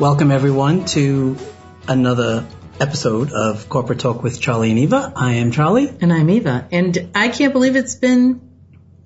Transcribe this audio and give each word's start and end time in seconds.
Welcome 0.00 0.30
everyone 0.30 0.84
to 0.94 1.36
another 1.88 2.46
episode 2.78 3.32
of 3.32 3.68
Corporate 3.68 3.98
Talk 3.98 4.22
with 4.22 4.40
Charlie 4.40 4.70
and 4.70 4.78
Eva. 4.78 5.12
I 5.16 5.34
am 5.34 5.50
Charlie. 5.50 5.92
And 6.00 6.12
I'm 6.12 6.30
Eva. 6.30 6.68
And 6.70 7.10
I 7.16 7.30
can't 7.30 7.52
believe 7.52 7.74
it's 7.74 7.96
been 7.96 8.40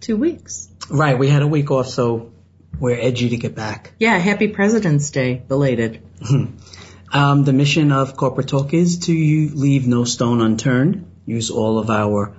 two 0.00 0.18
weeks. 0.18 0.68
Right, 0.90 1.18
we 1.18 1.28
had 1.28 1.40
a 1.40 1.46
week 1.46 1.70
off, 1.70 1.88
so 1.88 2.32
we're 2.78 3.00
edgy 3.00 3.30
to 3.30 3.38
get 3.38 3.54
back. 3.54 3.94
Yeah, 3.98 4.18
happy 4.18 4.48
President's 4.48 5.10
Day, 5.10 5.42
belated. 5.48 6.02
um, 7.10 7.44
the 7.44 7.54
mission 7.54 7.90
of 7.90 8.14
Corporate 8.14 8.48
Talk 8.48 8.74
is 8.74 8.98
to 9.06 9.14
leave 9.14 9.86
no 9.86 10.04
stone 10.04 10.42
unturned, 10.42 11.10
use 11.24 11.50
all 11.50 11.78
of 11.78 11.88
our 11.88 12.36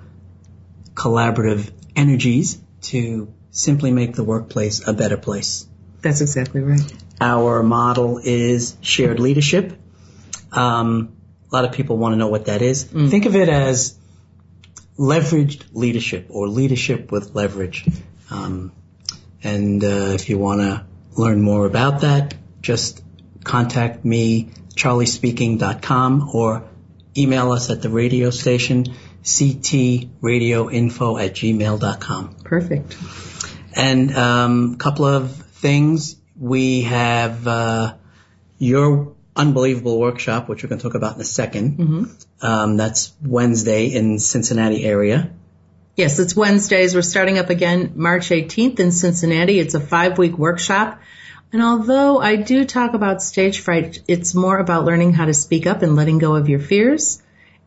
collaborative 0.94 1.72
energies 1.96 2.56
to 2.82 3.34
simply 3.50 3.90
make 3.90 4.14
the 4.14 4.22
workplace 4.22 4.86
a 4.86 4.92
better 4.92 5.16
place. 5.16 5.66
That's 6.02 6.20
exactly 6.20 6.60
right. 6.60 6.94
Our 7.20 7.62
model 7.62 8.20
is 8.22 8.76
shared 8.80 9.20
leadership. 9.20 9.78
Um, 10.52 11.16
a 11.50 11.54
lot 11.54 11.64
of 11.64 11.72
people 11.72 11.96
want 11.96 12.14
to 12.14 12.16
know 12.16 12.28
what 12.28 12.46
that 12.46 12.62
is. 12.62 12.84
Mm. 12.84 13.10
Think 13.10 13.26
of 13.26 13.36
it 13.36 13.48
as 13.48 13.98
leveraged 14.98 15.64
leadership 15.72 16.26
or 16.30 16.48
leadership 16.48 17.12
with 17.12 17.34
leverage. 17.34 17.86
Um, 18.30 18.72
and 19.42 19.84
uh, 19.84 20.12
if 20.14 20.28
you 20.28 20.38
want 20.38 20.60
to 20.60 20.86
learn 21.16 21.42
more 21.42 21.66
about 21.66 22.00
that, 22.00 22.34
just 22.60 23.02
contact 23.44 24.04
me, 24.04 24.50
charliespeaking.com, 24.74 26.30
or 26.32 26.68
email 27.16 27.52
us 27.52 27.70
at 27.70 27.82
the 27.82 27.90
radio 27.90 28.30
station, 28.30 28.86
ctradioinfo 29.22 31.24
at 31.24 31.34
gmail.com. 31.34 32.34
Perfect. 32.42 32.96
And 33.76 34.10
a 34.12 34.20
um, 34.20 34.76
couple 34.76 35.04
of 35.04 35.32
things 35.32 36.16
we 36.38 36.82
have 36.82 37.46
uh, 37.46 37.94
your 38.58 39.14
unbelievable 39.36 39.98
workshop, 39.98 40.48
which 40.48 40.62
we're 40.62 40.68
going 40.68 40.78
to 40.78 40.82
talk 40.82 40.94
about 40.94 41.16
in 41.16 41.20
a 41.20 41.24
2nd 41.24 41.76
mm-hmm. 41.76 42.04
um, 42.46 42.76
that's 42.76 43.12
Wednesday 43.22 43.86
in 43.86 44.18
Cincinnati 44.18 44.84
area. 44.84 45.32
Yes, 45.96 46.18
it's 46.18 46.34
Wednesdays. 46.34 46.94
We're 46.94 47.02
starting 47.02 47.38
up 47.38 47.50
again 47.50 47.92
March 47.94 48.30
18th 48.30 48.80
in 48.80 48.90
Cincinnati. 48.90 49.60
It's 49.60 49.74
a 49.74 49.80
five 49.80 50.18
week 50.18 50.36
workshop. 50.36 51.00
And 51.52 51.62
although 51.62 52.18
I 52.18 52.34
do 52.34 52.64
talk 52.64 52.94
about 52.94 53.22
stage 53.22 53.60
fright, 53.60 54.00
it's 54.08 54.34
more 54.34 54.58
about 54.58 54.84
learning 54.84 55.12
how 55.12 55.26
to 55.26 55.34
speak 55.34 55.68
up 55.68 55.82
and 55.82 55.94
letting 55.94 56.18
go 56.18 56.34
of 56.34 56.48
your 56.48 56.58
fears 56.58 57.22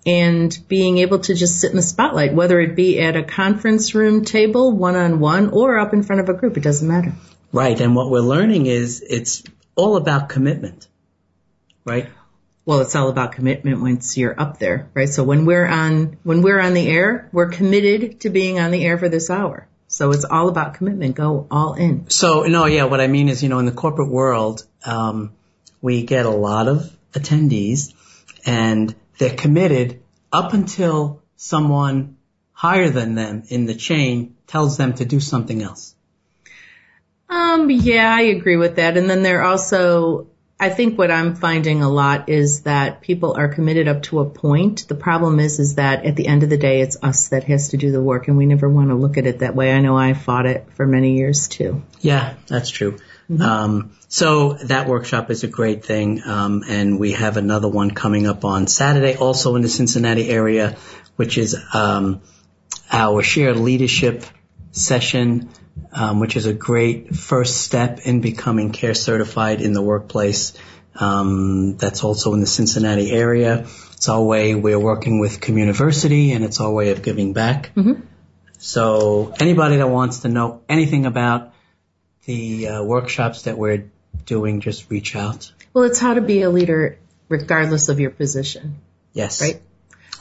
and 0.06 0.58
being 0.68 0.98
able 0.98 1.20
to 1.20 1.34
just 1.34 1.62
sit 1.62 1.70
in 1.70 1.78
the 1.78 1.82
spotlight, 1.82 2.34
whether 2.34 2.60
it 2.60 2.76
be 2.76 3.00
at 3.00 3.16
a 3.16 3.24
conference 3.24 3.96
room 3.96 4.26
table, 4.26 4.76
one 4.76 4.98
on 4.98 5.20
one, 5.22 5.50
or 5.52 5.78
up 5.78 5.94
in 5.94 6.04
front 6.04 6.22
of 6.22 6.28
a 6.28 6.34
group. 6.34 6.58
It 6.58 6.64
doesn't 6.64 6.88
matter. 6.88 7.14
Right. 7.52 7.80
And 7.80 7.96
what 7.96 8.10
we're 8.10 8.20
learning 8.20 8.66
is 8.66 9.02
it's 9.02 9.44
all 9.76 9.96
about 9.96 10.30
commitment. 10.30 10.88
Right? 11.86 12.10
Well, 12.66 12.82
it's 12.82 12.96
all 12.96 13.08
about 13.08 13.32
commitment 13.32 13.80
once 13.82 14.18
you're 14.18 14.38
up 14.38 14.60
there, 14.60 14.90
right? 14.94 15.08
So 15.08 15.24
when 15.24 15.46
we're 15.46 15.66
on, 15.66 16.18
when 16.24 16.42
we're 16.42 16.60
on 16.60 16.74
the 16.74 16.86
air, 16.86 17.30
we're 17.32 17.48
committed 17.48 18.20
to 18.22 18.30
being 18.30 18.60
on 18.60 18.72
the 18.72 18.84
air 18.84 18.98
for 18.98 19.08
this 19.08 19.30
hour. 19.30 19.70
So 19.88 20.12
it's 20.12 20.26
all 20.26 20.50
about 20.50 20.74
commitment. 20.74 21.16
Go 21.16 21.48
all 21.50 21.76
in. 21.76 22.10
So, 22.10 22.44
no, 22.44 22.66
yeah, 22.66 22.84
what 22.84 23.00
I 23.00 23.08
mean 23.08 23.30
is, 23.30 23.42
you 23.42 23.48
know, 23.48 23.60
in 23.60 23.66
the 23.66 23.72
corporate 23.72 24.10
world, 24.10 24.66
um, 24.84 25.32
we 25.82 26.04
get 26.04 26.26
a 26.26 26.30
lot 26.30 26.68
of 26.68 26.94
attendees 27.14 27.94
and 28.46 28.94
they're 29.18 29.36
committed 29.36 30.02
up 30.34 30.54
until 30.54 31.22
someone 31.38 32.18
higher 32.52 32.90
than 32.90 33.16
them 33.16 33.44
in 33.48 33.66
the 33.66 33.76
chain 33.76 34.36
tells 34.46 34.76
them 34.76 34.94
to 34.96 35.06
do 35.06 35.22
something 35.22 35.62
else. 35.62 35.96
Um, 37.30 37.70
yeah, 37.70 38.14
I 38.14 38.22
agree 38.22 38.58
with 38.58 38.78
that. 38.78 38.98
And 38.98 39.10
then 39.10 39.24
there 39.24 39.44
also, 39.44 40.28
I 40.60 40.70
think 40.70 40.98
what 40.98 41.12
I'm 41.12 41.36
finding 41.36 41.84
a 41.84 41.90
lot 41.90 42.30
is 42.30 42.62
that 42.62 43.02
people 43.02 43.36
are 43.38 43.50
committed 43.54 43.88
up 43.88 44.04
to 44.04 44.20
a 44.20 44.26
point. 44.30 44.88
The 44.88 44.96
problem 44.96 45.40
is, 45.40 45.60
is 45.60 45.76
that 45.76 46.06
at 46.06 46.16
the 46.16 46.28
end 46.28 46.44
of 46.44 46.50
the 46.50 46.58
day, 46.58 46.82
it's 46.82 46.98
us 47.04 47.30
that 47.30 47.44
has 47.46 47.70
to 47.70 47.78
do 47.78 47.92
the 47.92 48.02
work 48.02 48.28
and 48.28 48.38
we 48.38 48.46
never 48.46 48.70
want 48.70 48.90
to 48.90 48.96
look 48.96 49.18
at 49.18 49.26
it 49.26 49.40
that 49.40 49.56
way. 49.56 49.74
I 49.74 49.82
know 49.82 49.98
I 49.98 50.14
fought 50.14 50.46
it 50.46 50.68
for 50.76 50.88
many 50.88 51.18
years 51.18 51.48
too. 51.48 51.84
Yeah, 52.00 52.36
that's 52.48 52.70
true. 52.70 52.98
Mm-hmm. 53.30 53.42
Um, 53.42 53.98
so 54.08 54.54
that 54.54 54.88
workshop 54.88 55.30
is 55.30 55.44
a 55.44 55.48
great 55.48 55.84
thing. 55.84 56.22
Um, 56.26 56.64
and 56.68 56.98
we 56.98 57.12
have 57.12 57.36
another 57.36 57.68
one 57.68 57.92
coming 57.92 58.26
up 58.26 58.46
on 58.46 58.68
Saturday, 58.68 59.18
also 59.18 59.56
in 59.58 59.62
the 59.62 59.70
Cincinnati 59.70 60.30
area, 60.30 60.78
which 61.18 61.38
is, 61.38 61.58
um, 61.74 62.22
our 62.90 63.22
shared 63.22 63.58
leadership 63.58 64.24
session 64.72 65.50
um, 65.92 66.20
which 66.20 66.36
is 66.36 66.46
a 66.46 66.54
great 66.54 67.16
first 67.16 67.62
step 67.62 68.00
in 68.04 68.22
becoming 68.22 68.72
care 68.72 68.94
certified 68.94 69.62
in 69.62 69.74
the 69.74 69.82
workplace. 69.82 70.54
Um, 70.96 71.78
that's 71.78 72.04
also 72.04 72.34
in 72.34 72.40
the 72.40 72.48
Cincinnati 72.48 73.12
area. 73.12 73.68
It's 73.94 74.10
our 74.10 74.22
way 74.22 74.56
we're 74.56 74.80
working 74.80 75.20
with 75.20 75.42
Communiversity, 75.42 76.36
and 76.36 76.44
it's 76.44 76.60
our 76.60 76.72
way 76.72 76.92
of 76.92 77.02
giving 77.02 77.34
back. 77.34 77.72
Mm-hmm. 77.76 78.02
So 78.58 79.34
anybody 79.40 79.78
that 79.78 79.90
wants 79.90 80.20
to 80.20 80.30
know 80.30 80.62
anything 80.68 81.06
about 81.06 81.54
the 82.26 82.68
uh, 82.68 82.84
workshops 82.84 83.44
that 83.44 83.58
we're 83.58 83.90
doing, 84.26 84.62
just 84.62 84.90
reach 84.90 85.16
out. 85.16 85.52
Well, 85.74 85.86
it's 85.86 86.00
how 86.00 86.16
to 86.16 86.22
be 86.22 86.42
a 86.42 86.50
leader 86.50 86.98
regardless 87.30 87.90
of 87.90 88.00
your 88.00 88.10
position. 88.10 88.78
Yes. 89.14 89.42
Right? 89.42 89.62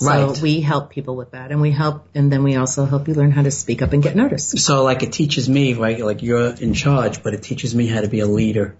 Right. 0.00 0.36
So 0.36 0.42
we 0.42 0.60
help 0.60 0.90
people 0.90 1.16
with 1.16 1.30
that 1.30 1.50
and 1.50 1.60
we 1.60 1.70
help, 1.70 2.08
and 2.14 2.30
then 2.30 2.42
we 2.42 2.56
also 2.56 2.84
help 2.84 3.08
you 3.08 3.14
learn 3.14 3.30
how 3.30 3.42
to 3.42 3.50
speak 3.50 3.82
up 3.82 3.92
and 3.92 4.02
get 4.02 4.14
noticed. 4.14 4.58
So 4.58 4.84
like 4.84 5.02
it 5.02 5.12
teaches 5.12 5.48
me, 5.48 5.74
right, 5.74 5.98
like 5.98 6.22
you're 6.22 6.50
in 6.50 6.74
charge, 6.74 7.22
but 7.22 7.34
it 7.34 7.42
teaches 7.42 7.74
me 7.74 7.86
how 7.86 8.00
to 8.02 8.08
be 8.08 8.20
a 8.20 8.26
leader 8.26 8.76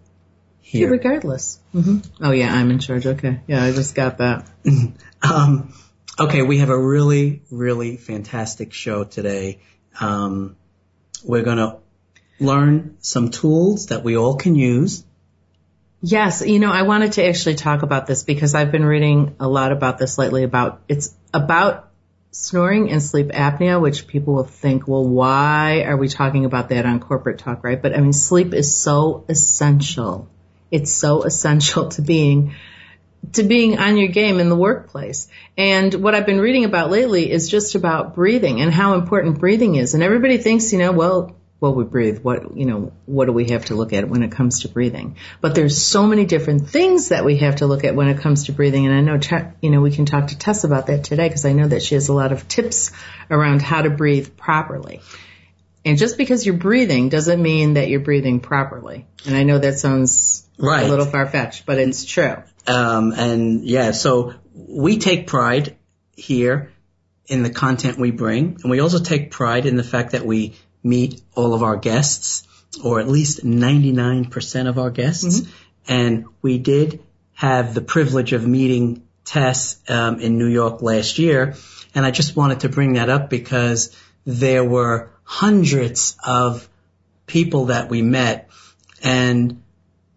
here. 0.60 0.88
Yeah, 0.88 0.93
regardless. 0.93 1.59
Mm-hmm. 1.75 2.25
Oh 2.25 2.32
yeah, 2.32 2.53
I'm 2.53 2.71
in 2.71 2.81
charge. 2.81 3.06
Okay. 3.06 3.41
Yeah, 3.47 3.65
I 3.65 3.72
just 3.72 3.94
got 3.94 4.19
that. 4.19 4.47
um, 5.22 5.72
okay, 6.19 6.43
we 6.43 6.59
have 6.59 6.71
a 6.71 6.78
really, 6.78 7.43
really 7.50 7.97
fantastic 7.97 8.72
show 8.72 9.05
today. 9.05 9.60
Um, 9.99 10.56
we're 11.25 11.44
going 11.44 11.59
to 11.59 11.78
learn 12.38 12.99
some 13.00 13.31
tools 13.31 13.87
that 13.87 14.05
we 14.05 14.16
all 14.16 14.37
can 14.37 14.55
use 14.55 15.05
Yes, 16.02 16.46
you 16.46 16.58
know, 16.58 16.70
I 16.70 16.82
wanted 16.82 17.12
to 17.12 17.26
actually 17.26 17.54
talk 17.54 17.82
about 17.82 18.06
this 18.06 18.22
because 18.22 18.54
I've 18.54 18.70
been 18.70 18.84
reading 18.84 19.34
a 19.40 19.48
lot 19.48 19.72
about 19.72 19.98
this 19.98 20.18
lately 20.18 20.42
about 20.42 20.82
it's 20.88 21.14
about 21.32 21.88
snoring 22.30 22.90
and 22.90 23.02
sleep 23.02 23.28
apnea, 23.28 23.80
which 23.80 24.06
people 24.06 24.34
will 24.34 24.44
think, 24.44 24.86
well, 24.86 25.06
why 25.06 25.84
are 25.86 25.96
we 25.96 26.08
talking 26.08 26.44
about 26.44 26.68
that 26.68 26.84
on 26.84 27.00
corporate 27.00 27.38
talk, 27.38 27.64
right? 27.64 27.80
But 27.80 27.96
I 27.96 28.00
mean, 28.00 28.12
sleep 28.12 28.52
is 28.52 28.76
so 28.76 29.24
essential. 29.28 30.28
It's 30.70 30.92
so 30.92 31.22
essential 31.30 31.88
to 31.90 32.02
being 32.02 32.54
to 33.32 33.42
being 33.42 33.78
on 33.78 33.96
your 33.96 34.08
game 34.08 34.38
in 34.38 34.48
the 34.48 34.56
workplace. 34.56 35.28
And 35.56 35.92
what 35.94 36.14
I've 36.14 36.26
been 36.26 36.40
reading 36.40 36.64
about 36.64 36.90
lately 36.90 37.30
is 37.30 37.48
just 37.48 37.74
about 37.74 38.14
breathing 38.14 38.60
and 38.60 38.72
how 38.72 38.94
important 38.94 39.40
breathing 39.40 39.74
is. 39.74 39.94
And 39.94 40.02
everybody 40.02 40.38
thinks, 40.38 40.72
you 40.72 40.78
know, 40.78 40.92
well, 40.92 41.34
well, 41.59 41.75
we 41.75 41.84
breathe. 41.84 42.19
What, 42.19 42.56
you 42.56 42.67
know, 42.67 42.93
what 43.06 43.27
do 43.27 43.33
we 43.33 43.50
have 43.50 43.67
to 43.67 43.75
look 43.75 43.93
at 43.93 44.09
when 44.09 44.22
it 44.22 44.31
comes 44.31 44.61
to 44.61 44.69
breathing? 44.69 45.17
But 45.41 45.55
there's 45.55 45.79
so 45.81 46.06
many 46.06 46.26
different 46.26 46.69
things 46.69 47.08
that 47.08 47.25
we 47.25 47.38
have 47.38 47.56
to 47.56 47.67
look 47.67 47.85
at 47.85 47.94
when 47.94 48.08
it 48.08 48.19
comes 48.19 48.44
to 48.44 48.53
breathing. 48.53 48.87
And 48.87 48.94
I 48.94 49.00
know, 49.00 49.53
you 49.62 49.70
know, 49.70 49.81
we 49.81 49.91
can 49.91 50.05
talk 50.05 50.29
to 50.29 50.38
Tess 50.38 50.64
about 50.64 50.88
that 50.88 51.05
today 51.05 51.29
because 51.29 51.47
I 51.47 51.53
know 51.53 51.67
that 51.67 51.82
she 51.82 51.94
has 51.94 52.08
a 52.08 52.12
lot 52.12 52.32
of 52.32 52.47
tips 52.47 52.93
around 53.31 53.62
how 53.62 53.82
to 53.82 53.91
breathe 53.91 54.37
properly. 54.37 55.00
And 55.85 55.97
just 55.97 56.19
because 56.19 56.44
you're 56.44 56.56
breathing 56.56 57.08
doesn't 57.08 57.41
mean 57.41 57.75
that 57.75 57.88
you're 57.88 58.00
breathing 58.00 58.41
properly. 58.41 59.06
And 59.25 59.37
I 59.37 59.44
know 59.44 59.59
that 59.59 59.79
sounds 59.79 60.47
right. 60.59 60.85
a 60.85 60.88
little 60.88 61.06
far 61.06 61.26
fetched, 61.26 61.64
but 61.64 61.79
it's 61.79 62.05
true. 62.05 62.43
Um, 62.67 63.12
and 63.12 63.64
yeah, 63.64 63.93
so 63.93 64.35
we 64.52 64.99
take 64.99 65.26
pride 65.26 65.76
here 66.17 66.73
in 67.26 67.43
the 67.43 67.50
content 67.50 67.99
we 67.99 68.11
bring. 68.11 68.59
And 68.62 68.70
we 68.70 68.81
also 68.81 68.99
take 68.99 69.31
pride 69.31 69.64
in 69.64 69.76
the 69.76 69.85
fact 69.85 70.12
that 70.12 70.26
we 70.26 70.56
meet 70.87 71.21
all 71.35 71.53
of 71.55 71.62
our 71.62 71.77
guests, 71.77 72.47
or 72.83 73.00
at 73.00 73.09
least 73.09 73.44
99% 73.44 74.69
of 74.69 74.79
our 74.79 74.91
guests. 74.91 75.41
Mm-hmm. 75.41 75.50
And 75.88 76.25
we 76.43 76.59
did 76.59 77.03
have 77.35 77.75
the 77.75 77.81
privilege 77.81 78.33
of 78.33 78.47
meeting 78.47 79.03
Tess 79.25 79.79
um, 79.88 80.21
in 80.21 80.38
New 80.38 80.47
York 80.49 80.83
last 80.83 81.19
year. 81.19 81.55
And 81.94 82.06
I 82.06 82.11
just 82.11 82.37
wanted 82.37 82.61
to 82.61 82.69
bring 82.69 82.94
that 82.94 83.09
up 83.09 83.29
because 83.31 83.94
there 84.25 84.65
were 84.65 85.11
hundreds 85.25 86.17
of 86.25 86.69
people 87.27 87.67
that 87.67 87.88
we 87.91 88.03
met 88.03 88.49
and 89.03 89.62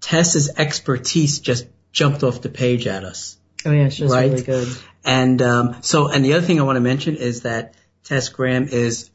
Tess's 0.02 0.50
expertise 0.58 1.40
just 1.40 1.68
jumped 1.92 2.24
off 2.24 2.42
the 2.42 2.50
page 2.50 2.88
at 2.88 3.04
us. 3.04 3.38
Oh 3.66 3.72
yeah, 3.72 3.90
she's 3.90 4.10
Right. 4.12 4.32
really 4.32 4.44
good. 4.44 4.68
And 5.04 5.42
um, 5.42 5.78
so, 5.82 6.08
and 6.08 6.24
the 6.24 6.34
other 6.34 6.46
thing 6.46 6.60
I 6.60 6.64
want 6.64 6.78
to 6.78 6.82
mention 6.82 7.16
is 7.16 7.42
that 7.42 7.74
Tess 8.04 8.30
Graham 8.30 8.68
is 8.68 9.10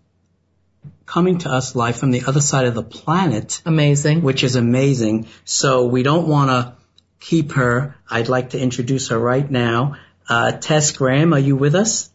coming 1.07 1.39
to 1.39 1.51
us 1.51 1.75
live 1.75 1.97
from 1.97 2.11
the 2.11 2.25
other 2.27 2.41
side 2.41 2.67
of 2.67 2.75
the 2.75 2.83
planet, 2.83 3.63
Amazing. 3.67 4.23
which 4.23 4.43
is 4.43 4.57
amazing. 4.57 5.27
So 5.45 5.87
we 5.87 6.03
don't 6.03 6.29
want 6.29 6.51
to 6.51 6.75
keep 7.21 7.53
her. 7.53 7.97
I'd 8.11 8.29
like 8.29 8.51
to 8.51 8.61
introduce 8.61 9.09
her 9.09 9.19
right 9.19 9.49
now. 9.51 9.97
Uh, 10.29 10.53
Tess 10.53 10.93
Graham, 10.93 11.33
are 11.33 11.39
you 11.39 11.57
with 11.57 11.75
us? 11.75 12.11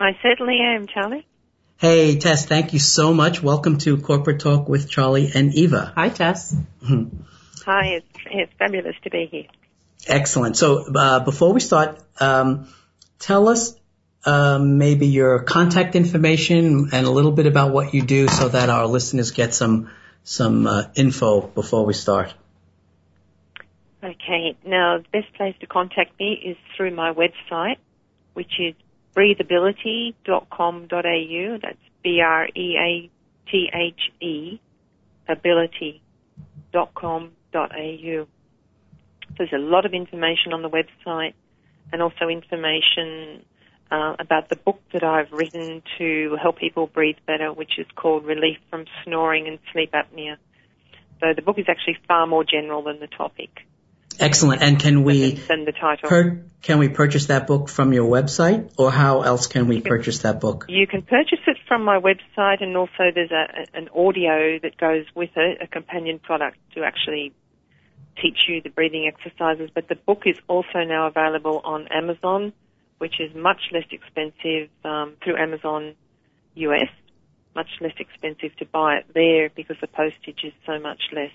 I 0.00 0.12
certainly 0.22 0.58
am, 0.60 0.86
Charlie. 0.86 1.26
Hey, 1.76 2.18
Tess, 2.18 2.46
thank 2.46 2.72
you 2.72 2.78
so 2.78 3.12
much. 3.12 3.42
Welcome 3.42 3.78
to 3.78 3.98
Corporate 3.98 4.40
Talk 4.40 4.68
with 4.68 4.88
Charlie 4.88 5.30
and 5.34 5.52
Eva. 5.54 5.92
Hi, 5.94 6.08
Tess. 6.08 6.56
Hi, 6.86 7.86
it's, 7.86 8.06
it's 8.30 8.52
fabulous 8.58 8.96
to 9.04 9.10
be 9.10 9.28
here. 9.30 9.46
Excellent. 10.06 10.56
So 10.56 10.84
uh, 10.94 11.20
before 11.20 11.52
we 11.52 11.60
start, 11.60 11.98
um, 12.20 12.68
tell 13.18 13.48
us 13.48 13.74
um, 14.26 14.78
maybe 14.78 15.06
your 15.06 15.42
contact 15.42 15.96
information 15.96 16.90
and 16.92 17.06
a 17.06 17.10
little 17.10 17.32
bit 17.32 17.46
about 17.46 17.72
what 17.72 17.94
you 17.94 18.02
do, 18.02 18.28
so 18.28 18.48
that 18.48 18.68
our 18.70 18.86
listeners 18.86 19.30
get 19.30 19.54
some 19.54 19.90
some 20.24 20.66
uh, 20.66 20.84
info 20.94 21.42
before 21.42 21.84
we 21.84 21.92
start. 21.92 22.32
Okay, 24.02 24.56
now 24.66 24.96
the 24.98 25.04
best 25.12 25.32
place 25.34 25.54
to 25.60 25.66
contact 25.66 26.18
me 26.18 26.32
is 26.44 26.56
through 26.76 26.92
my 26.94 27.12
website, 27.12 27.76
which 28.34 28.52
is 28.58 28.74
breatheability.com.au. 29.14 31.58
That's 31.62 31.78
B-R-E-A-T-H-E, 32.02 33.10
ability.com.au. 35.28 38.26
There's 39.38 39.52
a 39.52 39.58
lot 39.58 39.86
of 39.86 39.94
information 39.94 40.52
on 40.52 40.62
the 40.62 40.68
website 40.68 41.34
and 41.92 42.02
also 42.02 42.28
information 42.28 43.44
uh, 43.94 44.16
about 44.18 44.48
the 44.48 44.56
book 44.56 44.80
that 44.92 45.04
I've 45.04 45.30
written 45.32 45.82
to 45.98 46.36
help 46.40 46.58
people 46.58 46.86
breathe 46.86 47.16
better, 47.26 47.52
which 47.52 47.78
is 47.78 47.86
called 47.94 48.24
Relief 48.24 48.58
from 48.70 48.86
Snoring 49.04 49.46
and 49.46 49.58
Sleep 49.72 49.92
Apnea. 49.92 50.36
So 51.20 51.26
the 51.34 51.42
book 51.42 51.58
is 51.58 51.66
actually 51.68 51.98
far 52.08 52.26
more 52.26 52.44
general 52.44 52.82
than 52.82 52.98
the 52.98 53.06
topic, 53.06 53.50
Excellent. 54.20 54.62
And 54.62 54.78
can 54.78 55.02
we 55.02 55.32
than 55.32 55.64
the 55.64 55.72
title. 55.72 56.08
per- 56.08 56.44
can 56.62 56.78
we 56.78 56.88
purchase 56.88 57.26
that 57.26 57.46
book 57.46 57.68
from 57.68 57.92
your 57.92 58.08
website, 58.08 58.72
or 58.78 58.90
how 58.90 59.22
else 59.22 59.46
can 59.46 59.66
we 59.66 59.80
purchase 59.80 60.20
that 60.20 60.40
book? 60.40 60.66
You 60.68 60.86
can 60.86 61.02
purchase 61.02 61.40
it 61.46 61.56
from 61.66 61.84
my 61.84 61.98
website, 61.98 62.62
and 62.62 62.76
also 62.76 63.10
there's 63.14 63.32
a, 63.32 63.76
an 63.76 63.88
audio 63.88 64.58
that 64.62 64.76
goes 64.76 65.04
with 65.14 65.30
it, 65.36 65.58
a 65.60 65.66
companion 65.66 66.18
product 66.20 66.58
to 66.74 66.84
actually 66.84 67.32
teach 68.22 68.38
you 68.48 68.62
the 68.62 68.70
breathing 68.70 69.10
exercises. 69.12 69.70
But 69.74 69.88
the 69.88 69.96
book 69.96 70.22
is 70.26 70.36
also 70.48 70.84
now 70.86 71.08
available 71.08 71.60
on 71.64 71.88
Amazon, 71.88 72.52
which 72.98 73.20
is 73.20 73.34
much 73.34 73.60
less 73.72 73.84
expensive 73.90 74.68
um, 74.84 75.16
through 75.22 75.36
Amazon 75.36 75.94
US, 76.54 76.88
much 77.54 77.68
less 77.80 77.94
expensive 77.98 78.56
to 78.58 78.64
buy 78.64 78.96
it 78.96 79.06
there 79.14 79.50
because 79.54 79.76
the 79.80 79.86
postage 79.86 80.40
is 80.44 80.52
so 80.66 80.78
much 80.78 81.00
less. 81.12 81.32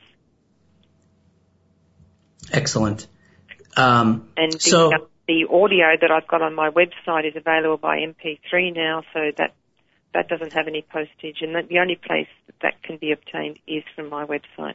Excellent. 2.51 3.07
Um, 3.77 4.29
And 4.37 4.53
the, 4.53 4.59
So- 4.59 4.93
uh, 4.93 4.99
the 5.27 5.45
audio 5.51 5.85
that 6.01 6.09
I've 6.11 6.27
got 6.27 6.41
on 6.41 6.55
my 6.55 6.69
website 6.71 7.27
is 7.27 7.35
available 7.35 7.77
by 7.77 7.97
MP3 7.97 8.75
now, 8.75 9.03
so 9.13 9.31
that 9.37 9.53
that 10.11 10.27
doesn't 10.27 10.53
have 10.53 10.67
any 10.67 10.81
postage, 10.81 11.37
and 11.41 11.53
that 11.53 11.67
the 11.67 11.77
only 11.77 11.95
place 11.95 12.27
that 12.47 12.55
that 12.63 12.81
can 12.81 12.97
be 12.97 13.11
obtained 13.11 13.59
is 13.67 13.83
from 13.95 14.09
my 14.09 14.25
website. 14.25 14.73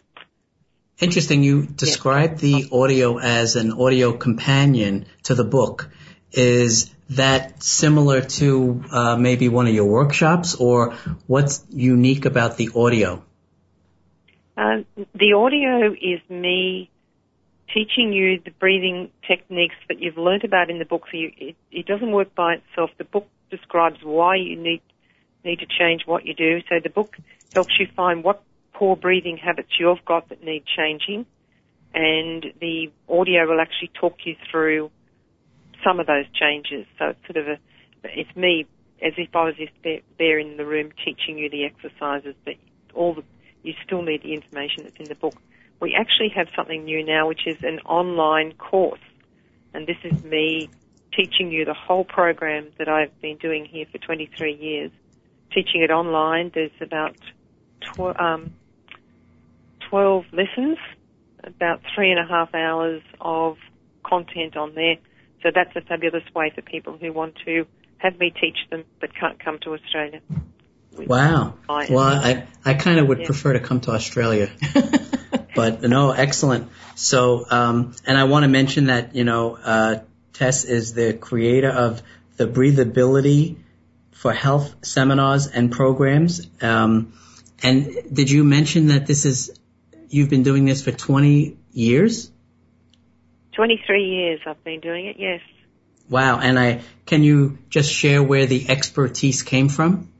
Interesting. 1.00 1.42
You 1.42 1.66
described 1.66 2.38
the 2.38 2.69
audio 2.70 3.19
as 3.19 3.56
an 3.56 3.72
audio 3.72 4.12
companion 4.12 5.06
to 5.25 5.34
the 5.34 5.42
book. 5.42 5.90
Is 6.36 6.92
that 7.10 7.62
similar 7.62 8.22
to 8.22 8.82
uh, 8.90 9.16
maybe 9.16 9.48
one 9.48 9.66
of 9.66 9.75
your 9.75 9.86
workshops, 9.86 10.56
or 10.56 10.94
what's 11.26 11.64
unique 11.70 12.25
about 12.25 12.56
the 12.56 12.70
audio? 12.75 13.22
Um, 14.56 14.84
the 15.14 15.34
audio 15.34 15.92
is 15.92 16.20
me 16.28 16.90
teaching 17.72 18.12
you 18.12 18.40
the 18.44 18.50
breathing 18.50 19.10
techniques 19.26 19.75
that 19.88 20.00
you've 20.00 20.19
learnt 20.19 20.44
about 20.44 20.70
in 20.70 20.78
the 20.78 20.84
book. 20.84 21.04
So 21.10 21.16
you, 21.16 21.32
it, 21.36 21.56
it 21.70 21.86
doesn't 21.86 22.10
work 22.10 22.34
by 22.34 22.54
itself. 22.54 22.90
The 22.98 23.04
book 23.04 23.28
describes 23.50 23.98
why 24.02 24.37
you 24.37 24.56
need 24.56 24.82
need 25.44 25.58
to 25.58 25.66
change 25.66 26.02
what 26.06 26.25
you 26.25 26.34
do. 26.34 26.60
So 26.69 26.80
the 26.82 26.88
book 26.88 27.16
helps 27.52 27.78
you 27.78 27.87
find 27.94 28.25
what 28.25 28.42
poor 28.72 28.96
breathing 28.96 29.37
habits 29.37 29.69
you've 29.78 30.04
got 30.04 30.30
that 30.30 30.42
need 30.42 30.64
changing, 30.66 31.26
and 31.92 32.46
the 32.60 32.90
audio 33.08 33.46
will 33.46 33.60
actually 33.60 33.90
talk 33.94 34.16
you 34.25 34.37
through 34.50 34.90
some 35.84 36.00
of 36.00 36.06
those 36.06 36.25
changes. 36.32 36.86
So 36.98 37.10
it's 37.10 37.26
sort 37.26 37.36
of 37.36 37.48
a 37.48 37.58
it's 38.04 38.34
me 38.36 38.66
as 39.02 39.12
if 39.16 39.34
I 39.34 39.44
was 39.44 39.54
just 39.56 39.72
there, 40.19 40.38
in 40.38 40.56
the 40.56 40.66
room 40.66 40.90
teaching 41.04 41.38
you 41.38 41.50
the 41.50 41.64
exercises, 41.64 42.34
but 42.44 42.54
all 42.94 43.14
the 43.14 43.22
you 43.62 43.72
still 43.84 44.02
need 44.02 44.22
the 44.22 44.34
information 44.34 44.84
that's 44.84 44.96
in 44.98 45.08
the 45.08 45.14
book. 45.14 45.40
We 45.81 45.96
actually 45.98 46.31
have 46.36 46.48
something 46.54 46.84
new 46.84 47.04
now, 47.04 47.26
which 47.26 47.46
is 47.46 47.56
an 47.62 47.81
online 47.81 48.52
course, 48.52 49.00
and 49.72 49.86
this 49.86 49.96
is 50.04 50.22
me 50.22 50.70
teaching 51.14 51.50
you 51.50 51.64
the 51.64 51.75
whole 51.75 52.04
program 52.04 52.69
that 52.78 52.88
I've 52.88 53.19
been 53.20 53.37
doing 53.38 53.64
here 53.64 53.87
for 53.90 53.98
23 53.98 54.54
years, 54.54 54.90
teaching 55.52 55.82
it 55.82 55.90
online. 55.90 56.50
There's 56.54 56.70
about 56.80 57.16
tw- 57.80 58.19
um, 58.20 58.54
12 59.88 60.25
lessons, 60.32 60.78
about 61.42 61.80
three 61.94 62.10
and 62.10 62.20
a 62.20 62.26
half 62.28 62.54
hours 62.54 63.02
of 63.20 63.56
content 64.04 64.56
on 64.56 64.75
there. 64.75 64.96
So 65.44 65.50
that's 65.55 65.76
a 65.76 65.82
fabulous 65.82 66.25
way 66.35 66.50
for 66.55 66.62
people 66.62 66.96
who 66.99 67.12
want 67.12 67.35
to 67.44 67.67
have 67.99 68.19
me 68.19 68.31
teach 68.31 68.56
them 68.70 68.85
but 68.99 69.14
can't 69.14 69.38
come 69.38 69.58
to 69.61 69.75
Australia. 69.75 70.20
Wow. 70.96 71.55
Well, 71.69 71.99
I 72.00 72.46
I 72.64 72.75
kind 72.75 72.99
of 72.99 73.08
would 73.08 73.20
Yeah. 73.20 73.26
prefer 73.26 73.52
to 73.52 73.61
come 73.61 73.81
to 73.81 73.91
Australia, 73.91 74.50
but 75.55 75.82
no, 75.82 76.12
excellent. 76.12 76.69
So, 76.94 77.44
um, 77.50 77.93
and 78.06 78.17
I 78.17 78.25
want 78.25 78.44
to 78.44 78.49
mention 78.49 78.87
that 78.87 79.14
you 79.14 79.25
know, 79.25 79.58
uh, 79.62 79.96
Tess 80.32 80.64
is 80.64 80.94
the 80.94 81.12
creator 81.12 81.69
of 81.69 82.02
the 82.38 82.47
Breathability 82.47 83.56
for 84.12 84.32
Health 84.32 84.75
seminars 84.82 85.47
and 85.47 85.70
programs. 85.70 86.47
Um, 86.62 87.12
and 87.62 87.94
did 88.12 88.31
you 88.31 88.44
mention 88.44 88.87
that 88.88 89.06
this 89.06 89.26
is 89.26 89.50
you've 90.08 90.31
been 90.31 90.43
doing 90.43 90.64
this 90.64 90.82
for 90.82 90.93
20 90.93 91.56
years? 91.73 92.30
23 93.54 94.04
years 94.04 94.40
I've 94.46 94.62
been 94.64 94.80
doing 94.80 95.06
it, 95.06 95.16
yes. 95.18 95.40
Wow. 96.08 96.38
And 96.38 96.58
I 96.58 96.82
can 97.06 97.23
you 97.23 97.58
just 97.70 97.92
share 97.92 98.23
where 98.23 98.46
the 98.46 98.68
expertise 98.68 99.42
came 99.42 99.68
from? 99.68 100.11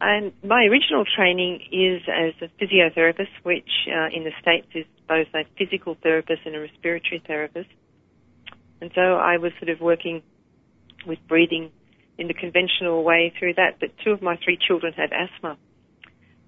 And 0.00 0.32
my 0.42 0.64
original 0.64 1.04
training 1.04 1.60
is 1.72 2.02
as 2.08 2.32
a 2.40 2.48
physiotherapist, 2.62 3.28
which 3.42 3.68
uh, 3.86 4.08
in 4.12 4.24
the 4.24 4.32
States 4.40 4.66
is 4.74 4.86
both 5.06 5.26
a 5.34 5.44
physical 5.58 5.96
therapist 6.02 6.40
and 6.46 6.56
a 6.56 6.60
respiratory 6.60 7.22
therapist. 7.26 7.68
And 8.80 8.90
so 8.94 9.00
I 9.00 9.36
was 9.36 9.52
sort 9.58 9.68
of 9.68 9.80
working 9.80 10.22
with 11.06 11.18
breathing 11.28 11.70
in 12.16 12.28
the 12.28 12.34
conventional 12.34 13.04
way 13.04 13.32
through 13.38 13.54
that. 13.54 13.78
But 13.78 13.90
two 14.02 14.12
of 14.12 14.22
my 14.22 14.38
three 14.42 14.58
children 14.66 14.94
had 14.94 15.10
asthma. 15.12 15.58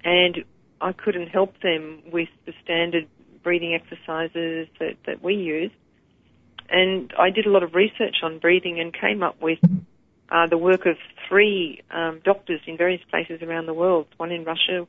And 0.03 0.45
I 0.81 0.93
couldn't 0.93 1.29
help 1.29 1.61
them 1.61 2.03
with 2.11 2.29
the 2.47 2.53
standard 2.65 3.07
breathing 3.43 3.75
exercises 3.75 4.69
that, 4.79 4.97
that 5.07 5.23
we 5.23 5.35
use. 5.35 5.71
And 6.69 7.13
I 7.19 7.31
did 7.31 7.47
a 7.47 7.51
lot 7.51 7.63
of 7.63 7.75
research 7.75 8.17
on 8.23 8.39
breathing 8.39 8.81
and 8.81 8.93
came 8.95 9.23
up 9.23 9.41
with 9.43 9.59
uh, 10.31 10.47
the 10.49 10.57
work 10.57 10.87
of 10.87 10.97
three 11.29 11.83
um, 11.91 12.21
doctors 12.25 12.61
in 12.67 12.77
various 12.77 13.03
places 13.11 13.43
around 13.43 13.67
the 13.67 13.75
world, 13.75 14.07
one 14.17 14.33
in 14.33 14.45
Russia, 14.45 14.87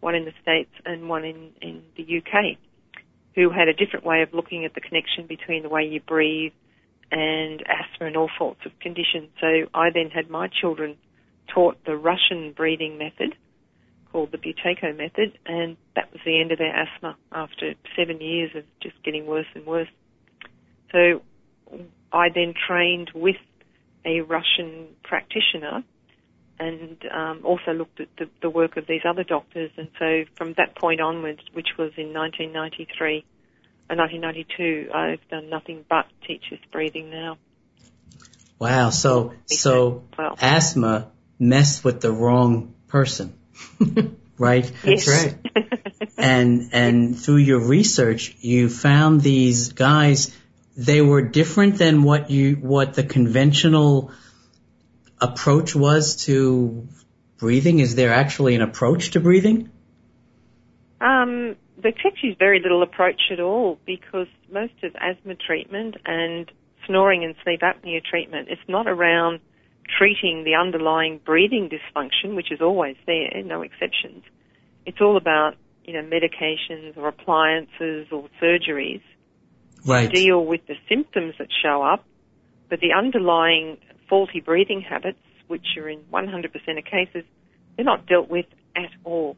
one 0.00 0.14
in 0.14 0.24
the 0.24 0.32
States, 0.40 0.70
and 0.84 1.08
one 1.08 1.24
in, 1.24 1.50
in 1.60 1.82
the 1.96 2.18
UK, 2.18 2.56
who 3.34 3.50
had 3.50 3.68
a 3.68 3.74
different 3.74 4.06
way 4.06 4.22
of 4.22 4.32
looking 4.32 4.64
at 4.64 4.74
the 4.74 4.80
connection 4.80 5.26
between 5.26 5.62
the 5.62 5.68
way 5.68 5.82
you 5.84 6.00
breathe 6.00 6.52
and 7.10 7.62
asthma 7.62 8.06
and 8.06 8.16
all 8.16 8.30
sorts 8.38 8.60
of 8.64 8.72
conditions. 8.80 9.28
So 9.40 9.68
I 9.74 9.90
then 9.92 10.10
had 10.10 10.30
my 10.30 10.48
children 10.48 10.96
taught 11.52 11.84
the 11.84 11.96
Russian 11.96 12.52
breathing 12.52 12.98
method 12.98 13.36
called 14.16 14.32
the 14.32 14.38
Buteyko 14.38 14.96
method, 14.96 15.38
and 15.44 15.76
that 15.94 16.10
was 16.10 16.22
the 16.24 16.40
end 16.40 16.50
of 16.50 16.56
their 16.56 16.74
asthma 16.74 17.18
after 17.30 17.74
seven 17.94 18.18
years 18.22 18.50
of 18.56 18.64
just 18.82 18.94
getting 19.04 19.26
worse 19.26 19.44
and 19.54 19.66
worse. 19.66 19.90
So 20.90 21.20
I 22.10 22.28
then 22.34 22.54
trained 22.66 23.10
with 23.14 23.36
a 24.06 24.22
Russian 24.22 24.86
practitioner 25.04 25.84
and 26.58 26.96
um, 27.14 27.40
also 27.44 27.72
looked 27.74 28.00
at 28.00 28.08
the, 28.16 28.30
the 28.40 28.48
work 28.48 28.78
of 28.78 28.86
these 28.86 29.02
other 29.06 29.22
doctors. 29.22 29.70
And 29.76 29.88
so 29.98 30.24
from 30.34 30.54
that 30.56 30.74
point 30.76 31.02
onwards, 31.02 31.42
which 31.52 31.76
was 31.76 31.92
in 31.98 32.14
1993 32.14 33.22
and 33.90 33.98
1992, 33.98 34.92
I've 34.94 35.28
done 35.28 35.50
nothing 35.50 35.84
but 35.90 36.06
teach 36.26 36.44
this 36.50 36.60
breathing 36.72 37.10
now. 37.10 37.36
Wow. 38.58 38.88
So 38.88 39.34
so 39.44 40.04
Well, 40.16 40.38
asthma 40.40 41.10
messed 41.38 41.84
with 41.84 42.00
the 42.00 42.12
wrong 42.12 42.72
person, 42.88 43.34
right? 44.38 44.70
yes. 44.84 45.08
right. 45.08 45.36
and 46.16 46.70
and 46.72 47.18
through 47.18 47.36
your 47.36 47.60
research, 47.60 48.36
you 48.40 48.68
found 48.68 49.20
these 49.20 49.72
guys. 49.72 50.34
They 50.76 51.00
were 51.00 51.22
different 51.22 51.78
than 51.78 52.02
what 52.02 52.30
you 52.30 52.56
what 52.56 52.94
the 52.94 53.02
conventional 53.02 54.10
approach 55.20 55.74
was 55.74 56.24
to 56.26 56.86
breathing. 57.38 57.78
Is 57.78 57.94
there 57.94 58.12
actually 58.12 58.54
an 58.54 58.62
approach 58.62 59.12
to 59.12 59.20
breathing? 59.20 59.70
Um, 61.00 61.56
the 61.80 61.88
actually 61.88 62.36
very 62.38 62.60
little 62.60 62.82
approach 62.82 63.20
at 63.30 63.40
all 63.40 63.78
because 63.86 64.28
most 64.50 64.72
of 64.82 64.94
asthma 64.96 65.34
treatment 65.34 65.96
and 66.04 66.50
snoring 66.86 67.24
and 67.24 67.34
sleep 67.42 67.60
apnea 67.60 68.02
treatment, 68.04 68.48
it's 68.50 68.62
not 68.68 68.86
around 68.86 69.40
treating 69.98 70.44
the 70.44 70.54
underlying 70.54 71.20
breathing 71.24 71.68
dysfunction, 71.68 72.34
which 72.34 72.50
is 72.50 72.60
always 72.60 72.96
there, 73.06 73.42
no 73.44 73.62
exceptions. 73.62 74.22
It's 74.84 75.00
all 75.00 75.16
about, 75.16 75.54
you 75.84 75.92
know, 75.92 76.02
medications 76.02 76.96
or 76.96 77.08
appliances 77.08 78.08
or 78.10 78.28
surgeries 78.42 79.02
right. 79.84 80.10
to 80.10 80.14
deal 80.14 80.44
with 80.44 80.66
the 80.66 80.74
symptoms 80.88 81.34
that 81.38 81.48
show 81.62 81.82
up, 81.82 82.04
but 82.68 82.80
the 82.80 82.92
underlying 82.92 83.78
faulty 84.08 84.40
breathing 84.40 84.80
habits, 84.80 85.18
which 85.48 85.66
are 85.76 85.88
in 85.88 86.00
100% 86.12 86.44
of 86.78 86.84
cases, 86.84 87.24
they're 87.76 87.84
not 87.84 88.06
dealt 88.06 88.28
with 88.28 88.46
at 88.74 88.90
all. 89.04 89.36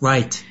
Right. 0.00 0.42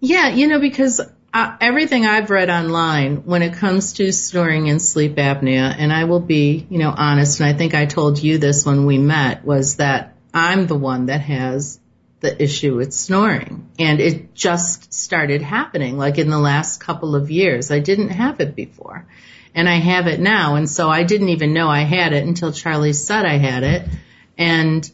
Yeah, 0.00 0.28
you 0.28 0.46
know, 0.46 0.60
because 0.60 1.00
uh, 1.32 1.56
everything 1.60 2.06
I've 2.06 2.30
read 2.30 2.48
online 2.48 3.24
when 3.26 3.42
it 3.42 3.54
comes 3.54 3.94
to 3.94 4.12
snoring 4.12 4.70
and 4.70 4.80
sleep 4.80 5.16
apnea, 5.16 5.74
and 5.76 5.92
I 5.92 6.04
will 6.04 6.20
be, 6.20 6.66
you 6.70 6.78
know, 6.78 6.92
honest, 6.96 7.40
and 7.40 7.48
I 7.48 7.52
think 7.52 7.74
I 7.74 7.86
told 7.86 8.22
you 8.22 8.38
this 8.38 8.64
when 8.64 8.86
we 8.86 8.98
met, 8.98 9.44
was 9.44 9.76
that 9.76 10.16
I'm 10.32 10.66
the 10.66 10.78
one 10.78 11.06
that 11.06 11.20
has 11.20 11.80
the 12.20 12.42
issue 12.42 12.76
with 12.76 12.92
snoring. 12.92 13.68
And 13.78 14.00
it 14.00 14.34
just 14.34 14.92
started 14.92 15.42
happening 15.42 15.98
like 15.98 16.18
in 16.18 16.30
the 16.30 16.38
last 16.38 16.80
couple 16.80 17.14
of 17.14 17.30
years. 17.30 17.70
I 17.70 17.78
didn't 17.78 18.10
have 18.10 18.40
it 18.40 18.56
before. 18.56 19.06
And 19.54 19.68
I 19.68 19.76
have 19.76 20.06
it 20.06 20.20
now. 20.20 20.56
And 20.56 20.68
so 20.68 20.88
I 20.88 21.04
didn't 21.04 21.30
even 21.30 21.52
know 21.52 21.68
I 21.68 21.82
had 21.82 22.12
it 22.12 22.26
until 22.26 22.52
Charlie 22.52 22.92
said 22.92 23.24
I 23.24 23.38
had 23.38 23.62
it. 23.62 23.88
And, 24.36 24.90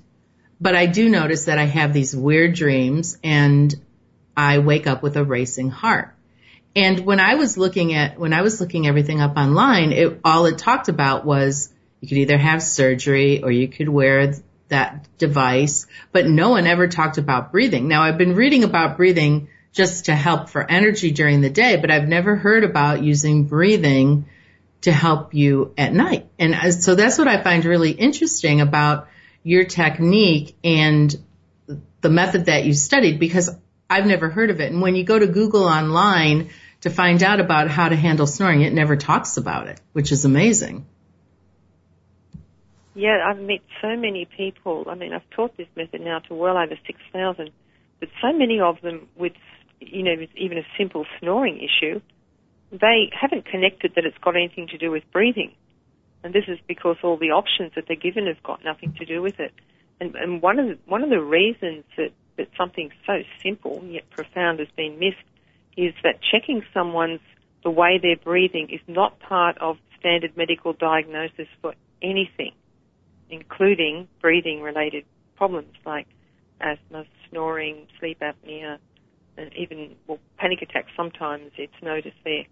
but 0.61 0.75
I 0.75 0.87
do 0.87 1.09
notice 1.09 1.47
that 1.47 1.59
I 1.59 1.65
have 1.65 1.93
these 1.93 2.15
weird 2.15 2.55
dreams 2.55 3.19
and 3.23 3.75
I 4.37 4.59
wake 4.59 4.87
up 4.87 5.03
with 5.03 5.17
a 5.17 5.25
racing 5.25 5.71
heart. 5.71 6.14
And 6.77 7.01
when 7.01 7.21
I 7.21 7.37
was 7.37 7.57
looking 7.57 7.95
at, 7.95 8.19
when 8.19 8.33
I 8.33 8.43
was 8.43 8.61
looking 8.61 8.87
everything 8.87 9.21
up 9.21 9.37
online, 9.37 9.93
it, 9.93 10.21
all 10.25 10.47
it 10.47 10.59
talked 10.59 10.89
about 10.89 11.25
was 11.25 11.73
you 12.01 12.09
could 12.09 12.19
either 12.19 12.39
have 12.39 12.63
surgery 12.63 13.43
or 13.43 13.51
you 13.51 13.69
could 13.69 13.89
wear 13.89 14.35
that 14.69 15.07
device, 15.19 15.87
but 16.11 16.27
no 16.27 16.51
one 16.51 16.67
ever 16.67 16.89
talked 16.89 17.19
about 17.19 17.53
breathing. 17.53 17.87
Now 17.87 18.03
I've 18.03 18.19
been 18.19 18.35
reading 18.35 18.65
about 18.65 18.97
breathing 18.97 19.49
just 19.73 20.07
to 20.07 20.15
help 20.15 20.49
for 20.49 20.69
energy 20.69 21.11
during 21.11 21.41
the 21.41 21.51
day, 21.51 21.77
but 21.77 21.91
I've 21.91 22.09
never 22.09 22.37
heard 22.37 22.65
about 22.65 23.03
using 23.03 23.45
breathing 23.45 24.27
to 24.83 24.93
help 24.93 25.35
you 25.35 25.73
at 25.79 25.93
night. 25.93 26.29
And 26.39 26.75
so 26.75 26.95
that's 26.95 27.19
what 27.19 27.29
I 27.29 27.43
find 27.43 27.65
really 27.65 27.91
interesting 27.91 28.61
about 28.61 29.09
your 29.43 29.65
technique 29.65 30.57
and 30.63 31.15
the 32.01 32.11
method 32.11 32.47
that 32.47 32.65
you 32.65 32.75
studied 32.75 33.19
because 33.19 33.51
I've 33.89 34.07
never 34.07 34.29
heard 34.29 34.51
of 34.51 34.61
it. 34.61 34.73
And 34.73 34.81
when 34.83 34.95
you 34.95 35.05
go 35.05 35.19
to 35.19 35.27
Google 35.27 35.65
online 35.65 36.51
to 36.85 36.91
find 36.91 37.23
out 37.23 37.41
about 37.41 37.69
how 37.71 37.89
to 37.89 37.97
handle 37.97 38.27
snoring, 38.27 38.61
it 38.61 38.75
never 38.75 38.95
talks 38.95 39.39
about 39.39 39.69
it, 39.69 39.81
which 39.95 40.13
is 40.13 40.27
amazing. 40.27 40.85
Yeah, 42.95 43.25
I've 43.27 43.41
met 43.41 43.61
so 43.81 43.97
many 43.97 44.27
people. 44.27 44.85
I 44.87 44.95
mean, 44.95 45.15
I've 45.15 45.29
taught 45.31 45.57
this 45.57 45.67
method 45.77 46.03
now 46.03 46.19
to 46.19 46.35
well 46.35 46.59
over 46.59 46.77
6,000, 46.87 47.51
but 48.01 48.11
so 48.21 48.35
many 48.35 48.61
of 48.61 48.83
them 48.83 49.09
with, 49.17 49.33
you 49.81 50.03
know, 50.03 50.15
with 50.19 50.29
even 50.37 50.59
a 50.59 50.67
simple 50.77 51.07
snoring 51.19 51.57
issue, 51.57 52.03
they 52.71 53.11
haven't 53.19 53.47
connected 53.47 53.95
that 53.97 54.05
it's 54.05 54.19
got 54.19 54.37
anything 54.37 54.69
to 54.69 54.77
do 54.77 54.91
with 54.91 55.11
breathing. 55.11 55.55
And 56.23 56.35
this 56.35 56.45
is 56.49 56.59
because 56.69 56.97
all 57.03 57.17
the 57.17 57.31
options 57.31 57.73
that 57.77 57.85
they're 57.89 57.97
given 57.97 58.27
have 58.27 58.43
got 58.43 58.63
nothing 58.63 58.93
to 58.99 59.07
do 59.07 59.23
with 59.23 59.41
it. 59.41 59.55
And, 60.01 60.15
and 60.17 60.43
one 60.43 60.59
of 60.59 60.67
the, 60.67 60.79
one 60.85 61.03
of 61.03 61.09
the 61.09 61.23
reasons 61.23 61.85
that, 61.97 62.13
that 62.37 62.49
something 62.59 62.91
so 63.07 63.23
simple 63.43 63.83
yet 63.87 64.11
profound 64.11 64.59
has 64.59 64.69
been 64.77 64.99
missed 64.99 65.25
is 65.77 65.95
that 66.03 66.21
checking 66.23 66.63
someone's 66.73 67.21
the 67.63 67.71
way 67.71 67.99
they're 68.01 68.17
breathing 68.17 68.69
is 68.71 68.81
not 68.87 69.19
part 69.21 69.57
of 69.59 69.77
standard 69.99 70.37
medical 70.37 70.73
diagnosis 70.73 71.49
for 71.63 71.75
anything 72.03 72.53
including 73.31 74.09
breathing 74.21 74.63
related 74.63 75.05
problems 75.37 75.75
like 75.85 76.07
asthma, 76.61 77.05
snoring, 77.29 77.87
sleep 77.99 78.21
apnea, 78.21 78.79
and 79.37 79.53
even 79.57 79.97
well, 80.07 80.19
panic 80.39 80.63
attacks. 80.63 80.91
Sometimes 80.97 81.51
it's 81.57 81.75
noticed 81.83 82.17
there. 82.25 82.45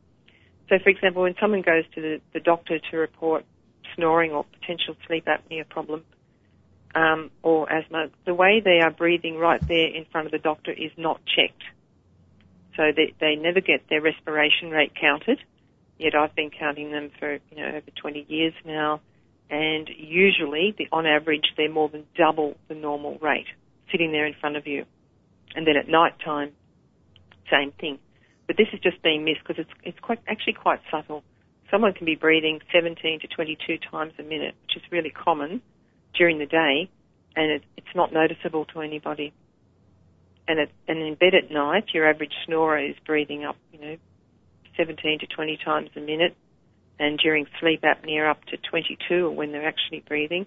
So, 0.69 0.79
for 0.83 0.89
example, 0.89 1.23
when 1.23 1.35
someone 1.41 1.63
goes 1.63 1.85
to 1.95 2.01
the, 2.01 2.21
the 2.33 2.41
doctor 2.41 2.79
to 2.91 2.97
report 2.97 3.45
snoring 3.95 4.33
or 4.33 4.45
potential 4.45 4.97
sleep 5.07 5.27
apnea 5.27 5.69
problem 5.69 6.05
um, 6.95 7.31
or 7.43 7.73
asthma, 7.73 8.09
the 8.27 8.35
way 8.35 8.61
they 8.65 8.81
are 8.81 8.91
breathing 8.91 9.37
right 9.37 9.61
there 9.69 9.87
in 9.87 10.05
front 10.11 10.27
of 10.27 10.33
the 10.33 10.39
doctor 10.39 10.73
is 10.73 10.91
not 10.97 11.21
checked. 11.25 11.63
So 12.77 12.85
they, 12.95 13.15
they 13.21 13.37
never 13.37 13.61
get 13.61 13.89
their 13.89 14.01
respiration 14.01 14.71
rate 14.71 14.93
counted. 14.99 15.39
Yet 15.99 16.15
I've 16.15 16.35
been 16.35 16.51
counting 16.51 16.91
them 16.91 17.11
for 17.19 17.35
you 17.35 17.57
know 17.57 17.69
over 17.69 17.91
20 18.01 18.27
years 18.29 18.55
now 18.65 19.01
and 19.53 19.91
usually, 19.99 20.75
the, 20.79 20.89
on 20.91 21.05
average, 21.05 21.45
they're 21.59 21.71
more 21.71 21.91
than 21.91 22.07
double 22.17 22.57
the 22.69 22.75
normal 22.75 23.19
rate 23.21 23.47
sitting 23.93 24.11
there 24.11 24.27
in 24.27 24.33
front 24.41 24.57
of 24.57 24.67
you. 24.67 24.87
And 25.55 25.67
then 25.67 25.77
at 25.77 25.87
night 25.87 26.15
time, 26.25 26.53
same 27.51 27.71
thing. 27.79 27.99
But 28.47 28.57
this 28.57 28.69
is 28.73 28.81
just 28.81 29.03
being 29.03 29.25
missed 29.25 29.41
because 29.47 29.63
it's, 29.63 29.71
it's 29.85 29.99
quite, 30.01 30.21
actually 30.27 30.55
quite 30.55 30.81
subtle. 30.91 31.23
Someone 31.71 31.93
can 31.93 32.07
be 32.07 32.15
breathing 32.15 32.61
17 32.73 33.21
to 33.21 33.27
22 33.29 33.77
times 33.91 34.15
a 34.19 34.23
minute, 34.23 34.55
which 34.63 34.77
is 34.77 34.83
really 34.91 35.11
common 35.11 35.61
during 36.17 36.39
the 36.39 36.47
day, 36.47 36.89
and 37.37 37.53
it, 37.53 37.63
it's 37.77 37.95
not 37.95 38.11
noticeable 38.11 38.65
to 38.73 38.81
anybody. 38.81 39.35
And, 40.49 40.59
it, 40.59 40.71
and 40.89 40.99
in 40.99 41.15
bed 41.15 41.35
at 41.35 41.51
night, 41.51 41.87
your 41.95 42.09
average 42.09 42.33
snorer 42.47 42.79
is 42.79 42.97
breathing 43.07 43.45
up, 43.45 43.57
you 43.73 43.81
know, 43.81 43.97
17 44.77 45.21
to 45.21 45.27
20 45.27 45.59
times 45.65 45.91
a 45.97 46.01
minute, 46.01 46.37
and 46.99 47.19
during 47.19 47.47
sleep 47.61 47.83
apnea 47.83 48.29
up 48.29 48.45
to 48.47 48.57
22 48.57 49.31
when 49.31 49.53
they're 49.53 49.67
actually 49.67 50.03
breathing. 50.07 50.47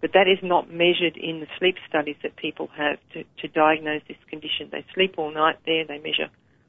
But 0.00 0.12
that 0.12 0.28
is 0.28 0.38
not 0.42 0.70
measured 0.70 1.16
in 1.16 1.40
the 1.40 1.46
sleep 1.58 1.76
studies 1.88 2.16
that 2.22 2.36
people 2.36 2.68
have 2.76 2.98
to, 3.14 3.24
to 3.40 3.48
diagnose 3.48 4.02
this 4.06 4.18
condition. 4.28 4.68
They 4.70 4.84
sleep 4.94 5.14
all 5.16 5.32
night 5.32 5.56
there, 5.66 5.84
they 5.86 5.98
measure 5.98 6.28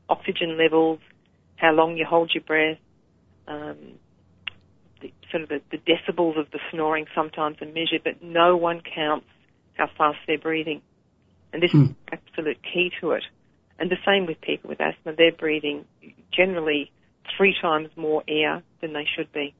oxygen 0.09 0.57
levels, 0.57 0.99
how 1.57 1.71
long 1.71 1.97
you 1.97 2.05
hold 2.05 2.31
your 2.33 2.43
breath, 2.43 2.77
um, 3.47 3.77
the, 5.01 5.11
sort 5.31 5.43
of 5.43 5.49
the, 5.49 5.61
the 5.71 5.77
decibels 5.77 6.39
of 6.39 6.49
the 6.51 6.59
snoring 6.71 7.05
sometimes 7.13 7.57
are 7.61 7.65
measured, 7.65 8.03
but 8.03 8.21
no 8.23 8.55
one 8.55 8.81
counts 8.81 9.27
how 9.75 9.89
fast 9.97 10.17
they're 10.27 10.37
breathing. 10.37 10.81
And 11.55 11.63
this 11.63 11.71
mm. 11.71 11.89
is 11.89 11.95
absolute 12.11 12.57
key 12.61 12.91
to 12.99 13.11
it. 13.11 13.23
And 13.79 13.89
the 13.89 13.95
same 14.05 14.25
with 14.25 14.41
people 14.41 14.69
with 14.69 14.81
asthma. 14.81 15.13
They're 15.13 15.31
breathing 15.31 15.85
generally 16.29 16.91
three 17.37 17.55
times 17.61 17.87
more 17.95 18.25
air 18.27 18.61
than 18.81 18.91
they 18.91 19.07
should 19.15 19.31
be. 19.31 19.53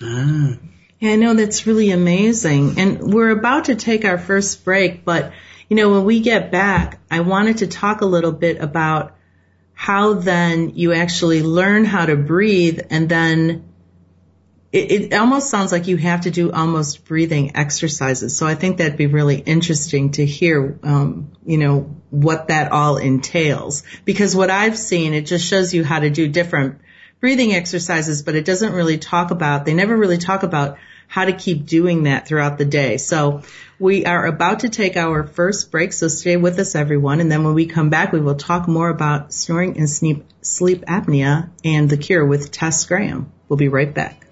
Ah. 0.00 0.56
Yeah, 0.98 1.10
I 1.10 1.16
know 1.16 1.34
that's 1.34 1.66
really 1.66 1.90
amazing. 1.90 2.80
And 2.80 3.12
we're 3.12 3.28
about 3.28 3.66
to 3.66 3.74
take 3.74 4.06
our 4.06 4.16
first 4.16 4.64
break, 4.64 5.04
but 5.04 5.34
you 5.68 5.76
know, 5.76 5.90
when 5.90 6.04
we 6.04 6.20
get 6.20 6.50
back, 6.50 7.00
I 7.10 7.20
wanted 7.20 7.58
to 7.58 7.66
talk 7.66 8.00
a 8.00 8.06
little 8.06 8.32
bit 8.32 8.58
about 8.58 9.14
how 9.74 10.14
then 10.14 10.70
you 10.76 10.94
actually 10.94 11.42
learn 11.42 11.84
how 11.84 12.06
to 12.06 12.16
breathe 12.16 12.80
and 12.88 13.10
then 13.10 13.68
it, 14.76 15.12
it, 15.12 15.14
almost 15.14 15.48
sounds 15.48 15.72
like 15.72 15.86
you 15.86 15.96
have 15.96 16.22
to 16.22 16.30
do 16.30 16.52
almost 16.52 17.06
breathing 17.06 17.56
exercises. 17.56 18.36
So 18.36 18.46
I 18.46 18.54
think 18.54 18.76
that'd 18.76 18.98
be 18.98 19.06
really 19.06 19.38
interesting 19.38 20.12
to 20.12 20.26
hear, 20.26 20.78
um, 20.82 21.32
you 21.46 21.56
know, 21.56 21.96
what 22.10 22.48
that 22.48 22.72
all 22.72 22.98
entails. 22.98 23.84
Because 24.04 24.36
what 24.36 24.50
I've 24.50 24.78
seen, 24.78 25.14
it 25.14 25.22
just 25.22 25.46
shows 25.46 25.72
you 25.72 25.82
how 25.82 26.00
to 26.00 26.10
do 26.10 26.28
different 26.28 26.80
breathing 27.20 27.54
exercises, 27.54 28.22
but 28.22 28.34
it 28.34 28.44
doesn't 28.44 28.74
really 28.74 28.98
talk 28.98 29.30
about, 29.30 29.64
they 29.64 29.72
never 29.72 29.96
really 29.96 30.18
talk 30.18 30.42
about 30.42 30.76
how 31.08 31.24
to 31.24 31.32
keep 31.32 31.64
doing 31.64 32.02
that 32.02 32.28
throughout 32.28 32.58
the 32.58 32.64
day. 32.64 32.98
So 32.98 33.42
we 33.78 34.04
are 34.04 34.26
about 34.26 34.60
to 34.60 34.68
take 34.68 34.96
our 34.96 35.26
first 35.26 35.70
break, 35.70 35.92
so 35.92 36.08
stay 36.08 36.36
with 36.36 36.58
us 36.58 36.74
everyone. 36.74 37.20
And 37.20 37.32
then 37.32 37.44
when 37.44 37.54
we 37.54 37.66
come 37.66 37.88
back, 37.88 38.12
we 38.12 38.20
will 38.20 38.34
talk 38.34 38.68
more 38.68 38.90
about 38.90 39.32
snoring 39.32 39.78
and 39.78 39.88
sleep, 39.88 40.24
sleep 40.42 40.84
apnea 40.84 41.48
and 41.64 41.88
the 41.88 41.96
cure 41.96 42.26
with 42.26 42.50
Tess 42.50 42.84
Graham. 42.84 43.32
We'll 43.48 43.56
be 43.56 43.68
right 43.68 43.94
back. 43.94 44.25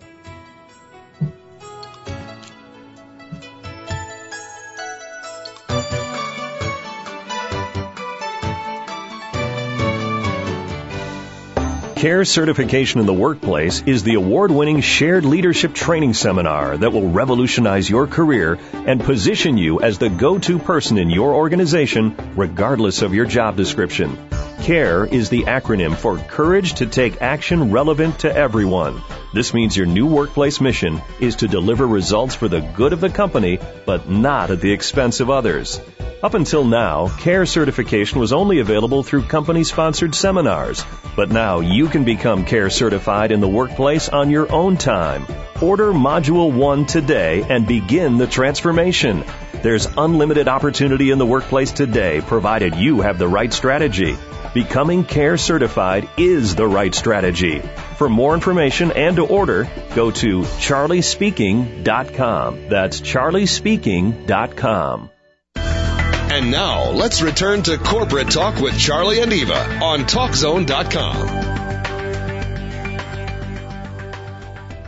CARE 12.05 12.27
certification 12.27 13.01
in 13.01 13.07
the 13.07 13.15
workplace 13.15 13.83
is 13.87 14.03
the 14.03 14.17
award-winning 14.17 14.83
shared 14.83 15.25
leadership 15.25 15.73
training 15.73 16.13
seminar 16.13 16.77
that 16.77 16.93
will 16.93 17.09
revolutionize 17.09 17.89
your 17.89 18.07
career 18.07 18.59
and 18.75 19.03
position 19.03 19.57
you 19.57 19.81
as 19.81 19.97
the 19.97 20.11
go-to 20.11 20.59
person 20.59 20.99
in 20.99 21.09
your 21.09 21.33
organization 21.33 22.15
regardless 22.37 23.01
of 23.01 23.15
your 23.15 23.25
job 23.25 23.57
description. 23.57 24.19
CARE 24.65 25.07
is 25.07 25.31
the 25.31 25.45
acronym 25.45 25.97
for 25.97 26.19
Courage 26.19 26.75
to 26.75 26.85
Take 26.85 27.23
Action 27.23 27.73
Relevant 27.73 28.19
to 28.19 28.37
Everyone. 28.37 29.01
This 29.35 29.53
means 29.53 29.77
your 29.77 29.87
new 29.87 30.07
workplace 30.07 30.61
mission 30.61 31.03
is 31.19 31.35
to 31.37 31.49
deliver 31.49 31.89
results 31.89 32.37
for 32.37 32.47
the 32.47 32.61
good 32.61 32.93
of 32.93 33.01
the 33.01 33.11
company, 33.11 33.59
but 33.85 34.09
not 34.09 34.53
at 34.53 34.61
the 34.61 34.71
expense 34.71 35.19
of 35.19 35.29
others. 35.29 35.81
Up 36.23 36.35
until 36.35 36.65
now, 36.65 37.09
CARE 37.19 37.45
certification 37.45 38.21
was 38.21 38.33
only 38.33 38.61
available 38.61 39.03
through 39.03 39.23
company 39.23 39.65
sponsored 39.65 40.15
seminars, 40.15 40.85
but 41.17 41.33
now 41.33 41.59
you 41.59 41.89
can 41.89 42.05
become 42.05 42.45
CARE 42.45 42.71
certified 42.71 43.33
in 43.33 43.41
the 43.41 43.49
workplace 43.49 44.09
on 44.09 44.31
your 44.31 44.53
own 44.53 44.77
time. 44.77 45.27
Order 45.61 45.93
Module 45.93 46.53
1 46.53 46.87
today 46.87 47.43
and 47.43 47.67
begin 47.67 48.19
the 48.19 48.29
transformation. 48.29 49.25
There's 49.65 49.89
unlimited 49.97 50.47
opportunity 50.47 51.11
in 51.11 51.19
the 51.19 51.27
workplace 51.27 51.73
today 51.73 52.21
provided 52.21 52.77
you 52.77 53.01
have 53.01 53.19
the 53.19 53.27
right 53.27 53.53
strategy. 53.53 54.17
Becoming 54.55 55.03
CARE 55.03 55.37
certified 55.37 56.09
is 56.17 56.55
the 56.55 56.69
right 56.69 56.95
strategy. 56.95 57.61
For 58.05 58.11
more 58.11 58.35
information 58.35 58.93
and 58.93 59.17
to 59.17 59.25
order, 59.25 59.67
go 59.95 60.11
to 60.11 60.43
charliespeaking.com. 60.43 62.69
That's 62.69 63.01
charliespeaking.com. 63.01 65.11
And 65.57 66.51
now 66.51 66.91
let's 66.91 67.23
return 67.23 67.63
to 67.63 67.79
corporate 67.79 68.31
talk 68.31 68.61
with 68.61 68.79
Charlie 68.79 69.23
and 69.23 69.33
Eva 69.33 69.79
on 69.83 70.01
TalkZone.com. 70.01 71.55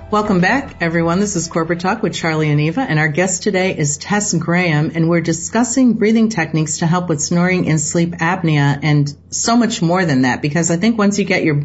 Welcome 0.09 0.41
back, 0.41 0.77
everyone. 0.81 1.19
This 1.19 1.35
is 1.35 1.49
Corporate 1.49 1.81
Talk 1.81 2.01
with 2.01 2.15
Charlie 2.15 2.49
and 2.49 2.61
Eva, 2.61 2.81
and 2.81 3.01
our 3.01 3.09
guest 3.09 3.43
today 3.43 3.77
is 3.77 3.99
Tess 3.99 4.33
Graham, 4.35 4.93
and 4.95 5.09
we're 5.09 5.21
discussing 5.21 5.95
breathing 5.95 6.29
techniques 6.29 6.79
to 6.79 6.87
help 6.87 7.09
with 7.09 7.21
snoring 7.21 7.69
and 7.69 7.81
sleep 7.81 8.13
apnea, 8.13 8.79
and 8.85 9.13
so 9.31 9.57
much 9.57 9.83
more 9.83 10.05
than 10.05 10.23
that. 10.23 10.43
Because 10.43 10.71
I 10.71 10.77
think 10.77 10.97
once 10.97 11.19
you 11.19 11.25
get 11.25 11.43
your 11.43 11.65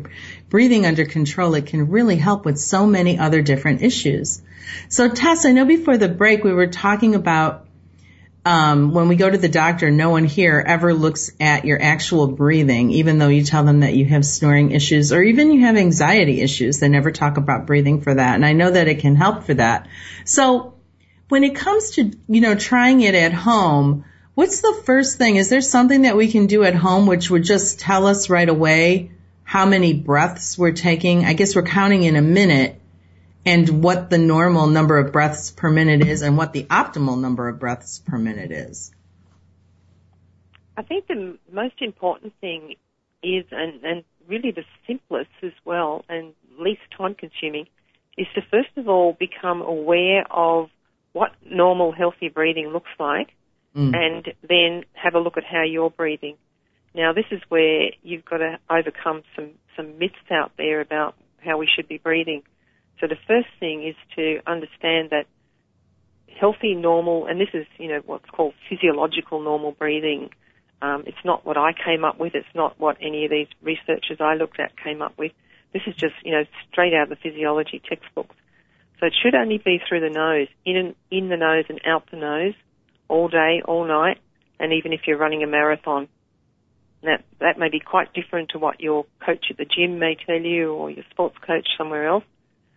breathing 0.52 0.86
under 0.86 1.06
control, 1.06 1.56
it 1.56 1.66
can 1.66 1.90
really 1.90 2.18
help 2.18 2.46
with 2.46 2.60
so 2.60 2.86
many 2.86 3.18
other 3.18 3.42
different 3.42 3.82
issues. 3.82 4.42
So, 4.90 5.10
Tess, 5.10 5.46
I 5.46 5.54
know 5.54 5.66
before 5.66 5.98
the 5.98 6.10
break 6.10 6.44
we 6.44 6.52
were 6.54 6.68
talking 6.68 7.16
about 7.16 7.66
um, 8.44 8.92
when 8.92 9.08
we 9.08 9.16
go 9.16 9.30
to 9.30 9.38
the 9.38 9.48
doctor, 9.48 9.92
no 9.92 10.10
one 10.10 10.26
here 10.26 10.62
ever 10.66 10.94
looks 10.94 11.32
at 11.40 11.64
your 11.64 11.82
actual 11.82 12.28
breathing, 12.28 12.92
even 12.92 13.18
though 13.18 13.30
you 13.30 13.44
tell 13.44 13.64
them 13.64 13.80
that 13.80 13.94
you 13.94 14.06
have 14.06 14.26
snoring 14.26 14.72
issues 14.72 15.14
or 15.14 15.24
even 15.24 15.52
you 15.52 15.62
have 15.62 15.78
anxiety 15.78 16.42
issues. 16.42 16.80
They 16.80 16.90
never 16.90 17.12
talk 17.12 17.38
about 17.38 17.66
breathing 17.66 18.02
for 18.02 18.14
that. 18.14 18.36
And 18.36 18.46
I 18.46 18.54
know 18.54 18.72
that 18.72 18.88
it 18.88 19.00
can 19.00 19.16
help 19.16 19.44
for 19.44 19.54
that. 19.54 19.88
So 20.26 20.74
when 21.30 21.44
it 21.46 21.56
comes 21.56 21.92
to, 21.92 22.12
you 22.28 22.42
know, 22.42 22.56
trying 22.56 23.02
it 23.02 23.16
at 23.16 23.32
home, 23.32 24.04
what's 24.34 24.60
the 24.62 24.82
first 24.86 25.18
thing? 25.18 25.38
Is 25.38 25.50
there 25.50 25.62
something 25.62 26.02
that 26.02 26.18
we 26.18 26.30
can 26.30 26.48
do 26.48 26.64
at 26.64 26.76
home 26.76 27.06
which 27.06 27.30
would 27.30 27.44
just 27.44 27.80
tell 27.80 28.06
us 28.08 28.30
right 28.30 28.50
away 28.50 29.12
how 29.52 29.66
many 29.66 29.94
breaths 29.94 30.58
we're 30.58 30.72
taking? 30.72 31.26
I 31.26 31.34
guess 31.34 31.58
we're 31.58 31.64
counting 31.64 32.04
in 32.04 32.16
a 32.16 32.22
minute 32.22 32.80
and 33.46 33.84
what 33.84 34.10
the 34.10 34.18
normal 34.18 34.68
number 34.68 34.98
of 34.98 35.12
breaths 35.12 35.52
per 35.52 35.70
minute 35.70 36.08
is 36.08 36.22
and 36.22 36.38
what 36.38 36.54
the 36.54 36.64
optimal 36.64 37.20
number 37.20 37.50
of 37.50 37.60
breaths 37.60 38.00
per 38.00 38.18
minute 38.18 38.54
is? 38.54 38.94
I 40.78 40.84
think 40.84 41.06
the 41.08 41.38
most 41.52 41.82
important 41.82 42.32
thing 42.40 42.76
is, 43.22 43.44
and, 43.52 43.84
and 43.84 44.04
really 44.26 44.52
the 44.52 44.64
simplest 44.88 45.32
as 45.44 45.52
well, 45.66 46.06
and 46.08 46.34
least 46.58 46.80
time 46.98 47.14
consuming, 47.14 47.68
is 48.18 48.28
to 48.36 48.42
first 48.50 48.70
of 48.78 48.88
all 48.88 49.18
become 49.20 49.62
aware 49.62 50.24
of 50.32 50.70
what 51.12 51.32
normal 51.46 51.92
healthy 51.92 52.30
breathing 52.30 52.70
looks 52.70 52.92
like 52.98 53.28
mm. 53.76 53.94
and 53.94 54.34
then 54.48 54.86
have 54.94 55.14
a 55.14 55.20
look 55.20 55.36
at 55.36 55.44
how 55.44 55.64
you're 55.64 55.90
breathing. 55.90 56.38
Now 56.94 57.14
this 57.14 57.26
is 57.32 57.42
where 57.50 57.92
you've 58.04 58.26
got 58.26 58.38
to 58.38 58.60
overcome 58.70 59.24
some, 59.36 59.52
some 59.76 59.98
myths 59.98 60.16
out 60.32 60.52
there 60.58 60.82
about 60.82 61.16
how 61.44 61.58
we 61.58 61.68
should 61.74 61.88
be 61.88 61.98
breathing. 61.98 62.44
So 63.00 63.08
the 63.08 63.18
first 63.28 63.48
thing 63.60 63.88
is 63.88 63.96
to 64.16 64.40
understand 64.46 65.10
that 65.10 65.26
healthy, 66.40 66.76
normal, 66.76 67.26
and 67.28 67.40
this 67.40 67.50
is, 67.54 67.66
you 67.78 67.88
know, 67.88 68.02
what's 68.06 68.30
called 68.30 68.54
physiological 68.70 69.42
normal 69.42 69.72
breathing. 69.72 70.30
Um, 70.82 71.04
it's 71.06 71.24
not 71.24 71.46
what 71.46 71.58
I 71.58 71.72
came 71.74 72.04
up 72.04 72.20
with. 72.20 72.34
It's 72.36 72.56
not 72.56 72.80
what 72.80 72.98
any 73.02 73.26
of 73.26 73.32
these 73.32 73.48
researchers 73.62 74.18
I 74.20 74.36
looked 74.36 74.60
at 74.60 74.78
came 74.78 75.02
up 75.02 75.18
with. 75.18 75.32
This 75.74 75.84
is 75.88 75.96
just, 75.96 76.16
you 76.24 76.32
know, 76.32 76.44
straight 76.72 76.94
out 76.94 77.04
of 77.04 77.10
the 77.10 77.16
physiology 77.16 77.82
textbooks. 77.88 78.36
So 79.00 79.08
it 79.08 79.14
should 79.22 79.36
only 79.36 79.58
be 79.58 79.80
through 79.88 80.02
the 80.02 80.10
nose, 80.10 80.48
in 80.66 80.78
and, 80.78 80.96
in 81.10 81.30
the 81.30 81.38
nose 81.38 81.66
and 81.70 81.80
out 81.86 82.10
the 82.12 82.18
nose, 82.18 82.54
all 83.08 83.28
day, 83.28 83.62
all 83.66 83.86
night, 83.86 84.18
and 84.60 84.74
even 84.74 84.94
if 84.94 85.02
you're 85.08 85.18
running 85.18 85.44
a 85.44 85.48
marathon. 85.48 86.08
That 87.04 87.24
that 87.40 87.58
may 87.58 87.70
be 87.70 87.80
quite 87.80 88.14
different 88.14 88.50
to 88.50 88.60
what 88.60 88.80
your 88.80 89.06
coach 89.26 89.46
at 89.50 89.58
the 89.58 89.66
gym 89.66 89.98
may 89.98 90.16
tell 90.16 90.40
you, 90.40 90.74
or 90.74 90.92
your 90.92 91.04
sports 91.10 91.38
coach 91.46 91.68
somewhere 91.78 92.08
else. 92.08 92.24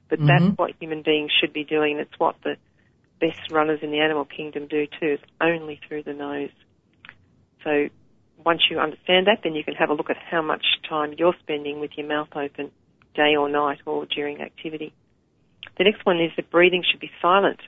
But 0.08 0.18
mm-hmm. 0.18 0.28
that's 0.28 0.58
what 0.58 0.72
human 0.80 1.02
beings 1.02 1.30
should 1.38 1.52
be 1.52 1.64
doing. 1.64 1.98
It's 1.98 2.18
what 2.18 2.36
the 2.42 2.56
best 3.20 3.50
runners 3.50 3.80
in 3.82 3.90
the 3.90 4.00
animal 4.00 4.24
kingdom 4.24 4.66
do 4.66 4.86
too, 4.86 5.18
It's 5.18 5.22
only 5.40 5.80
through 5.86 6.02
the 6.02 6.12
nose. 6.12 6.50
So 7.62 7.88
once 8.44 8.62
you 8.70 8.78
understand 8.78 9.26
that, 9.26 9.38
then 9.42 9.54
you 9.54 9.64
can 9.64 9.74
have 9.74 9.90
a 9.90 9.94
look 9.94 10.10
at 10.10 10.16
how 10.16 10.42
much 10.42 10.64
time 10.88 11.14
you're 11.16 11.34
spending 11.40 11.80
with 11.80 11.92
your 11.96 12.06
mouth 12.06 12.28
open, 12.34 12.70
day 13.14 13.36
or 13.38 13.48
night 13.48 13.78
or 13.86 14.06
during 14.06 14.40
activity. 14.40 14.92
The 15.78 15.84
next 15.84 16.04
one 16.04 16.20
is 16.20 16.30
that 16.36 16.50
breathing 16.50 16.84
should 16.88 17.00
be 17.00 17.10
silent 17.22 17.60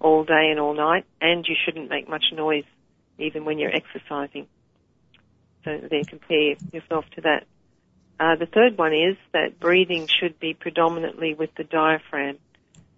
all 0.00 0.24
day 0.24 0.48
and 0.50 0.60
all 0.60 0.74
night, 0.74 1.04
and 1.20 1.44
you 1.48 1.56
shouldn't 1.64 1.90
make 1.90 2.08
much 2.08 2.24
noise 2.32 2.64
even 3.18 3.44
when 3.44 3.58
you're 3.58 3.74
exercising. 3.74 4.46
So 5.66 5.80
then 5.90 6.04
compare 6.04 6.54
yourself 6.72 7.04
to 7.16 7.22
that. 7.22 7.44
Uh, 8.20 8.36
the 8.36 8.46
third 8.46 8.78
one 8.78 8.94
is 8.94 9.16
that 9.32 9.58
breathing 9.58 10.06
should 10.06 10.38
be 10.38 10.54
predominantly 10.54 11.34
with 11.34 11.50
the 11.56 11.64
diaphragm. 11.64 12.38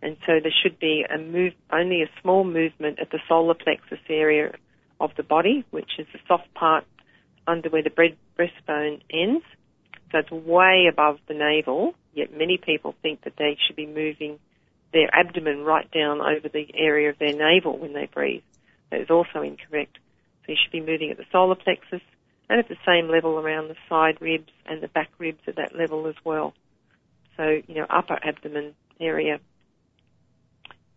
And 0.02 0.18
so 0.26 0.38
there 0.40 0.52
should 0.62 0.78
be 0.78 1.04
a 1.09 1.18
move, 1.18 1.54
only 1.72 2.02
a 2.02 2.11
small 2.20 2.44
movement 2.44 3.00
at 3.00 3.11
the 3.11 3.18
solar 3.26 3.54
plexus 3.54 3.98
area 4.09 4.52
of 5.00 5.11
the 5.16 5.22
body, 5.22 5.64
which 5.70 5.90
is 5.98 6.07
the 6.12 6.20
soft 6.28 6.52
part 6.54 6.85
under 7.46 7.70
where 7.70 7.83
the 7.83 8.12
breastbone 8.38 9.00
ends. 9.11 9.44
So 10.12 10.18
it's 10.18 10.31
way 10.31 10.88
above 10.92 11.18
the 11.26 11.35
navel, 11.35 11.94
yet 12.12 12.37
many 12.37 12.59
people 12.59 12.94
think 13.02 13.24
that 13.24 13.35
they 13.38 13.57
should 13.66 13.76
be 13.76 13.87
moving 13.87 14.38
their 14.92 15.09
abdomen 15.12 15.64
right 15.64 15.90
down 15.90 16.20
over 16.20 16.48
the 16.48 16.66
area 16.74 17.11
of 17.11 17.18
their 17.18 17.35
navel 17.35 17.78
when 17.78 17.94
they 17.94 18.09
breathe. 18.12 18.42
That 18.90 19.00
is 19.00 19.11
also 19.11 19.40
incorrect. 19.42 19.98
So 20.44 20.52
you 20.52 20.57
should 20.62 20.72
be 20.72 20.81
moving 20.81 21.11
at 21.11 21.16
the 21.16 21.26
solar 21.33 21.57
plexus, 21.57 22.02
and 22.48 22.58
at 22.58 22.68
the 22.68 22.76
same 22.87 23.08
level 23.08 23.38
around 23.38 23.68
the 23.68 23.76
side 23.88 24.20
ribs 24.20 24.50
and 24.66 24.82
the 24.82 24.88
back 24.88 25.11
ribs 25.18 25.40
at 25.46 25.56
that 25.56 25.76
level 25.76 26.06
as 26.06 26.14
well. 26.24 26.54
So, 27.37 27.61
you 27.66 27.74
know, 27.74 27.87
upper 27.88 28.18
abdomen 28.22 28.74
area. 29.00 29.40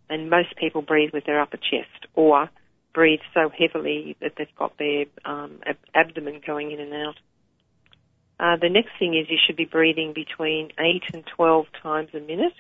And 0.10 0.30
most 0.30 0.56
people 0.58 0.82
breathe 0.82 1.12
with 1.14 1.26
their 1.26 1.42
upper 1.42 1.58
chest 1.58 2.08
or 2.16 2.50
breathe 2.94 3.22
so 3.34 3.50
heavily 3.50 4.18
that 4.22 4.34
they've 4.38 4.56
got 4.58 4.78
their 4.78 5.06
um, 5.24 5.60
ab- 5.66 5.78
abdomen 5.94 6.42
going 6.46 6.72
in 6.72 6.80
and 6.80 6.94
out. 6.94 7.16
Uh, 8.40 8.58
the 8.60 8.70
next 8.70 8.90
thing 8.98 9.14
is 9.16 9.30
you 9.30 9.38
should 9.46 9.56
be 9.56 9.66
breathing 9.66 10.14
between 10.14 10.72
8 10.80 11.04
and 11.14 11.24
12 11.36 11.66
times 11.84 12.10
a 12.14 12.20
minute. 12.20 12.54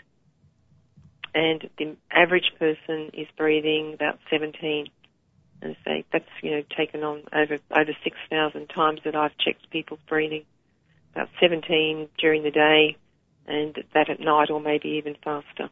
And 1.34 1.69
the 1.77 1.95
average 2.12 2.51
person 2.60 3.12
is 3.13 3.27
breathing 3.38 3.93
about 3.93 4.19
17 4.30 4.88
and 5.62 5.76
say 5.86 6.06
that's 6.12 6.26
you 6.41 6.52
know 6.52 6.63
taken 6.76 7.04
on 7.04 7.24
over 7.34 7.58
over 7.71 7.91
six 8.04 8.17
thousand 8.30 8.67
times 8.67 9.02
that 9.06 9.15
I've 9.15 9.38
checked 9.38 9.69
people's 9.69 10.00
breathing, 10.08 10.45
about 11.13 11.30
seventeen 11.39 12.10
during 12.17 12.43
the 12.43 12.52
day, 12.52 12.97
and 13.47 13.76
that 13.93 14.10
at 14.10 14.19
night 14.19 14.50
or 14.50 14.60
maybe 14.60 14.89
even 15.04 15.15
faster. 15.24 15.69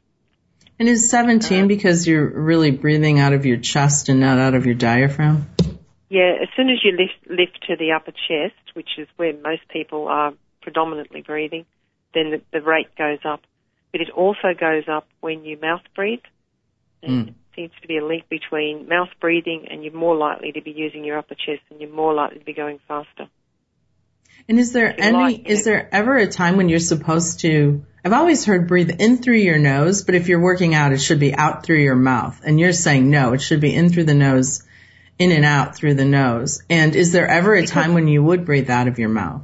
And 0.80 0.88
is 0.88 1.10
seventeen 1.10 1.65
uh, 1.65 1.67
because 1.67 2.08
you're 2.08 2.28
really 2.28 2.71
breathing 2.71 3.19
out 3.19 3.34
of 3.34 3.45
your 3.45 3.58
chest 3.58 4.10
and 4.10 4.19
not 4.19 4.38
out 4.38 4.56
of 4.56 4.65
your 4.65 4.75
diaphragm? 4.75 5.49
Yeah, 6.10 6.34
as 6.41 6.47
soon 6.56 6.69
as 6.69 6.78
you 6.84 6.91
lift 6.91 7.30
lift 7.30 7.67
to 7.67 7.75
the 7.75 7.91
upper 7.91 8.12
chest, 8.12 8.75
which 8.75 8.89
is 8.97 9.08
where 9.17 9.34
most 9.34 9.67
people 9.69 10.08
are 10.08 10.34
predominantly 10.62 11.21
breathing, 11.21 11.65
then 12.13 12.32
the, 12.32 12.41
the 12.52 12.62
rate 12.62 12.95
goes 12.97 13.19
up. 13.25 13.41
But 13.91 14.02
it 14.02 14.10
also 14.12 14.54
goes 14.60 14.84
up 14.88 15.08
when 15.19 15.43
you 15.43 15.58
mouth 15.60 15.82
breathe. 15.95 16.19
And 17.02 17.28
mm 17.28 17.34
seems 17.60 17.72
to 17.82 17.88
be 17.88 17.98
a 17.98 18.06
link 18.06 18.30
between 18.30 18.88
mouth 18.88 19.10
breathing 19.19 19.67
and 19.69 19.84
you're 19.84 19.93
more 19.93 20.15
likely 20.15 20.54
to 20.54 20.62
be 20.62 20.72
using 20.72 21.04
your 21.04 21.17
upper 21.17 21.36
chest 21.36 21.62
and 21.69 21.82
you're 21.82 21.91
more 21.91 22.13
likely 22.13 22.39
to 22.39 22.45
be 22.45 22.54
going 22.54 22.80
faster. 22.88 23.28
And 24.48 24.58
is 24.58 24.72
there 24.72 24.95
any, 24.98 25.17
like, 25.17 25.50
is 25.50 25.65
there 25.65 25.93
ever 25.93 26.15
a 26.15 26.28
time 26.28 26.56
when 26.56 26.69
you're 26.69 26.80
supposed 26.80 27.41
to, 27.41 27.84
I've 28.06 28.13
always 28.13 28.45
heard 28.45 28.69
breathe 28.69 29.02
in 29.02 29.17
through 29.17 29.38
your 29.39 29.58
nose, 29.58 30.04
but 30.04 30.15
if 30.15 30.30
you're 30.30 30.39
working 30.39 30.74
out, 30.74 30.93
it 30.93 31.02
should 31.02 31.19
be 31.19 31.36
out 31.36 31.65
through 31.65 31.84
your 31.84 31.98
mouth. 31.98 32.39
And 32.45 32.58
you're 32.58 32.72
saying 32.72 33.10
no, 33.10 33.34
it 33.34 33.41
should 33.41 33.60
be 33.60 33.76
in 33.76 33.89
through 33.89 34.06
the 34.06 34.13
nose, 34.13 34.63
in 35.19 35.34
and 35.34 35.43
out 35.43 35.76
through 35.76 35.95
the 35.95 36.06
nose. 36.06 36.63
And 36.69 36.95
is 36.95 37.12
there 37.12 37.28
ever 37.28 37.54
a 37.54 37.67
time 37.67 37.93
when 37.93 38.08
you 38.08 38.24
would 38.24 38.45
breathe 38.45 38.69
out 38.69 38.88
of 38.88 39.00
your 39.00 39.10
mouth? 39.10 39.41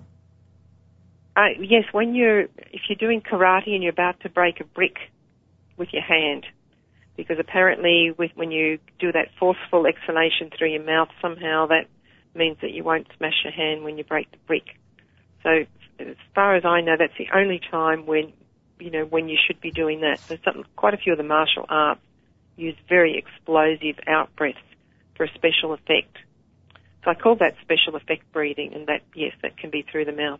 Uh, 1.35 1.49
yes, 1.59 1.83
when 1.91 2.15
you're 2.15 2.43
if 2.43 2.81
you're 2.87 2.97
doing 2.97 3.21
karate 3.21 3.73
and 3.73 3.83
you're 3.83 3.91
about 3.91 4.21
to 4.21 4.29
break 4.29 4.61
a 4.61 4.63
brick 4.63 4.95
with 5.75 5.89
your 5.91 6.01
hand, 6.01 6.45
because 7.17 7.37
apparently 7.39 8.13
with 8.17 8.31
when 8.35 8.51
you 8.51 8.79
do 8.99 9.11
that 9.11 9.29
forceful 9.39 9.85
exhalation 9.85 10.51
through 10.57 10.69
your 10.69 10.83
mouth, 10.83 11.09
somehow 11.21 11.67
that 11.67 11.87
means 12.33 12.57
that 12.61 12.71
you 12.71 12.83
won't 12.83 13.07
smash 13.17 13.43
your 13.43 13.53
hand 13.53 13.83
when 13.83 13.97
you 13.97 14.03
break 14.03 14.29
the 14.31 14.37
brick. 14.47 14.77
So 15.43 15.65
as 15.99 16.15
far 16.33 16.55
as 16.55 16.65
I 16.65 16.81
know, 16.81 16.95
that's 16.97 17.17
the 17.17 17.29
only 17.33 17.59
time 17.71 18.05
when 18.05 18.33
you 18.79 18.91
know 18.91 19.05
when 19.05 19.29
you 19.29 19.37
should 19.45 19.61
be 19.61 19.71
doing 19.71 20.01
that. 20.01 20.19
Quite 20.75 20.93
a 20.93 20.97
few 20.97 21.13
of 21.13 21.17
the 21.17 21.23
martial 21.23 21.65
arts 21.69 22.01
use 22.57 22.75
very 22.87 23.17
explosive 23.17 23.99
out 24.07 24.35
breaths 24.35 24.59
for 25.15 25.25
a 25.25 25.33
special 25.33 25.73
effect. 25.73 26.17
So 27.03 27.11
I 27.11 27.15
call 27.15 27.35
that 27.35 27.55
special 27.61 27.95
effect 27.95 28.31
breathing, 28.33 28.73
and 28.73 28.87
that 28.87 29.01
yes, 29.13 29.33
that 29.41 29.57
can 29.57 29.69
be 29.69 29.83
through 29.83 30.05
the 30.05 30.11
mouth. 30.11 30.39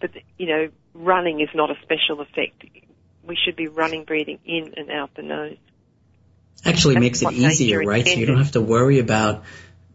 But 0.00 0.10
you 0.36 0.46
know, 0.46 0.68
running 0.94 1.40
is 1.40 1.50
not 1.54 1.70
a 1.70 1.76
special 1.82 2.20
effect. 2.20 2.64
We 3.24 3.36
should 3.36 3.56
be 3.56 3.68
running, 3.68 4.04
breathing 4.04 4.38
in 4.44 4.74
and 4.76 4.90
out 4.90 5.14
the 5.14 5.22
nose. 5.22 5.58
Actually 6.64 6.94
That's 6.94 7.22
makes 7.22 7.22
it 7.22 7.32
easier, 7.32 7.80
right? 7.80 8.06
So 8.06 8.14
you 8.14 8.26
don't 8.26 8.38
have 8.38 8.52
to 8.52 8.60
worry 8.60 8.98
about 8.98 9.44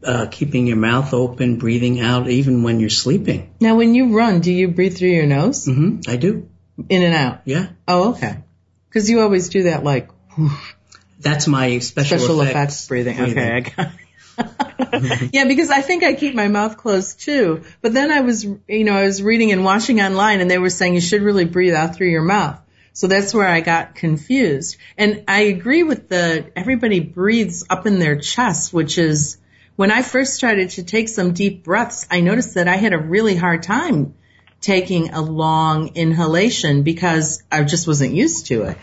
uh, 0.04 0.28
keeping 0.30 0.68
your 0.68 0.78
mouth 0.78 1.14
open, 1.14 1.58
breathing 1.58 2.00
out, 2.02 2.30
even 2.30 2.64
when 2.64 2.80
you're 2.80 2.90
sleeping. 2.90 3.54
Now, 3.60 3.76
when 3.76 3.94
you 3.94 4.16
run, 4.16 4.40
do 4.40 4.52
you 4.52 4.70
breathe 4.70 4.98
through 4.98 5.10
your 5.10 5.26
nose? 5.26 5.66
Mm-hmm, 5.66 6.10
I 6.10 6.16
do. 6.16 6.50
In 6.90 7.04
and 7.04 7.14
out? 7.14 7.42
Yeah. 7.46 7.68
Oh, 7.88 8.12
okay. 8.12 8.44
Because 8.90 9.10
you 9.10 9.22
always 9.22 9.50
do 9.50 9.64
that 9.64 9.84
like 9.84 10.10
That's 11.20 11.48
my 11.48 11.80
special, 11.80 12.20
special 12.20 12.42
effects, 12.42 12.54
effects 12.54 12.88
breathing. 12.88 13.20
Okay, 13.20 13.52
I 13.52 13.60
got 13.62 13.92
yeah, 15.32 15.46
because 15.46 15.70
I 15.70 15.82
think 15.82 16.04
I 16.04 16.14
keep 16.14 16.36
my 16.36 16.48
mouth 16.48 16.78
closed 16.78 17.22
too. 17.22 17.64
But 17.82 17.94
then 17.94 18.12
I 18.12 18.22
was, 18.22 18.44
you 18.44 18.84
know, 18.84 18.96
I 18.96 19.04
was 19.04 19.22
reading 19.22 19.52
and 19.52 19.64
watching 19.64 20.02
online 20.02 20.42
and 20.42 20.50
they 20.50 20.58
were 20.58 20.70
saying 20.70 20.96
you 20.96 21.02
should 21.02 21.22
really 21.22 21.46
breathe 21.46 21.74
out 21.74 21.96
through 21.96 22.10
your 22.10 22.24
mouth. 22.24 22.60
So 22.94 23.08
that's 23.08 23.34
where 23.34 23.48
I 23.48 23.62
got 23.62 23.96
confused. 23.96 24.78
And 24.98 25.24
I 25.28 25.42
agree 25.42 25.84
with 25.84 26.10
the, 26.10 26.52
everybody 26.56 27.00
breathes 27.00 27.66
up 27.70 27.88
in 27.88 28.00
their 28.00 28.18
chest, 28.18 28.72
which 28.74 28.98
is, 28.98 29.38
when 29.76 29.92
I 29.92 30.04
first 30.04 30.36
started 30.36 30.70
to 30.72 30.84
take 30.84 31.10
some 31.10 31.34
deep 31.34 31.64
breaths, 31.64 32.06
I 32.12 32.22
noticed 32.22 32.54
that 32.54 32.68
I 32.68 32.76
had 32.76 32.94
a 32.94 33.00
really 33.00 33.36
hard 33.36 33.64
time 33.64 34.14
taking 34.62 35.10
a 35.10 35.22
long 35.22 35.96
inhalation 35.96 36.84
because 36.84 37.42
I 37.52 37.64
just 37.64 37.88
wasn't 37.88 38.14
used 38.14 38.46
to 38.48 38.64
it. 38.64 38.78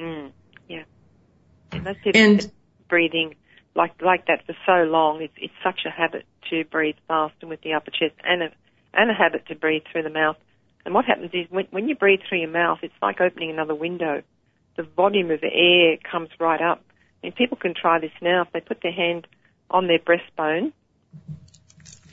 Mm, 0.00 0.32
yeah. 0.66 0.84
And 1.72 1.86
that's 1.86 1.98
it. 2.06 2.16
And 2.16 2.50
breathing 2.88 3.34
like 3.74 4.00
like 4.00 4.26
that 4.26 4.46
for 4.46 4.54
so 4.64 4.90
long. 4.90 5.22
It's 5.22 5.34
it's 5.36 5.54
such 5.62 5.80
a 5.86 5.90
habit 5.90 6.24
to 6.50 6.64
breathe 6.64 6.96
fast 7.06 7.34
and 7.40 7.50
with 7.50 7.60
the 7.62 7.74
upper 7.74 7.90
chest, 7.90 8.14
and 8.24 8.42
a 8.42 8.48
and 8.94 9.10
a 9.10 9.14
habit 9.14 9.46
to 9.48 9.54
breathe 9.54 9.82
through 9.92 10.02
the 10.02 10.10
mouth. 10.10 10.36
And 10.86 10.94
what 10.94 11.04
happens 11.04 11.32
is 11.34 11.50
when 11.50 11.66
when 11.72 11.88
you 11.88 11.96
breathe 11.96 12.20
through 12.26 12.38
your 12.38 12.48
mouth, 12.48 12.78
it's 12.80 12.94
like 13.02 13.20
opening 13.20 13.50
another 13.50 13.74
window. 13.74 14.22
The 14.76 14.84
volume 14.84 15.32
of 15.32 15.40
air 15.42 15.96
comes 16.10 16.28
right 16.38 16.62
up. 16.62 16.80
And 17.24 17.34
people 17.34 17.58
can 17.60 17.74
try 17.74 17.98
this 17.98 18.12
now 18.22 18.42
if 18.42 18.52
they 18.52 18.60
put 18.60 18.82
their 18.82 18.92
hand 18.92 19.26
on 19.68 19.88
their 19.88 19.98
breastbone, 19.98 20.72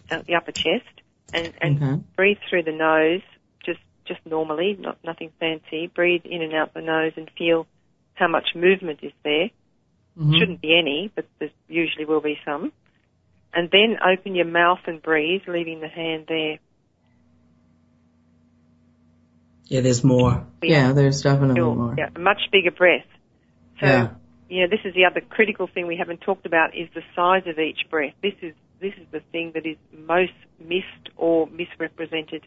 uh, 0.09 0.23
the 0.27 0.33
upper 0.33 0.51
chest, 0.51 0.89
and 1.31 1.53
and 1.61 1.77
Okay. 1.77 2.03
breathe 2.15 2.39
through 2.49 2.63
the 2.63 2.71
nose, 2.71 3.21
just 3.63 3.79
just 4.05 4.25
normally, 4.25 4.75
not 4.79 4.97
nothing 5.03 5.31
fancy. 5.39 5.85
Breathe 5.85 6.25
in 6.25 6.41
and 6.41 6.55
out 6.55 6.73
the 6.73 6.81
nose 6.81 7.13
and 7.15 7.29
feel 7.37 7.67
how 8.15 8.27
much 8.27 8.55
movement 8.55 9.01
is 9.03 9.13
there. 9.23 9.51
Mhm. 10.17 10.39
Shouldn't 10.39 10.61
be 10.61 10.75
any, 10.75 11.11
but 11.13 11.27
there 11.37 11.51
usually 11.67 12.05
will 12.05 12.21
be 12.21 12.39
some. 12.43 12.73
And 13.53 13.69
then 13.69 13.99
open 14.01 14.33
your 14.33 14.47
mouth 14.47 14.81
and 14.87 14.99
breathe, 14.99 15.43
leaving 15.47 15.79
the 15.79 15.87
hand 15.87 16.25
there. 16.25 16.57
Yeah, 19.67 19.81
there's 19.81 20.03
more. 20.03 20.45
yeah, 20.61 20.91
there's 20.93 21.21
definitely 21.21 21.55
Feel- 21.55 21.75
more. 21.75 21.95
yeah, 21.97 22.09
a 22.15 22.19
much 22.19 22.41
bigger 22.51 22.71
breath. 22.71 23.05
So, 23.79 23.85
Yeah. 23.87 24.09
you 24.49 24.61
know, 24.61 24.67
this 24.69 24.81
is 24.85 24.93
the 24.93 25.05
other 25.05 25.21
critical 25.21 25.67
thing 25.67 25.87
we 25.87 25.95
haven't 25.97 26.21
talked 26.21 26.45
about 26.45 26.75
is 26.75 26.89
the 26.93 27.01
size 27.15 27.43
of 27.47 27.57
each 27.59 27.89
breath. 27.89 28.13
This 28.21 28.33
is 28.41 28.53
this 28.79 28.93
is 28.95 29.07
the 29.11 29.21
thing 29.31 29.51
that 29.53 29.65
is 29.65 29.77
most 30.07 30.33
missed 30.59 31.09
or 31.15 31.47
misrepresented 31.47 32.41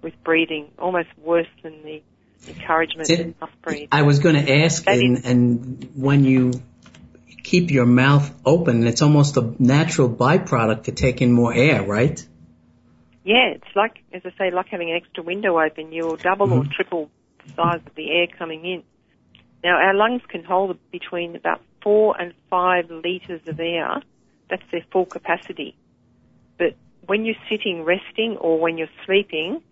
with 0.00 0.14
breathing, 0.22 0.68
almost 0.78 1.08
worse 1.18 1.48
than 1.64 1.82
the 1.82 2.00
encouragement 2.48 3.10
It- 3.10 3.16
to 3.16 3.34
mouth 3.40 3.50
breathe. 3.62 3.88
I 3.90 4.02
was 4.02 4.20
going 4.20 4.36
to 4.36 4.52
ask, 4.62 4.84
That 4.84 4.98
and, 4.98 5.18
is- 5.18 5.24
and 5.24 5.88
when 5.96 6.22
you 6.24 6.52
keep 7.42 7.72
your 7.72 7.86
mouth 7.86 8.32
open, 8.46 8.86
it's 8.86 9.02
almost 9.02 9.36
a 9.36 9.54
natural 9.58 10.08
byproduct 10.08 10.84
to 10.84 10.92
take 10.92 11.20
in 11.20 11.32
more 11.32 11.52
air, 11.52 11.82
right? 11.82 12.24
Yeah, 13.24 13.54
it's 13.54 13.76
like, 13.76 13.98
as 14.12 14.22
I 14.24 14.32
say, 14.36 14.50
like 14.50 14.66
having 14.68 14.90
an 14.90 14.96
extra 14.96 15.22
window 15.22 15.60
open. 15.60 15.92
You'll 15.92 16.16
double 16.16 16.52
or 16.52 16.62
mm-hmm. 16.62 16.72
triple 16.72 17.10
the 17.46 17.52
size 17.52 17.80
of 17.86 17.94
the 17.94 18.10
air 18.10 18.26
coming 18.26 18.64
in. 18.64 18.82
Now, 19.62 19.76
our 19.76 19.94
lungs 19.94 20.22
can 20.28 20.42
hold 20.42 20.76
between 20.90 21.36
about 21.36 21.60
four 21.82 22.20
and 22.20 22.34
five 22.50 22.90
litres 22.90 23.40
of 23.46 23.60
air. 23.60 24.02
That's 24.50 24.62
their 24.72 24.84
full 24.90 25.06
capacity. 25.06 25.76
But 26.58 26.76
when 27.06 27.24
you're 27.24 27.36
sitting 27.48 27.84
resting 27.84 28.36
or 28.40 28.58
when 28.58 28.76
you're 28.76 28.88
sleeping, 29.06 29.62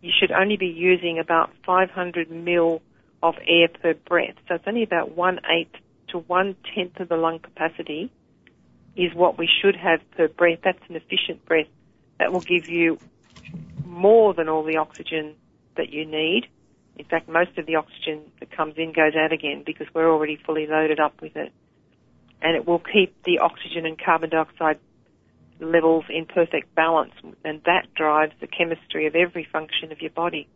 you 0.00 0.12
should 0.18 0.32
only 0.32 0.56
be 0.56 0.66
using 0.66 1.18
about 1.18 1.50
500 1.64 2.30
mil 2.30 2.82
of 3.22 3.34
air 3.46 3.68
per 3.68 3.94
breath. 3.94 4.34
So 4.48 4.56
it's 4.56 4.64
only 4.66 4.82
about 4.82 5.16
one 5.16 5.40
eighth 5.48 5.74
to 6.08 6.18
one 6.18 6.56
tenth 6.74 6.98
of 7.00 7.08
the 7.08 7.16
lung 7.16 7.38
capacity 7.38 8.12
is 8.96 9.14
what 9.14 9.38
we 9.38 9.48
should 9.62 9.76
have 9.76 10.00
per 10.16 10.28
breath. 10.28 10.58
That's 10.64 10.78
an 10.88 10.96
efficient 10.96 11.44
breath 11.44 11.66
that 12.18 12.32
will 12.32 12.40
give 12.40 12.68
you 12.68 12.98
more 13.84 14.34
than 14.34 14.48
all 14.48 14.64
the 14.64 14.76
oxygen 14.76 15.34
that 15.76 15.90
you 15.90 16.04
need. 16.04 16.46
In 16.98 17.04
fact, 17.04 17.28
most 17.28 17.58
of 17.58 17.66
the 17.66 17.76
oxygen 17.76 18.22
that 18.40 18.50
comes 18.50 18.74
in 18.76 18.92
goes 18.92 19.14
out 19.14 19.32
again 19.32 19.62
because 19.64 19.86
we're 19.94 20.10
already 20.10 20.36
fully 20.36 20.66
loaded 20.66 20.98
up 20.98 21.20
with 21.20 21.36
it. 21.36 21.52
And 22.40 22.56
it 22.56 22.66
will 22.66 22.78
keep 22.78 23.22
the 23.24 23.38
oxygen 23.38 23.86
and 23.86 23.98
carbon 23.98 24.30
dioxide 24.30 24.78
levels 25.60 26.04
in 26.10 26.26
perfect 26.26 26.74
balance 26.74 27.12
and 27.44 27.62
that 27.64 27.86
drives 27.94 28.32
the 28.40 28.46
chemistry 28.46 29.06
of 29.06 29.14
every 29.14 29.46
function 29.50 29.90
of 29.92 30.00
your 30.00 30.10
body. 30.10 30.48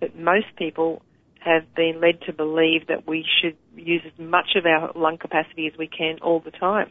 But 0.00 0.16
most 0.16 0.46
people 0.56 1.02
have 1.40 1.74
been 1.74 2.00
led 2.00 2.20
to 2.22 2.32
believe 2.32 2.86
that 2.86 3.06
we 3.06 3.24
should 3.40 3.56
use 3.76 4.02
as 4.06 4.18
much 4.18 4.54
of 4.56 4.64
our 4.64 4.92
lung 4.94 5.18
capacity 5.18 5.66
as 5.66 5.76
we 5.76 5.88
can 5.88 6.18
all 6.22 6.40
the 6.40 6.52
time. 6.52 6.90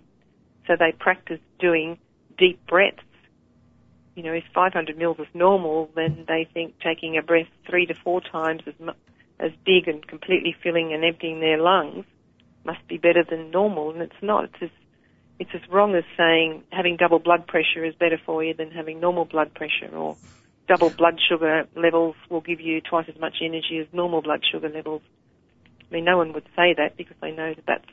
So 0.67 0.73
they 0.77 0.91
practice 0.97 1.39
doing 1.60 1.97
deep 2.38 2.65
breaths. 2.67 2.99
You 4.15 4.24
know, 4.24 4.34
if 4.34 4.43
500 4.54 4.97
mils 4.97 5.17
is 5.19 5.28
normal, 5.34 5.89
then 5.95 6.26
they 6.28 6.47
think 6.54 6.76
taking 6.84 7.17
a 7.17 7.21
breath 7.21 7.47
three 7.69 7.86
to 7.86 7.93
four 8.04 8.21
times 8.21 8.62
as 8.67 8.74
as 9.39 9.52
big 9.65 9.88
and 9.88 10.06
completely 10.06 10.56
filling 10.62 10.93
and 10.93 11.04
emptying 11.04 11.39
their 11.39 11.58
lungs 11.58 12.06
must 12.63 12.88
be 12.88 12.97
better 12.97 13.24
than 13.28 13.50
normal, 13.50 13.89
and 13.91 14.02
it's 14.02 14.21
not. 14.21 14.43
It's 14.45 14.62
as 14.62 14.69
it's 15.39 15.52
as 15.56 15.62
wrong 15.71 15.95
as 15.95 16.04
saying 16.15 16.63
having 16.71 16.97
double 16.97 17.17
blood 17.17 17.47
pressure 17.47 17.84
is 17.84 17.95
better 17.95 18.19
for 18.24 18.43
you 18.43 18.54
than 18.54 18.69
having 18.69 19.00
normal 19.00 19.26
blood 19.26 19.54
pressure, 19.56 19.89
or 19.91 20.17
double 20.67 20.91
blood 20.91 21.19
sugar 21.28 21.63
levels 21.76 22.15
will 22.30 22.41
give 22.41 22.62
you 22.62 22.82
twice 22.82 23.08
as 23.10 23.19
much 23.19 23.38
energy 23.41 23.80
as 23.82 23.88
normal 23.91 24.21
blood 24.21 24.41
sugar 24.52 24.69
levels. 24.69 25.02
I 25.89 25.95
mean, 25.95 26.06
no 26.06 26.17
one 26.17 26.34
would 26.34 26.45
say 26.56 26.76
that 26.78 26.95
because 26.95 27.15
they 27.21 27.32
know 27.32 27.54
that 27.56 27.65
that's 27.65 27.91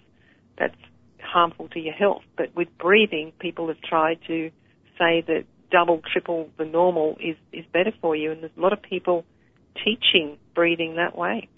that's 0.58 0.82
harmful 1.22 1.68
to 1.68 1.80
your 1.80 1.94
health. 1.94 2.22
But 2.36 2.54
with 2.54 2.68
breathing, 2.78 3.32
people 3.40 3.68
have 3.68 3.80
tried 3.80 4.18
to 4.26 4.50
say 4.98 5.22
that 5.26 5.44
double, 5.70 6.00
triple 6.12 6.50
the 6.56 6.64
normal 6.64 7.16
is 7.20 7.36
is 7.52 7.64
better 7.72 7.92
for 8.00 8.16
you, 8.16 8.32
and 8.32 8.42
there's 8.42 8.52
a 8.56 8.60
lot 8.60 8.72
of 8.72 8.82
people 8.82 9.24
teaching 9.84 10.38
breathing 10.54 10.96
that 10.96 11.16
way. 11.16 11.48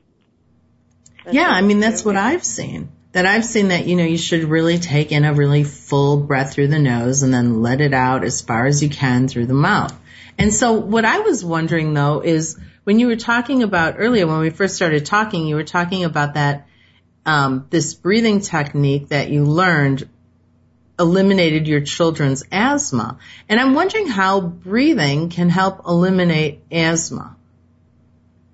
And 1.25 1.35
Yeah, 1.35 1.49
I 1.49 1.63
mean, 1.63 1.81
that's 1.81 2.05
what 2.05 2.17
I've 2.17 2.45
seen. 2.45 2.91
That 3.13 3.27
I've 3.27 3.45
seen 3.45 3.69
that, 3.69 3.87
you 3.87 3.97
know, 3.97 4.05
you 4.05 4.17
should 4.17 4.45
really 4.45 4.79
take 4.79 5.11
in 5.11 5.25
a 5.25 5.35
really 5.35 5.65
full 5.65 6.19
breath 6.19 6.53
through 6.53 6.69
the 6.69 6.79
nose 6.79 7.25
and 7.25 7.35
then 7.35 7.61
let 7.61 7.81
it 7.81 7.93
out 7.93 8.23
as 8.23 8.41
far 8.41 8.67
as 8.67 8.83
you 8.83 8.89
can 8.89 9.27
through 9.27 9.47
the 9.47 9.55
mouth. 9.55 9.93
And 10.39 10.55
so 10.55 10.75
what 10.75 11.05
I 11.05 11.19
was 11.19 11.45
wondering 11.45 11.93
though 11.93 12.21
is 12.21 12.57
when 12.85 12.99
you 13.01 13.09
were 13.09 13.17
talking 13.17 13.65
about 13.65 13.97
earlier, 13.99 14.27
when 14.27 14.39
we 14.39 14.51
first 14.51 14.77
started 14.77 15.05
talking, 15.07 15.47
you 15.47 15.57
were 15.57 15.65
talking 15.65 16.05
about 16.05 16.35
that, 16.35 16.69
um, 17.27 17.67
this 17.71 17.95
breathing 17.95 18.41
technique 18.41 19.09
that 19.09 19.29
you 19.29 19.45
learned 19.45 20.09
eliminated 21.01 21.67
your 21.67 21.81
children's 21.81 22.45
asthma. 22.53 23.19
And 23.49 23.59
I'm 23.59 23.75
wondering 23.75 24.07
how 24.07 24.41
breathing 24.41 25.31
can 25.31 25.49
help 25.49 25.87
eliminate 25.87 26.63
asthma. 26.71 27.37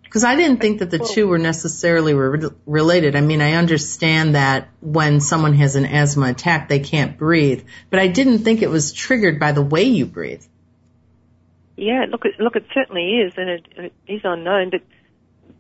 Because 0.05 0.25
I 0.25 0.37
didn't 0.37 0.61
think 0.61 0.79
that 0.79 0.91
the 0.91 1.01
two 1.01 1.27
were 1.27 1.37
necessarily 1.37 2.15
re- 2.15 2.49
related. 2.65 3.17
I 3.17 3.21
mean, 3.21 3.43
I 3.43 3.53
understand 3.55 4.35
that 4.35 4.69
when 4.81 5.21
someone 5.21 5.53
has 5.55 5.77
an 5.77 5.85
asthma 5.85 6.29
attack, 6.29 6.69
they 6.69 6.79
can't 6.79 7.19
breathe, 7.19 7.65
but 7.91 7.99
I 8.01 8.07
didn't 8.07 8.39
think 8.39 8.63
it 8.63 8.71
was 8.71 8.93
triggered 8.93 9.39
by 9.39 9.53
the 9.53 9.61
way 9.61 9.83
you 9.83 10.07
breathe. 10.07 10.45
Yeah, 11.77 12.07
look, 12.09 12.23
look, 12.39 12.57
it 12.57 12.65
certainly 12.73 13.17
is, 13.17 13.35
and 13.37 13.51
it, 13.51 13.67
it 13.77 13.93
is 14.07 14.21
unknown. 14.25 14.71
But 14.71 14.81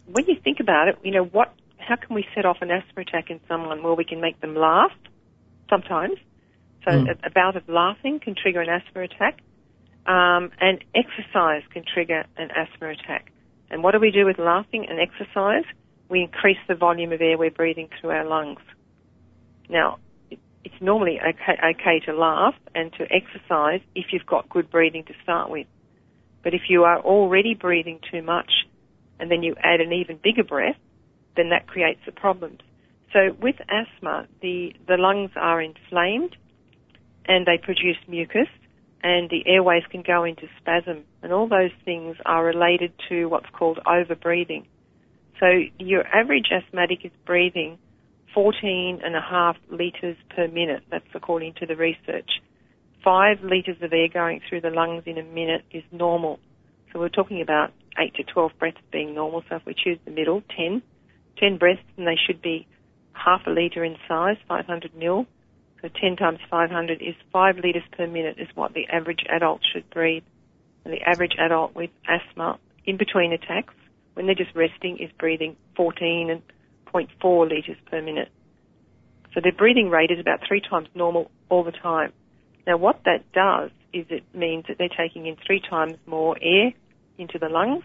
when 0.06 0.24
you 0.26 0.36
think 0.42 0.60
about 0.60 0.88
it, 0.88 0.98
you 1.02 1.10
know 1.10 1.24
what? 1.24 1.52
How 1.76 1.96
can 1.96 2.14
we 2.14 2.24
set 2.34 2.46
off 2.46 2.62
an 2.62 2.70
asthma 2.70 3.02
attack 3.02 3.28
in 3.28 3.40
someone? 3.48 3.82
Well, 3.82 3.96
we 3.96 4.04
can 4.04 4.20
make 4.20 4.40
them 4.40 4.54
laugh 4.54 4.92
sometimes. 5.68 6.16
So 6.86 6.92
Mm. 6.92 7.10
a, 7.10 7.26
a 7.26 7.30
bout 7.30 7.56
of 7.56 7.68
laughing 7.68 8.20
can 8.20 8.34
trigger 8.34 8.60
an 8.60 8.68
asthma 8.68 9.02
attack. 9.02 9.40
Um, 10.06 10.52
and 10.60 10.84
exercise 10.94 11.62
can 11.72 11.84
trigger 11.84 12.24
an 12.36 12.50
asthma 12.52 12.90
attack. 12.90 13.32
And 13.70 13.82
what 13.82 13.90
do 13.90 13.98
we 13.98 14.12
do 14.12 14.24
with 14.24 14.38
laughing 14.38 14.86
and 14.88 15.00
exercise? 15.00 15.64
We 16.08 16.22
increase 16.22 16.58
the 16.68 16.76
volume 16.76 17.12
of 17.12 17.20
air 17.20 17.36
we're 17.36 17.50
breathing 17.50 17.88
through 18.00 18.10
our 18.10 18.24
lungs. 18.24 18.60
Now, 19.68 19.98
it's 20.30 20.80
normally 20.80 21.18
okay, 21.20 21.58
okay 21.74 22.00
to 22.06 22.12
laugh 22.12 22.54
and 22.72 22.92
to 22.92 23.06
exercise 23.12 23.80
if 23.96 24.06
you've 24.12 24.26
got 24.26 24.48
good 24.48 24.70
breathing 24.70 25.02
to 25.06 25.14
start 25.24 25.50
with. 25.50 25.66
But 26.44 26.54
if 26.54 26.62
you 26.68 26.84
are 26.84 27.00
already 27.00 27.54
breathing 27.54 27.98
too 28.08 28.22
much 28.22 28.52
and 29.18 29.28
then 29.28 29.42
you 29.42 29.56
add 29.60 29.80
an 29.80 29.92
even 29.92 30.20
bigger 30.22 30.44
breath, 30.44 30.76
then 31.36 31.50
that 31.50 31.66
creates 31.66 32.00
the 32.06 32.12
problems. 32.12 32.60
So 33.12 33.34
with 33.42 33.56
asthma, 33.68 34.28
the, 34.40 34.72
the 34.86 34.96
lungs 34.96 35.30
are 35.34 35.60
inflamed 35.60 36.36
and 37.26 37.46
they 37.46 37.58
produce 37.58 37.96
mucus 38.08 38.48
and 39.02 39.30
the 39.30 39.44
airways 39.46 39.82
can 39.90 40.02
go 40.02 40.24
into 40.24 40.48
spasm 40.60 41.04
and 41.22 41.32
all 41.32 41.48
those 41.48 41.70
things 41.84 42.16
are 42.24 42.44
related 42.44 42.92
to 43.08 43.26
what's 43.26 43.48
called 43.52 43.78
overbreathing. 43.86 44.64
So 45.40 45.46
your 45.78 46.06
average 46.06 46.46
asthmatic 46.50 47.04
is 47.04 47.12
breathing 47.26 47.78
14 48.34 49.00
and 49.02 49.14
a 49.16 49.20
half 49.20 49.56
litres 49.70 50.16
per 50.34 50.48
minute. 50.48 50.82
That's 50.90 51.06
according 51.14 51.54
to 51.54 51.66
the 51.66 51.76
research. 51.76 52.30
Five 53.04 53.38
litres 53.42 53.76
of 53.82 53.92
air 53.92 54.08
going 54.12 54.40
through 54.48 54.62
the 54.62 54.70
lungs 54.70 55.04
in 55.06 55.18
a 55.18 55.22
minute 55.22 55.64
is 55.70 55.84
normal. 55.92 56.38
So 56.92 56.98
we're 56.98 57.08
talking 57.08 57.40
about 57.40 57.72
8 57.98 58.14
to 58.14 58.24
12 58.24 58.52
breaths 58.58 58.80
being 58.92 59.14
normal. 59.14 59.42
So 59.48 59.56
if 59.56 59.66
we 59.66 59.74
choose 59.74 59.98
the 60.04 60.10
middle, 60.10 60.42
10, 60.56 60.82
10 61.38 61.58
breaths, 61.58 61.82
and 61.96 62.06
they 62.06 62.16
should 62.26 62.42
be 62.42 62.66
half 63.12 63.42
a 63.46 63.50
litre 63.50 63.84
in 63.84 63.96
size, 64.08 64.36
500 64.48 64.94
mil. 64.94 65.26
So 65.86 66.00
10 66.00 66.16
times 66.16 66.40
500 66.50 67.00
is 67.00 67.14
5 67.32 67.58
litres 67.58 67.84
per 67.92 68.08
minute 68.08 68.38
is 68.38 68.48
what 68.56 68.74
the 68.74 68.88
average 68.88 69.24
adult 69.28 69.60
should 69.72 69.88
breathe. 69.90 70.24
And 70.84 70.92
the 70.92 71.02
average 71.02 71.36
adult 71.38 71.76
with 71.76 71.90
asthma 72.08 72.58
in 72.84 72.96
between 72.96 73.32
attacks, 73.32 73.74
when 74.14 74.26
they're 74.26 74.34
just 74.34 74.54
resting, 74.56 74.98
is 74.98 75.10
breathing 75.16 75.56
14 75.76 76.30
and 76.30 76.42
0.4 76.92 77.48
litres 77.48 77.76
per 77.88 78.02
minute. 78.02 78.30
So 79.32 79.40
their 79.40 79.52
breathing 79.52 79.88
rate 79.88 80.10
is 80.10 80.18
about 80.18 80.40
three 80.46 80.60
times 80.60 80.88
normal 80.94 81.30
all 81.48 81.62
the 81.62 81.72
time. 81.72 82.12
Now 82.66 82.78
what 82.78 83.02
that 83.04 83.30
does 83.32 83.70
is 83.92 84.06
it 84.10 84.24
means 84.34 84.64
that 84.66 84.78
they're 84.78 84.88
taking 84.88 85.26
in 85.26 85.36
three 85.46 85.60
times 85.60 85.94
more 86.04 86.36
air 86.42 86.72
into 87.16 87.38
the 87.38 87.48
lungs, 87.48 87.84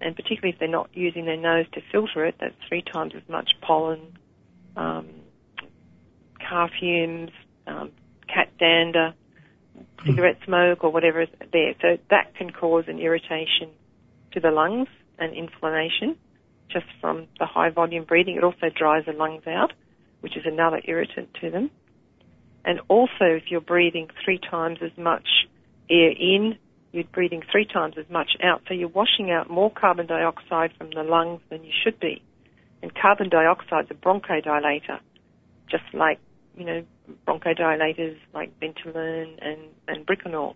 and 0.00 0.16
particularly 0.16 0.54
if 0.54 0.58
they're 0.58 0.68
not 0.68 0.88
using 0.94 1.26
their 1.26 1.36
nose 1.36 1.66
to 1.72 1.82
filter 1.92 2.24
it, 2.24 2.36
that's 2.40 2.54
three 2.66 2.82
times 2.82 3.12
as 3.14 3.28
much 3.28 3.50
pollen, 3.60 4.16
um, 4.74 5.06
car 6.48 6.70
fumes, 6.78 7.30
um, 7.66 7.90
cat 8.32 8.48
dander, 8.58 9.14
cigarette 10.04 10.38
smoke, 10.44 10.84
or 10.84 10.90
whatever 10.90 11.22
is 11.22 11.28
there. 11.52 11.74
So 11.80 11.98
that 12.10 12.34
can 12.36 12.50
cause 12.50 12.84
an 12.88 12.98
irritation 12.98 13.70
to 14.32 14.40
the 14.40 14.50
lungs 14.50 14.88
and 15.18 15.34
inflammation 15.34 16.16
just 16.70 16.86
from 17.00 17.26
the 17.38 17.46
high 17.46 17.70
volume 17.70 18.04
breathing. 18.04 18.36
It 18.36 18.44
also 18.44 18.68
dries 18.74 19.04
the 19.06 19.12
lungs 19.12 19.46
out, 19.46 19.72
which 20.20 20.36
is 20.36 20.44
another 20.46 20.80
irritant 20.84 21.28
to 21.40 21.50
them. 21.50 21.70
And 22.64 22.80
also, 22.88 23.24
if 23.24 23.44
you're 23.48 23.60
breathing 23.60 24.08
three 24.24 24.38
times 24.38 24.78
as 24.82 24.90
much 24.98 25.28
air 25.88 26.10
in, 26.10 26.58
you're 26.92 27.04
breathing 27.04 27.42
three 27.50 27.66
times 27.66 27.94
as 27.98 28.08
much 28.10 28.30
out. 28.42 28.62
So 28.66 28.74
you're 28.74 28.88
washing 28.88 29.30
out 29.30 29.48
more 29.48 29.70
carbon 29.70 30.06
dioxide 30.06 30.72
from 30.76 30.90
the 30.90 31.02
lungs 31.02 31.40
than 31.48 31.62
you 31.62 31.70
should 31.84 32.00
be. 32.00 32.22
And 32.82 32.92
carbon 32.94 33.28
dioxide 33.28 33.84
is 33.84 33.90
a 33.90 33.94
bronchodilator, 33.94 34.98
just 35.70 35.84
like, 35.92 36.18
you 36.56 36.64
know, 36.64 36.84
bronchodilators 37.26 38.16
like 38.34 38.58
Ventolin 38.60 39.38
and, 39.40 39.60
and 39.86 40.06
Bricanyl. 40.06 40.54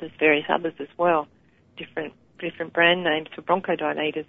There's 0.00 0.12
various 0.18 0.46
others 0.48 0.74
as 0.80 0.88
well, 0.98 1.28
different, 1.76 2.14
different 2.38 2.72
brand 2.72 3.04
names 3.04 3.28
for 3.34 3.42
bronchodilators. 3.42 4.26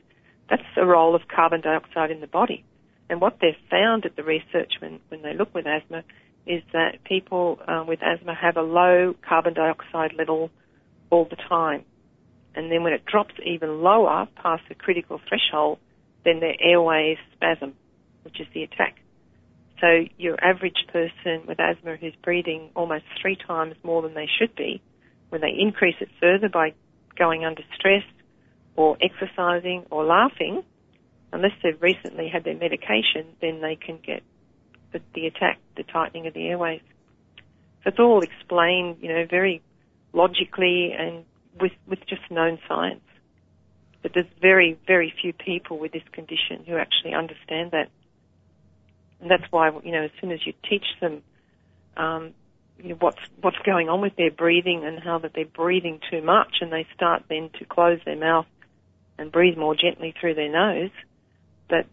That's 0.50 0.64
the 0.76 0.86
role 0.86 1.16
of 1.16 1.22
carbon 1.34 1.62
dioxide 1.62 2.12
in 2.12 2.20
the 2.20 2.28
body. 2.28 2.64
And 3.10 3.22
what 3.22 3.38
they've 3.42 3.54
found 3.70 4.06
at 4.06 4.16
the 4.16 4.24
research 4.24 4.74
when, 4.80 5.00
when 5.10 5.22
they 5.22 5.34
look 5.34 5.54
with 5.54 5.66
asthma 5.66 6.04
is 6.46 6.62
that 6.74 7.04
people 7.06 7.60
uh, 7.68 7.84
with 7.88 8.00
asthma 8.04 8.36
have 8.36 8.58
a 8.58 8.62
low 8.62 9.16
carbon 9.28 9.54
dioxide 9.54 10.14
level 10.18 10.50
all 11.10 11.26
the 11.26 11.38
time. 11.50 11.84
And 12.56 12.72
then 12.72 12.84
when 12.84 12.94
it 12.94 13.06
drops 13.06 13.34
even 13.46 13.82
lower 13.82 14.28
past 14.36 14.64
the 14.70 14.76
critical 14.76 15.20
threshold, 15.28 15.80
then 16.24 16.40
their 16.40 16.56
airways 16.62 17.18
spasm, 17.36 17.74
which 18.24 18.40
is 18.40 18.48
the 18.54 18.64
attack. 18.64 19.03
So 19.84 20.06
your 20.18 20.42
average 20.42 20.88
person 20.94 21.46
with 21.46 21.60
asthma 21.60 21.98
who's 21.98 22.16
breathing 22.24 22.70
almost 22.74 23.04
three 23.22 23.36
times 23.36 23.76
more 23.84 24.02
than 24.02 24.14
they 24.14 24.30
should 24.40 24.56
be, 24.56 24.82
when 25.28 25.42
they 25.42 25.52
increase 25.60 25.96
it 26.00 26.08
further 26.22 26.48
by 26.48 26.74
going 27.18 27.44
under 27.44 27.64
stress 27.76 28.04
or 28.78 28.98
exercising 29.02 29.84
or 29.92 30.06
laughing, 30.06 30.64
unless 31.34 31.52
they've 31.62 31.82
recently 31.82 32.30
had 32.30 32.46
their 32.46 32.56
medication, 32.56 33.28
then 33.42 33.60
they 33.60 33.76
can 33.76 34.00
get 34.02 34.24
the, 34.94 35.02
the 35.14 35.28
attack, 35.28 35.60
the 35.76 35.84
tightening 35.84 36.28
of 36.28 36.34
the 36.34 36.48
airways. 36.48 36.80
So 37.84 37.90
it's 37.90 38.00
all 38.00 38.22
explained, 38.22 39.00
you 39.02 39.10
know, 39.10 39.26
very 39.30 39.62
logically 40.14 40.96
and 40.98 41.26
with, 41.60 41.74
with 41.88 42.00
just 42.08 42.22
known 42.32 42.58
science. 42.70 43.04
But 44.02 44.14
there's 44.14 44.32
very, 44.42 44.80
very 44.88 45.14
few 45.22 45.34
people 45.34 45.78
with 45.78 45.92
this 45.92 46.04
condition 46.14 46.64
who 46.66 46.78
actually 46.78 47.14
understand 47.14 47.72
that. 47.72 47.90
And 49.24 49.32
that's 49.32 49.50
why, 49.52 49.72
you 49.86 49.94
know, 49.94 50.04
as 50.04 50.12
soon 50.20 50.34
as 50.34 50.46
you 50.46 50.52
teach 50.70 50.84
them, 51.00 51.22
um, 51.96 52.34
you 52.78 52.90
know, 52.90 52.96
what's, 53.00 53.22
what's 53.40 53.58
going 53.66 53.88
on 53.88 54.02
with 54.02 54.18
their 54.18 54.32
breathing 54.32 54.84
and 54.84 55.00
how 55.00 55.20
that 55.20 55.32
they're 55.34 55.46
breathing 55.46 56.02
too 56.12 56.22
much 56.22 56.56
and 56.60 56.74
they 56.74 56.86
start 56.94 57.24
then 57.30 57.50
to 57.58 57.64
close 57.64 58.00
their 58.04 58.18
mouth 58.18 58.48
and 59.18 59.32
breathe 59.32 59.58
more 59.58 59.76
gently 59.76 60.14
through 60.20 60.34
their 60.34 60.52
nose, 60.52 60.92
that 61.70 61.88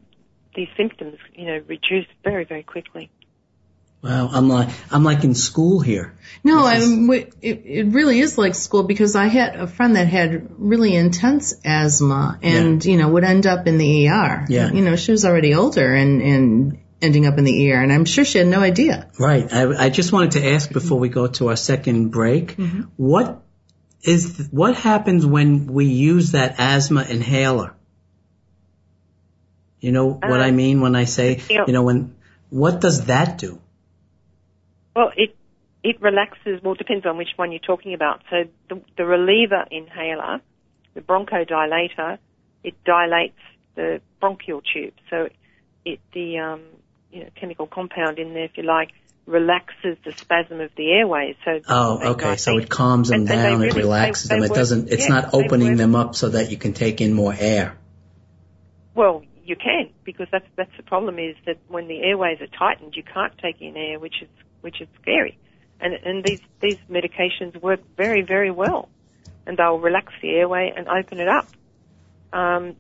these 0.57 0.67
symptoms, 0.77 1.19
you 1.33 1.47
know, 1.47 1.63
reduce 1.69 2.07
very, 2.25 2.45
very 2.45 2.65
quickly. 2.65 3.13
Wow, 4.03 4.31
I'm 4.33 4.49
like 4.49 4.71
I'm 4.91 5.05
like 5.05 5.25
in 5.25 5.35
school 5.35 5.81
here. 5.81 6.17
No, 6.43 6.65
I 6.65 6.79
mean, 6.79 7.11
it, 7.43 7.63
it 7.67 7.87
really 7.89 8.19
is 8.19 8.39
like 8.39 8.55
school 8.55 8.83
because 8.85 9.15
I 9.15 9.27
had 9.27 9.57
a 9.57 9.67
friend 9.67 9.95
that 9.95 10.09
had 10.09 10.59
really 10.59 10.97
intense 10.97 11.55
asthma 11.67 12.39
and 12.43 12.83
yeah. 12.83 12.93
you 12.93 12.97
know 12.97 13.11
would 13.11 13.25
end 13.25 13.47
up 13.47 13.67
in 13.67 13.77
the 13.77 14.09
ER. 14.09 14.47
Yeah, 14.49 14.73
you 14.73 14.81
know 14.81 14.97
she 14.97 15.13
was 15.13 15.27
already 15.27 15.55
older 15.55 15.93
and 15.93 16.23
and 16.23 16.79
ending 17.03 17.27
up 17.27 17.39
in 17.39 17.45
the 17.45 17.73
ER, 17.73 17.83
and 17.83 17.93
I'm 17.93 18.05
sure 18.05 18.25
she 18.25 18.39
had 18.39 18.47
no 18.47 18.61
idea. 18.61 19.11
Right. 19.19 19.53
I, 19.53 19.87
I 19.87 19.89
just 19.91 20.13
wanted 20.13 20.33
to 20.33 20.53
ask 20.53 20.71
before 20.71 20.99
we 20.99 21.09
go 21.09 21.27
to 21.27 21.49
our 21.49 21.57
second 21.57 22.11
break, 22.11 22.57
mm-hmm. 22.57 22.83
what 22.97 23.43
is 24.03 24.49
what 24.51 24.77
happens 24.77 25.27
when 25.27 25.67
we 25.67 25.87
use 25.87 26.33
that 26.33 26.57
asthma 26.59 27.03
inhaler? 27.03 27.75
You 29.81 29.93
know 29.93 30.07
what 30.07 30.41
uh, 30.41 30.45
I 30.45 30.51
mean 30.51 30.81
when 30.81 30.95
I 30.95 31.05
say, 31.05 31.41
you 31.49 31.59
know, 31.59 31.65
you 31.67 31.73
know, 31.73 31.83
when 31.83 32.15
what 32.51 32.81
does 32.81 33.07
that 33.07 33.39
do? 33.39 33.61
Well, 34.95 35.11
it 35.17 35.37
it 35.83 36.01
relaxes. 36.03 36.61
Well, 36.63 36.75
it 36.75 36.79
depends 36.79 37.07
on 37.07 37.17
which 37.17 37.31
one 37.37 37.53
you're 37.53 37.61
talking 37.61 37.95
about. 37.95 38.23
So 38.31 38.45
the, 38.69 38.83
the 38.99 39.05
reliever 39.07 39.65
inhaler, 39.71 40.41
the 40.95 41.01
bronchodilator, 41.01 42.19
it 42.63 42.75
dilates 42.85 43.39
the 43.75 44.03
bronchial 44.21 44.61
tube. 44.61 44.95
So 45.09 45.29
it 45.85 46.01
the 46.13 46.39
um, 46.39 46.63
you 47.13 47.25
know 47.25 47.31
chemical 47.35 47.67
compound 47.67 48.19
in 48.19 48.35
there, 48.35 48.45
if 48.45 48.57
you 48.57 48.63
like, 48.63 48.91
relaxes 49.27 49.97
the 50.05 50.13
spasm 50.13 50.61
of 50.61 50.71
the 50.77 50.91
airways. 50.93 51.37
So 51.45 51.61
oh, 51.69 52.13
okay. 52.13 52.37
So 52.37 52.59
it 52.59 52.69
calms 52.69 53.09
them 53.09 53.21
and, 53.21 53.29
down. 53.29 53.53
And 53.53 53.63
really, 53.63 53.69
it 53.69 53.83
relaxes 53.85 54.29
they, 54.29 54.37
they 54.37 54.41
them. 54.41 54.51
Work, 54.51 54.57
it 54.57 54.61
doesn't. 54.61 54.89
It's 54.91 55.09
yeah, 55.09 55.15
not 55.15 55.35
opening 55.35 55.77
them 55.77 55.95
up 55.95 56.15
so 56.15 56.31
that 56.31 56.51
you 56.51 56.57
can 56.57 56.73
take 56.73 57.01
in 57.01 57.13
more 57.13 57.35
air. 57.37 57.77
Well, 58.95 59.25
you 59.45 59.57
can 59.57 59.91
because 60.05 60.29
that's 60.31 60.47
that's 60.57 60.77
the 60.77 60.83
problem 60.83 61.19
is 61.19 61.37
that 61.47 61.59
when 61.69 61.89
the 61.89 62.01
airways 62.03 62.41
are 62.41 62.47
tightened, 62.47 62.95
you 62.97 63.03
can't 63.03 63.37
take 63.39 63.61
in 63.61 63.77
air, 63.77 63.99
which 63.99 64.23
is 64.23 64.29
which 64.61 64.81
is 64.81 64.89
scary. 65.01 65.39
And, 65.81 65.95
and 65.95 66.25
these, 66.25 66.41
these 66.61 66.77
medications 66.91 67.61
work 67.61 67.81
very, 67.97 68.23
very 68.23 68.51
well. 68.51 68.89
And 69.47 69.57
they'll 69.57 69.79
relax 69.79 70.13
the 70.21 70.31
airway 70.31 70.73
and 70.77 70.89
open 70.89 71.19
it 71.21 71.29
up. 71.29 71.49
Um, 72.33 72.77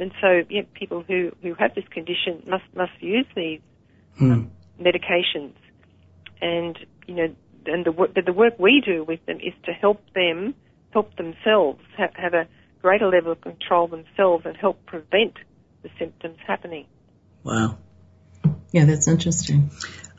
and 0.00 0.12
so, 0.20 0.42
yeah, 0.48 0.62
people 0.74 1.04
who, 1.06 1.32
who 1.42 1.54
have 1.54 1.74
this 1.74 1.84
condition 1.90 2.42
must, 2.46 2.64
must 2.74 2.92
use 3.00 3.26
these 3.36 3.60
hmm. 4.16 4.32
um, 4.32 4.50
medications. 4.80 5.52
And, 6.40 6.78
you 7.06 7.14
know, 7.14 7.34
and 7.66 7.84
the 7.84 7.92
work, 7.92 8.14
the 8.14 8.32
work 8.32 8.58
we 8.58 8.82
do 8.84 9.04
with 9.04 9.24
them 9.26 9.36
is 9.36 9.52
to 9.66 9.72
help 9.72 10.02
them, 10.14 10.54
help 10.92 11.14
themselves, 11.16 11.82
have, 11.98 12.14
have 12.14 12.32
a 12.32 12.48
greater 12.80 13.08
level 13.08 13.32
of 13.32 13.40
control 13.42 13.88
themselves 13.88 14.46
and 14.46 14.56
help 14.56 14.84
prevent 14.86 15.34
the 15.82 15.90
symptoms 15.98 16.38
happening. 16.46 16.86
Wow. 17.44 17.76
Yeah, 18.72 18.86
that's 18.86 19.06
interesting. 19.06 19.70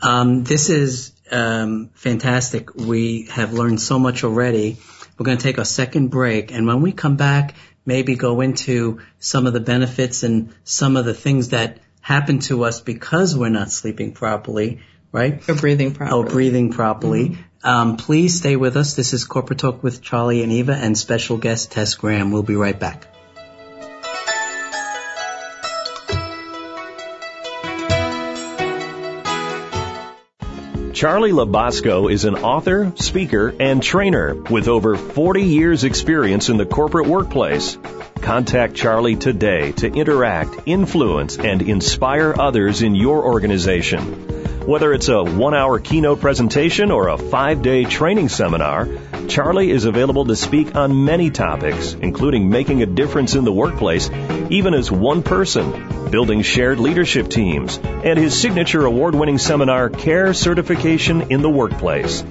Um, 0.02 0.44
this 0.44 0.70
is 0.70 1.14
um, 1.32 1.90
fantastic. 1.94 2.76
We 2.76 3.28
have 3.32 3.54
learned 3.54 3.82
so 3.82 3.98
much 3.98 4.24
already. 4.24 4.78
We're 5.18 5.26
going 5.26 5.38
to 5.38 5.44
take 5.44 5.58
a 5.58 5.66
second 5.66 6.10
break, 6.10 6.52
and 6.52 6.66
when 6.68 6.82
we 6.82 6.92
come 6.92 7.16
back, 7.16 7.56
maybe 7.86 8.16
go 8.16 8.42
into 8.42 9.02
some 9.20 9.48
of 9.48 9.54
the 9.54 9.60
benefits 9.60 10.24
and 10.24 10.54
some 10.64 10.98
of 10.98 11.06
the 11.06 11.14
things 11.14 11.50
that 11.50 11.80
happen 12.02 12.40
to 12.40 12.64
us 12.64 12.82
because 12.82 13.36
we're 13.36 13.50
not 13.50 13.72
sleeping 13.72 14.14
properly, 14.14 14.82
right? 15.12 15.48
Or 15.50 15.56
breathing 15.56 15.94
properly. 15.94 16.20
Or 16.20 16.26
breathing 16.26 16.72
properly. 16.72 17.30
Mm-hmm. 17.30 17.68
Um, 17.68 17.98
please 17.98 18.38
stay 18.38 18.56
with 18.56 18.76
us. 18.76 18.96
This 18.96 19.14
is 19.14 19.24
Corporate 19.24 19.60
Talk 19.60 19.84
with 19.84 20.02
Charlie 20.02 20.42
and 20.42 20.52
Eva 20.52 20.74
and 20.74 20.98
special 20.98 21.38
guest 21.38 21.72
Tess 21.72 21.94
Graham. 21.96 22.32
We'll 22.32 22.44
be 22.44 22.56
right 22.56 22.80
back. 22.80 23.08
Charlie 31.02 31.32
Labasco 31.32 32.12
is 32.12 32.26
an 32.26 32.36
author, 32.36 32.94
speaker, 32.96 33.56
and 33.60 33.82
trainer 33.82 34.36
with 34.36 34.68
over 34.68 34.96
40 34.96 35.42
years 35.42 35.84
experience 35.84 36.48
in 36.48 36.58
the 36.58 36.66
corporate 36.68 37.08
workplace. 37.08 37.76
Contact 38.22 38.76
Charlie 38.76 39.16
today 39.16 39.72
to 39.72 39.88
interact, 39.88 40.60
influence, 40.68 41.40
and 41.40 41.64
inspire 41.64 42.36
others 42.40 42.84
in 42.84 42.94
your 42.94 43.26
organization. 43.26 44.41
Whether 44.66 44.94
it's 44.94 45.10
a 45.10 45.24
one 45.24 45.56
hour 45.56 45.80
keynote 45.80 46.22
presentation 46.22 46.92
or 46.92 47.08
a 47.08 47.18
five 47.18 47.64
day 47.64 47.84
training 47.84 48.30
seminar, 48.30 48.88
Charlie 49.28 49.72
is 49.72 49.86
available 49.86 50.26
to 50.26 50.36
speak 50.36 50.76
on 50.76 51.04
many 51.04 51.32
topics, 51.32 51.94
including 51.94 52.48
making 52.48 52.84
a 52.84 52.86
difference 52.86 53.34
in 53.34 53.44
the 53.44 53.52
workplace, 53.52 54.12
even 54.52 54.76
as 54.76 54.92
one 54.92 55.24
person, 55.24 56.12
building 56.12 56.44
shared 56.44 56.80
leadership 56.80 57.28
teams, 57.28 57.80
and 57.80 58.20
his 58.20 58.40
signature 58.40 58.86
award 58.86 59.16
winning 59.16 59.40
seminar, 59.40 59.90
Care 59.90 60.32
Certification 60.36 61.32
in 61.32 61.42
the 61.42 61.50
Workplace. 61.50 62.24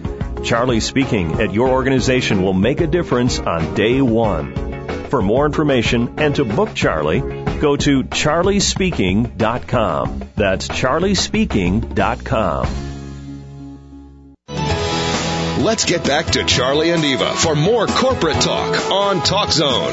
Charlie 0.45 0.81
speaking 0.81 1.41
at 1.41 1.53
your 1.53 1.71
organization 1.71 2.45
will 2.45 2.55
make 2.55 2.81
a 2.81 2.87
difference 2.87 3.41
on 3.41 3.75
day 3.75 4.01
one. 4.01 5.09
For 5.09 5.21
more 5.21 5.47
information 5.47 6.15
and 6.19 6.37
to 6.37 6.45
book 6.45 6.75
Charlie, 6.75 7.40
go 7.61 7.77
to 7.77 8.05
charliespeaking.com. 8.05 10.23
That's 10.37 10.69
charliespeaking.com. 10.69 12.87
Let's 15.63 15.85
get 15.85 16.05
back 16.05 16.25
to 16.27 16.45
Charlie 16.45 16.91
and 16.91 17.05
Eva 17.05 17.35
for 17.35 17.55
more 17.55 17.87
corporate 17.87 18.41
talk 18.41 18.91
on 18.91 19.23
Talk 19.23 19.53
Zone. 19.53 19.93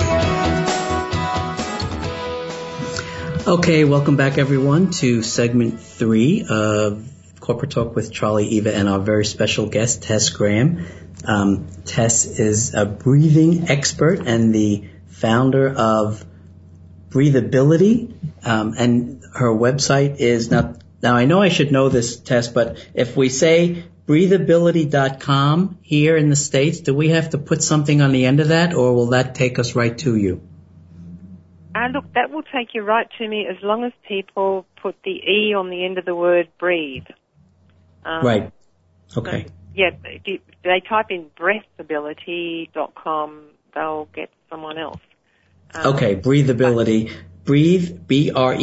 Okay, 3.46 3.84
welcome 3.84 4.16
back 4.16 4.38
everyone 4.38 4.92
to 4.92 5.22
segment 5.24 5.82
three 5.82 6.46
of 6.50 7.06
Corporate 7.40 7.72
Talk 7.72 7.96
with 7.96 8.12
Charlie, 8.12 8.48
Eva, 8.48 8.76
and 8.76 8.90
our 8.90 9.00
very 9.00 9.26
special 9.26 9.68
guest, 9.68 10.04
Tess 10.04 10.30
Graham. 10.30 10.86
Um, 11.26 11.68
Tess 11.86 12.26
is 12.26 12.74
a 12.74 12.86
breathing 12.86 13.70
expert 13.70 14.26
and 14.26 14.54
the 14.54 14.90
founder 15.08 15.70
of 15.70 16.26
Breathability, 17.18 18.14
um, 18.46 18.76
and 18.78 19.24
her 19.34 19.50
website 19.50 20.18
is 20.18 20.52
now. 20.52 20.76
Now 21.02 21.16
I 21.16 21.26
know 21.26 21.42
I 21.42 21.50
should 21.50 21.72
know 21.72 21.90
this 21.90 22.18
Tess, 22.18 22.48
but 22.48 22.78
if 22.94 23.18
we 23.18 23.30
say 23.30 23.86
breathability.com 24.06 25.80
here 25.82 26.16
in 26.16 26.30
the 26.30 26.36
states, 26.36 26.82
do 26.82 26.94
we 26.94 27.10
have 27.10 27.32
to 27.32 27.40
put 27.40 27.64
something 27.64 28.04
on 28.04 28.12
the 28.12 28.28
end 28.28 28.40
of 28.40 28.50
that, 28.50 28.76
or 28.76 28.94
will 28.94 29.08
that 29.08 29.34
take 29.34 29.58
us 29.58 29.76
right 29.76 29.98
to 30.00 30.16
you? 30.16 30.48
Uh, 31.74 31.88
look, 31.88 32.14
that 32.14 32.30
will 32.30 32.44
take 32.44 32.76
you 32.76 32.84
right 32.84 33.08
to 33.18 33.28
me 33.28 33.48
as 33.48 33.58
long 33.64 33.84
as 33.84 33.94
people 34.08 34.68
put 34.80 34.96
the 35.04 35.12
E 35.12 35.56
on 35.56 35.72
the 35.72 35.86
end 35.86 35.98
of 35.98 36.06
the 36.06 36.14
word 36.14 36.50
breathe. 36.60 37.08
Um, 38.06 38.24
right. 38.24 38.52
Okay. 39.18 39.46
So, 39.48 39.54
yeah, 39.74 39.90
if 40.04 40.42
they 40.64 40.82
type 40.88 41.08
in 41.10 41.32
breathability.com, 41.36 43.46
they'll 43.74 44.08
get 44.14 44.30
someone 44.52 44.78
else. 44.78 45.00
Um, 45.74 45.96
okay, 45.96 46.16
breathability. 46.16 47.12
Breathe, 47.44 48.08
B-R-E-A-T-H-E, 48.08 48.58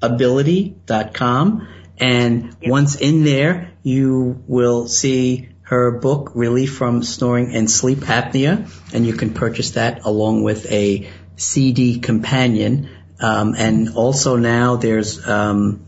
ability.com. 0.00 1.68
And 1.98 2.56
yep. 2.60 2.70
once 2.70 2.94
in 2.96 3.24
there, 3.24 3.72
you 3.82 4.42
will 4.46 4.86
see 4.88 5.48
her 5.62 5.90
book, 5.98 6.32
Relief 6.34 6.74
from 6.74 7.02
Snoring 7.02 7.54
and 7.54 7.70
Sleep 7.70 7.98
Apnea, 7.98 8.70
and 8.94 9.06
you 9.06 9.14
can 9.14 9.32
purchase 9.34 9.72
that 9.72 10.04
along 10.04 10.42
with 10.42 10.70
a 10.70 11.10
CD 11.36 11.98
companion. 11.98 12.88
Um, 13.20 13.54
and 13.56 13.90
also 13.96 14.36
now 14.36 14.76
there's, 14.76 15.26
um, 15.26 15.84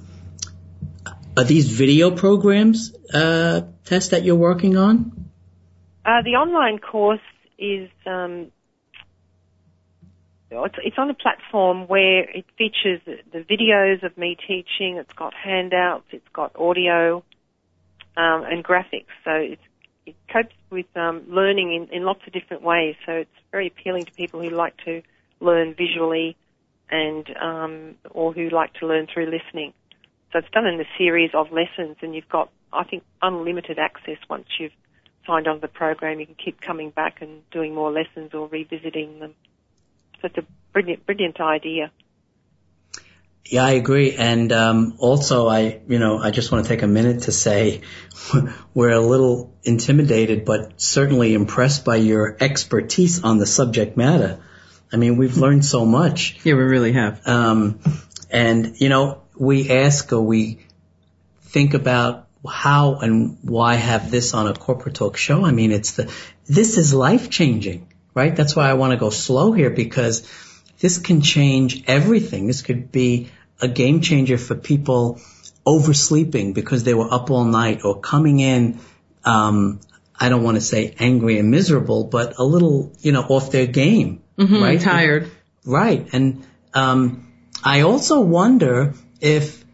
are 1.37 1.45
these 1.45 1.69
video 1.69 2.11
programs, 2.11 2.95
uh, 3.13 3.63
Tess 3.85 4.09
that 4.09 4.25
you're 4.25 4.37
working 4.37 4.77
on? 4.77 5.29
Uh, 6.05 6.23
the 6.23 6.37
online 6.37 6.79
course 6.79 7.21
is 7.59 7.91
um, 8.07 8.51
it's, 10.63 10.77
it's 10.85 10.99
on 10.99 11.11
a 11.11 11.15
platform 11.15 11.89
where 11.89 12.21
it 12.21 12.45
features 12.57 13.01
the, 13.05 13.17
the 13.33 13.41
videos 13.41 14.05
of 14.05 14.17
me 14.17 14.37
teaching. 14.47 14.99
It's 14.99 15.13
got 15.15 15.35
handouts. 15.35 16.07
It's 16.13 16.29
got 16.33 16.55
audio 16.55 17.25
um, 18.17 18.45
and 18.45 18.65
graphics. 18.65 19.11
So 19.25 19.33
it's, 19.33 19.63
it 20.07 20.15
copes 20.33 20.55
with 20.71 20.87
um, 20.95 21.25
learning 21.29 21.75
in, 21.75 21.97
in 21.97 22.05
lots 22.05 22.21
of 22.27 22.33
different 22.33 22.63
ways. 22.63 22.95
So 23.05 23.13
it's 23.13 23.31
very 23.51 23.67
appealing 23.67 24.05
to 24.05 24.13
people 24.13 24.41
who 24.41 24.51
like 24.51 24.77
to 24.85 25.03
learn 25.41 25.75
visually 25.75 26.37
and 26.91 27.29
um, 27.41 27.95
or 28.11 28.33
who 28.33 28.51
like 28.51 28.75
to 28.75 28.87
learn 28.87 29.09
through 29.13 29.27
listening. 29.27 29.73
So 30.33 30.39
it's 30.39 30.51
done 30.51 30.67
in 30.67 30.81
a 30.81 30.85
series 30.99 31.31
of 31.35 31.53
lessons, 31.53 31.97
and 32.03 32.15
you've 32.15 32.29
got 32.29 32.51
I 32.73 32.85
think 32.85 33.05
unlimited 33.23 33.79
access 33.79 34.19
once 34.29 34.47
you've 34.59 34.73
signed 35.27 35.49
on 35.49 35.57
to 35.57 35.61
the 35.61 35.69
program. 35.69 36.21
You 36.21 36.27
can 36.27 36.35
keep 36.35 36.61
coming 36.61 36.91
back 36.91 37.23
and 37.23 37.49
doing 37.51 37.75
more 37.75 37.91
lessons 37.91 38.35
or 38.35 38.49
revisiting 38.49 39.21
them. 39.21 39.35
So 40.25 40.29
it's 40.29 40.39
a 40.39 40.51
brilliant, 40.73 41.05
brilliant 41.05 41.39
idea. 41.39 41.93
Yeah, 43.45 43.63
I 43.63 43.73
agree. 43.73 44.15
And 44.17 44.51
um, 44.53 44.95
also, 44.97 45.49
I, 45.49 45.83
you 45.87 45.99
know, 45.99 46.17
I 46.17 46.31
just 46.31 46.51
want 46.51 46.65
to 46.65 46.69
take 46.69 46.81
a 46.81 46.87
minute 46.87 47.25
to 47.25 47.33
say 47.33 47.83
we're 48.75 48.93
a 48.93 49.01
little 49.01 49.55
intimidated, 49.65 50.47
but 50.47 50.81
certainly 50.81 51.35
impressed 51.35 51.85
by 51.85 51.97
your 51.97 52.39
expertise 52.41 53.23
on 53.23 53.37
the 53.37 53.45
subject 53.45 53.99
matter. 53.99 54.41
I 54.91 54.97
mean, 54.97 55.19
we've 55.19 55.37
learned 55.37 55.67
so 55.67 55.85
much. 55.85 56.39
Yeah, 56.43 56.55
we 56.55 56.63
really 56.63 56.93
have. 56.93 57.29
Um, 57.29 57.81
and 58.31 58.81
you 58.81 58.89
know, 58.89 59.25
we 59.39 59.71
ask 59.71 60.11
or 60.11 60.23
we 60.23 60.65
think 61.43 61.75
about 61.75 62.29
how 62.49 62.95
and 62.95 63.37
why 63.43 63.75
have 63.75 64.11
this 64.11 64.33
on 64.33 64.47
a 64.47 64.55
corporate 64.55 64.95
talk 64.95 65.19
show. 65.19 65.45
I 65.45 65.51
mean, 65.51 65.71
it's 65.71 65.93
the 65.97 66.11
this 66.47 66.79
is 66.79 66.95
life 66.95 67.29
changing 67.29 67.89
right? 68.15 68.35
That's 68.35 68.57
why 68.57 68.71
I 68.71 68.75
want 68.75 68.93
to 68.93 68.97
go 68.97 69.11
slow 69.11 69.53
here 69.53 69.71
because 69.71 70.31
this 70.81 70.99
can 70.99 71.21
change 71.21 71.85
everything. 71.87 72.47
This 72.47 72.63
could 72.63 72.91
be 72.91 73.31
a 73.61 73.69
game 73.69 74.01
changer 74.01 74.39
for 74.39 74.55
people 74.55 75.21
oversleeping 75.67 76.53
because 76.53 76.85
they 76.85 76.95
were 76.95 77.13
up 77.13 77.31
all 77.31 77.45
night 77.45 77.81
or 77.85 78.01
coming 78.01 78.41
in, 78.41 78.81
um, 79.25 79.81
I 80.19 80.29
don't 80.29 80.43
want 80.43 80.57
to 80.57 80.61
say 80.61 80.95
angry 80.99 81.39
and 81.39 81.51
miserable, 81.51 82.05
but 82.05 82.39
a 82.39 82.45
little, 82.45 82.93
you 83.01 83.13
know, 83.13 83.23
off 83.23 83.51
their 83.51 83.67
game, 83.67 84.23
mm-hmm, 84.39 84.63
right? 84.63 84.81
Tired. 84.81 85.31
Right. 85.65 86.07
And, 86.13 86.47
um, 86.75 87.33
I 87.63 87.81
also 87.81 88.21
wonder 88.21 88.95
if 89.21 89.65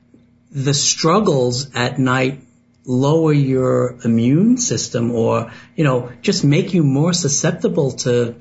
the 0.53 0.75
struggles 0.75 1.75
at 1.75 1.99
night 1.99 2.43
lower 2.85 3.33
your 3.33 3.99
immune 4.05 4.57
system 4.57 5.11
or, 5.13 5.53
you 5.77 5.85
know, 5.85 6.11
just 6.23 6.45
make 6.45 6.73
you 6.75 6.83
more 6.83 7.13
susceptible 7.13 7.93
to 7.93 8.37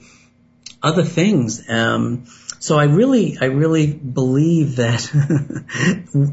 other 0.81 1.03
things. 1.03 1.69
Um, 1.69 2.25
so 2.59 2.77
I 2.77 2.85
really, 2.85 3.37
I 3.39 3.45
really 3.45 3.87
believe 3.93 4.77
that 4.77 5.09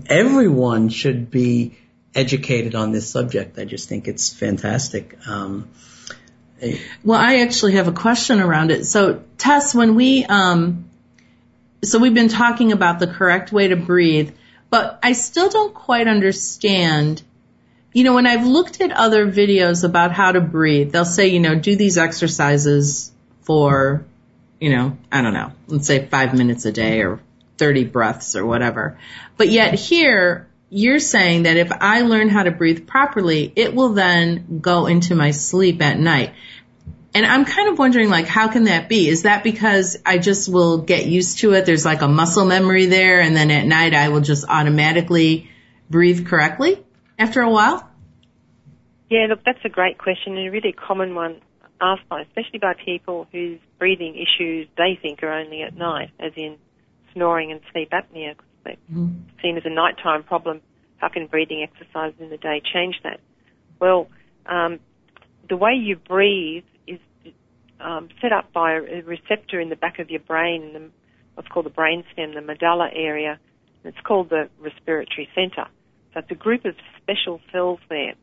everyone 0.09 0.89
should 0.89 1.31
be 1.31 1.77
educated 2.15 2.75
on 2.75 2.93
this 2.93 3.09
subject. 3.09 3.59
I 3.59 3.65
just 3.65 3.89
think 3.89 4.09
it's 4.09 4.33
fantastic. 4.33 5.17
Um, 5.27 5.69
well, 7.05 7.21
I 7.21 7.41
actually 7.41 7.73
have 7.73 7.89
a 7.89 7.93
question 7.93 8.41
around 8.41 8.71
it. 8.71 8.87
So, 8.87 9.23
Tess, 9.37 9.75
when 9.75 9.95
we, 9.95 10.25
um, 10.25 10.89
so 11.85 11.99
we've 11.99 12.15
been 12.15 12.29
talking 12.29 12.73
about 12.73 12.99
the 12.99 13.07
correct 13.07 13.53
way 13.53 13.69
to 13.69 13.77
breathe, 13.77 14.33
but 14.71 14.99
I 15.03 15.13
still 15.13 15.51
don't 15.51 15.75
quite 15.75 16.09
understand 16.09 17.23
you 17.97 18.05
know, 18.05 18.13
when 18.13 18.27
I've 18.27 18.47
looked 18.47 18.83
at 18.83 18.93
other 18.93 19.27
videos 19.27 19.83
about 19.83 20.13
how 20.13 20.31
to 20.31 20.43
breathe, 20.43 20.93
they'll 20.93 21.07
say, 21.07 21.29
you 21.29 21.41
know, 21.41 21.55
do 21.55 21.77
these 21.77 21.97
exercises 21.97 23.11
for, 23.41 24.05
you 24.61 24.69
know, 24.69 24.99
I 25.11 25.23
don't 25.23 25.33
know, 25.33 25.53
let's 25.69 25.87
say 25.87 26.05
five 26.05 26.35
minutes 26.35 26.67
a 26.67 26.73
day 26.73 27.01
or 27.01 27.21
30 27.57 27.85
breaths 27.85 28.37
or 28.37 28.45
whatever. 28.45 28.99
But 29.39 29.49
yet 29.49 29.73
here, 29.73 30.47
you're 30.69 30.99
saying 30.99 31.45
that 31.45 31.57
if 31.57 31.73
I 31.73 32.03
learn 32.03 32.29
how 32.29 32.43
to 32.43 32.51
breathe 32.51 32.87
properly, 32.87 33.51
it 33.57 33.75
will 33.75 33.95
then 33.95 34.59
go 34.61 34.85
into 34.85 35.15
my 35.15 35.31
sleep 35.31 35.81
at 35.81 35.99
night. 35.99 36.35
And 37.15 37.25
I'm 37.25 37.47
kind 37.47 37.71
of 37.71 37.79
wondering, 37.79 38.11
like, 38.11 38.27
how 38.27 38.49
can 38.49 38.65
that 38.65 38.91
be? 38.91 39.09
Is 39.09 39.23
that 39.23 39.43
because 39.43 39.97
I 40.05 40.19
just 40.19 40.51
will 40.51 40.83
get 40.83 41.07
used 41.07 41.39
to 41.39 41.55
it? 41.55 41.65
There's 41.65 41.87
like 41.87 42.03
a 42.03 42.09
muscle 42.09 42.45
memory 42.45 42.85
there, 42.85 43.23
and 43.23 43.35
then 43.35 43.51
at 43.51 43.65
night 43.65 43.95
I 43.95 44.11
will 44.11 44.21
just 44.21 44.45
automatically 44.47 45.49
breathe 45.89 46.27
correctly? 46.27 46.83
after 47.19 47.41
a 47.41 47.51
while? 47.51 47.89
Yeah, 49.09 49.27
look, 49.29 49.41
that's 49.45 49.65
a 49.65 49.69
great 49.69 49.99
question 49.99 50.37
and 50.37 50.49
a 50.49 50.51
really 50.51 50.73
common 50.73 51.15
one 51.15 51.41
asked 51.81 52.09
by, 52.09 52.23
especially 52.23 52.59
by 52.59 52.75
people 52.85 53.27
whose 53.31 53.61
breathing 53.79 54.15
issues 54.17 54.67
they 54.77 54.99
think 55.01 55.23
are 55.23 55.33
only 55.33 55.63
at 55.63 55.77
night, 55.77 56.11
as 56.19 56.33
in 56.37 56.57
snoring 57.13 57.53
and 57.53 57.61
sleep 57.73 57.91
apnea, 57.91 58.37
because 58.37 58.47
they're 58.65 58.77
mm-hmm. 58.91 59.15
seen 59.43 59.57
as 59.57 59.63
a 59.65 59.71
nighttime 59.71 60.25
problem. 60.25 60.61
How 60.97 61.09
can 61.09 61.27
breathing 61.27 61.63
exercises 61.63 62.19
in 62.21 62.31
the 62.31 62.37
day 62.39 62.63
change 62.73 62.97
that? 63.05 63.21
Well, 63.81 64.09
um, 64.47 64.81
the 65.49 65.57
way 65.57 65.73
you 65.75 65.97
breathe 65.97 66.65
is 66.87 66.99
um, 67.81 68.09
set 68.21 68.33
up 68.33 68.53
by 68.53 68.73
a 68.73 69.03
receptor 69.03 69.61
in 69.61 69.69
the 69.69 69.77
back 69.77 69.99
of 69.99 70.11
your 70.11 70.21
brain, 70.21 70.73
the, 70.73 70.91
what's 71.35 71.49
called 71.49 71.67
the 71.67 71.71
brainstem, 71.71 72.35
the 72.35 72.41
medulla 72.41 72.89
area. 72.93 73.39
And 73.85 73.95
it's 73.95 74.05
called 74.05 74.31
the 74.31 74.49
respiratory 74.59 75.29
center. 75.35 75.69
So 76.15 76.21
it's 76.21 76.31
a 76.31 76.35
group 76.35 76.65
of 76.65 76.75
special 77.03 77.41
cells 77.53 77.81
there, 77.91 78.15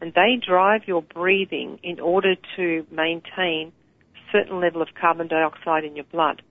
and 0.00 0.12
they 0.14 0.40
drive 0.44 0.82
your 0.86 1.02
breathing 1.02 1.78
in 1.82 2.00
order 2.00 2.34
to 2.56 2.86
maintain 2.90 3.72
a 4.14 4.32
certain 4.32 4.60
level 4.60 4.82
of 4.82 4.88
carbon 5.00 5.28
dioxide 5.28 5.84
in 5.84 5.96
your 5.96 6.04
blood. 6.04 6.42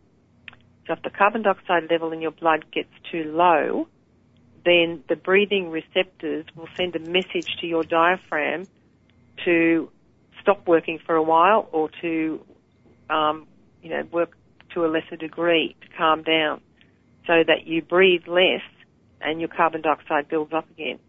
So 0.85 0.93
if 0.93 1.01
the 1.01 1.09
carbon 1.09 1.43
dioxide 1.43 1.89
level 1.89 2.11
in 2.11 2.21
your 2.21 2.31
blood 2.31 2.65
gets 2.71 2.89
too 3.11 3.23
low, 3.23 3.87
then 4.65 5.03
the 5.07 5.15
breathing 5.15 5.69
receptors 5.69 6.45
will 6.55 6.69
send 6.75 6.95
a 6.95 6.99
message 6.99 7.47
to 7.61 7.67
your 7.67 7.83
diaphragm 7.83 8.67
to 9.45 9.89
stop 10.41 10.67
working 10.67 10.99
for 11.05 11.15
a 11.15 11.23
while 11.23 11.67
or 11.71 11.89
to, 12.01 12.41
um, 13.09 13.47
you 13.81 13.89
know, 13.89 14.03
work 14.11 14.35
to 14.73 14.85
a 14.85 14.87
lesser 14.87 15.15
degree 15.15 15.75
to 15.81 15.87
calm 15.97 16.23
down 16.23 16.61
so 17.25 17.43
that 17.45 17.65
you 17.65 17.81
breathe 17.81 18.27
less 18.27 18.61
and 19.21 19.39
your 19.39 19.49
carbon 19.49 19.81
dioxide 19.81 20.27
builds 20.27 20.53
up 20.53 20.69
again. 20.71 20.99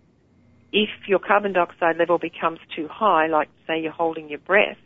If 0.72 0.90
your 1.06 1.18
carbon 1.18 1.52
dioxide 1.52 1.96
level 1.98 2.18
becomes 2.18 2.58
too 2.76 2.88
high, 2.90 3.26
like 3.26 3.48
say 3.66 3.80
you're 3.80 3.92
holding 3.92 4.28
your 4.28 4.38
breath, 4.38 4.78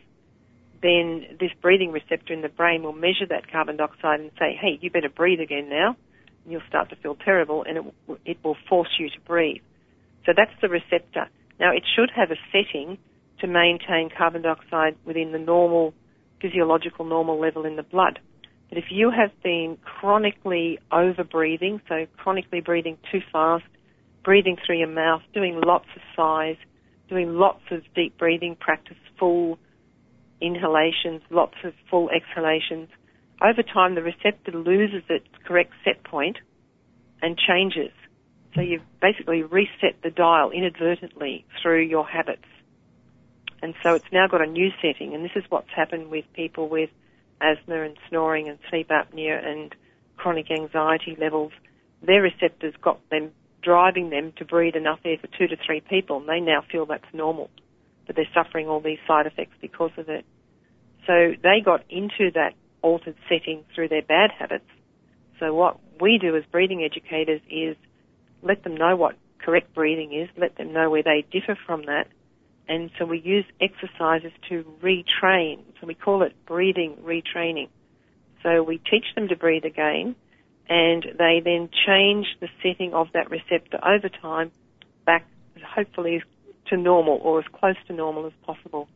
then 0.81 1.37
this 1.39 1.51
breathing 1.61 1.91
receptor 1.91 2.33
in 2.33 2.41
the 2.41 2.49
brain 2.49 2.83
will 2.83 2.93
measure 2.93 3.25
that 3.29 3.51
carbon 3.51 3.77
dioxide 3.77 4.19
and 4.19 4.31
say, 4.39 4.57
hey, 4.59 4.79
you 4.81 4.89
better 4.89 5.09
breathe 5.09 5.39
again 5.39 5.69
now 5.69 5.95
you'll 6.45 6.61
start 6.67 6.89
to 6.89 6.95
feel 6.97 7.15
terrible 7.15 7.63
and 7.67 7.77
it, 7.77 8.19
it 8.25 8.37
will 8.43 8.57
force 8.67 8.89
you 8.99 9.09
to 9.09 9.19
breathe. 9.25 9.61
So 10.25 10.33
that's 10.35 10.51
the 10.61 10.69
receptor. 10.69 11.29
Now 11.59 11.71
it 11.73 11.83
should 11.95 12.09
have 12.15 12.31
a 12.31 12.35
setting 12.51 12.97
to 13.39 13.47
maintain 13.47 14.09
carbon 14.15 14.41
dioxide 14.41 14.95
within 15.05 15.31
the 15.31 15.39
normal, 15.39 15.93
physiological 16.41 17.05
normal 17.05 17.39
level 17.39 17.65
in 17.65 17.75
the 17.75 17.83
blood. 17.83 18.19
But 18.69 18.77
if 18.77 18.85
you 18.89 19.11
have 19.11 19.31
been 19.43 19.77
chronically 19.83 20.79
over 20.91 21.23
breathing, 21.23 21.81
so 21.87 22.05
chronically 22.17 22.61
breathing 22.61 22.97
too 23.11 23.19
fast, 23.31 23.65
breathing 24.23 24.57
through 24.65 24.77
your 24.77 24.87
mouth, 24.87 25.21
doing 25.33 25.59
lots 25.63 25.87
of 25.95 26.01
sighs, 26.15 26.57
doing 27.09 27.35
lots 27.35 27.63
of 27.71 27.81
deep 27.95 28.17
breathing 28.17 28.55
practice, 28.59 28.97
full 29.19 29.59
inhalations, 30.41 31.21
lots 31.29 31.55
of 31.63 31.73
full 31.89 32.09
exhalations, 32.09 32.89
over 33.41 33.63
time 33.63 33.95
the 33.95 34.01
receptor 34.01 34.51
loses 34.51 35.03
its 35.09 35.27
correct 35.45 35.73
set 35.83 36.03
point 36.03 36.37
and 37.21 37.37
changes. 37.37 37.91
So 38.55 38.61
you've 38.61 38.83
basically 39.01 39.41
reset 39.43 40.01
the 40.03 40.11
dial 40.11 40.51
inadvertently 40.51 41.45
through 41.61 41.83
your 41.83 42.05
habits. 42.07 42.45
And 43.61 43.73
so 43.81 43.95
it's 43.95 44.05
now 44.11 44.27
got 44.27 44.41
a 44.41 44.45
new 44.45 44.69
setting, 44.81 45.13
and 45.13 45.23
this 45.23 45.31
is 45.35 45.43
what's 45.49 45.69
happened 45.75 46.09
with 46.09 46.25
people 46.33 46.69
with 46.69 46.89
asthma 47.41 47.81
and 47.81 47.97
snoring 48.09 48.49
and 48.49 48.59
sleep 48.69 48.89
apnea 48.89 49.43
and 49.43 49.73
chronic 50.17 50.51
anxiety 50.51 51.17
levels. 51.19 51.51
Their 52.01 52.21
receptors 52.21 52.73
got 52.81 52.99
them 53.09 53.31
driving 53.63 54.09
them 54.09 54.33
to 54.37 54.45
breathe 54.45 54.75
enough 54.75 54.99
air 55.05 55.17
for 55.19 55.27
two 55.27 55.47
to 55.47 55.55
three 55.65 55.81
people, 55.81 56.17
and 56.17 56.29
they 56.29 56.39
now 56.39 56.63
feel 56.71 56.85
that's 56.85 57.03
normal. 57.13 57.49
But 58.05 58.15
they're 58.15 58.27
suffering 58.33 58.67
all 58.67 58.81
these 58.81 58.99
side 59.07 59.25
effects 59.25 59.55
because 59.61 59.91
of 59.97 60.09
it. 60.09 60.25
So 61.07 61.33
they 61.41 61.61
got 61.63 61.83
into 61.89 62.31
that 62.33 62.53
altered 62.81 63.15
setting 63.29 63.63
through 63.73 63.89
their 63.89 64.01
bad 64.01 64.31
habits. 64.37 64.69
So 65.39 65.53
what 65.53 65.79
we 65.99 66.17
do 66.21 66.35
as 66.35 66.43
breathing 66.51 66.83
educators 66.83 67.41
is 67.49 67.75
let 68.41 68.63
them 68.63 68.75
know 68.75 68.95
what 68.95 69.15
correct 69.39 69.73
breathing 69.73 70.13
is, 70.13 70.29
let 70.37 70.57
them 70.57 70.73
know 70.73 70.89
where 70.89 71.03
they 71.03 71.25
differ 71.31 71.57
from 71.65 71.83
that, 71.85 72.07
and 72.67 72.89
so 72.97 73.05
we 73.05 73.19
use 73.19 73.45
exercises 73.59 74.31
to 74.49 74.63
retrain. 74.81 75.59
So 75.79 75.87
we 75.87 75.95
call 75.95 76.23
it 76.23 76.33
breathing 76.45 76.97
retraining. 77.03 77.67
So 78.41 78.63
we 78.63 78.77
teach 78.77 79.05
them 79.15 79.27
to 79.29 79.35
breathe 79.35 79.65
again, 79.65 80.15
and 80.69 81.05
they 81.17 81.41
then 81.43 81.69
change 81.85 82.27
the 82.39 82.49
setting 82.61 82.93
of 82.93 83.07
that 83.13 83.29
receptor 83.29 83.79
over 83.85 84.09
time 84.09 84.51
back, 85.05 85.25
hopefully, 85.63 86.23
to 86.67 86.77
normal 86.77 87.19
or 87.21 87.39
as 87.39 87.45
close 87.53 87.75
to 87.87 87.93
normal 87.93 88.25
as 88.25 88.33
possible. 88.45 88.87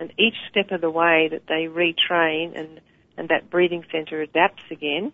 And 0.00 0.12
each 0.18 0.36
step 0.50 0.70
of 0.70 0.80
the 0.80 0.90
way 0.90 1.28
that 1.30 1.46
they 1.48 1.66
retrain 1.66 2.58
and 2.58 2.80
and 3.16 3.30
that 3.30 3.50
breathing 3.50 3.84
center 3.90 4.22
adapts 4.22 4.62
again, 4.70 5.12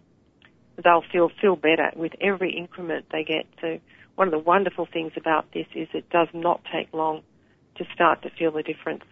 they'll 0.82 1.04
feel 1.10 1.30
feel 1.40 1.56
better 1.56 1.90
with 1.96 2.12
every 2.20 2.52
increment 2.52 3.06
they 3.10 3.24
get. 3.24 3.46
So 3.62 3.80
one 4.14 4.28
of 4.28 4.32
the 4.32 4.38
wonderful 4.38 4.86
things 4.86 5.12
about 5.16 5.52
this 5.52 5.66
is 5.74 5.88
it 5.94 6.10
does 6.10 6.28
not 6.34 6.60
take 6.70 6.92
long 6.92 7.22
to 7.76 7.84
start 7.94 8.22
to 8.22 8.30
feel 8.30 8.52
the 8.52 8.62
difference. 8.62 9.04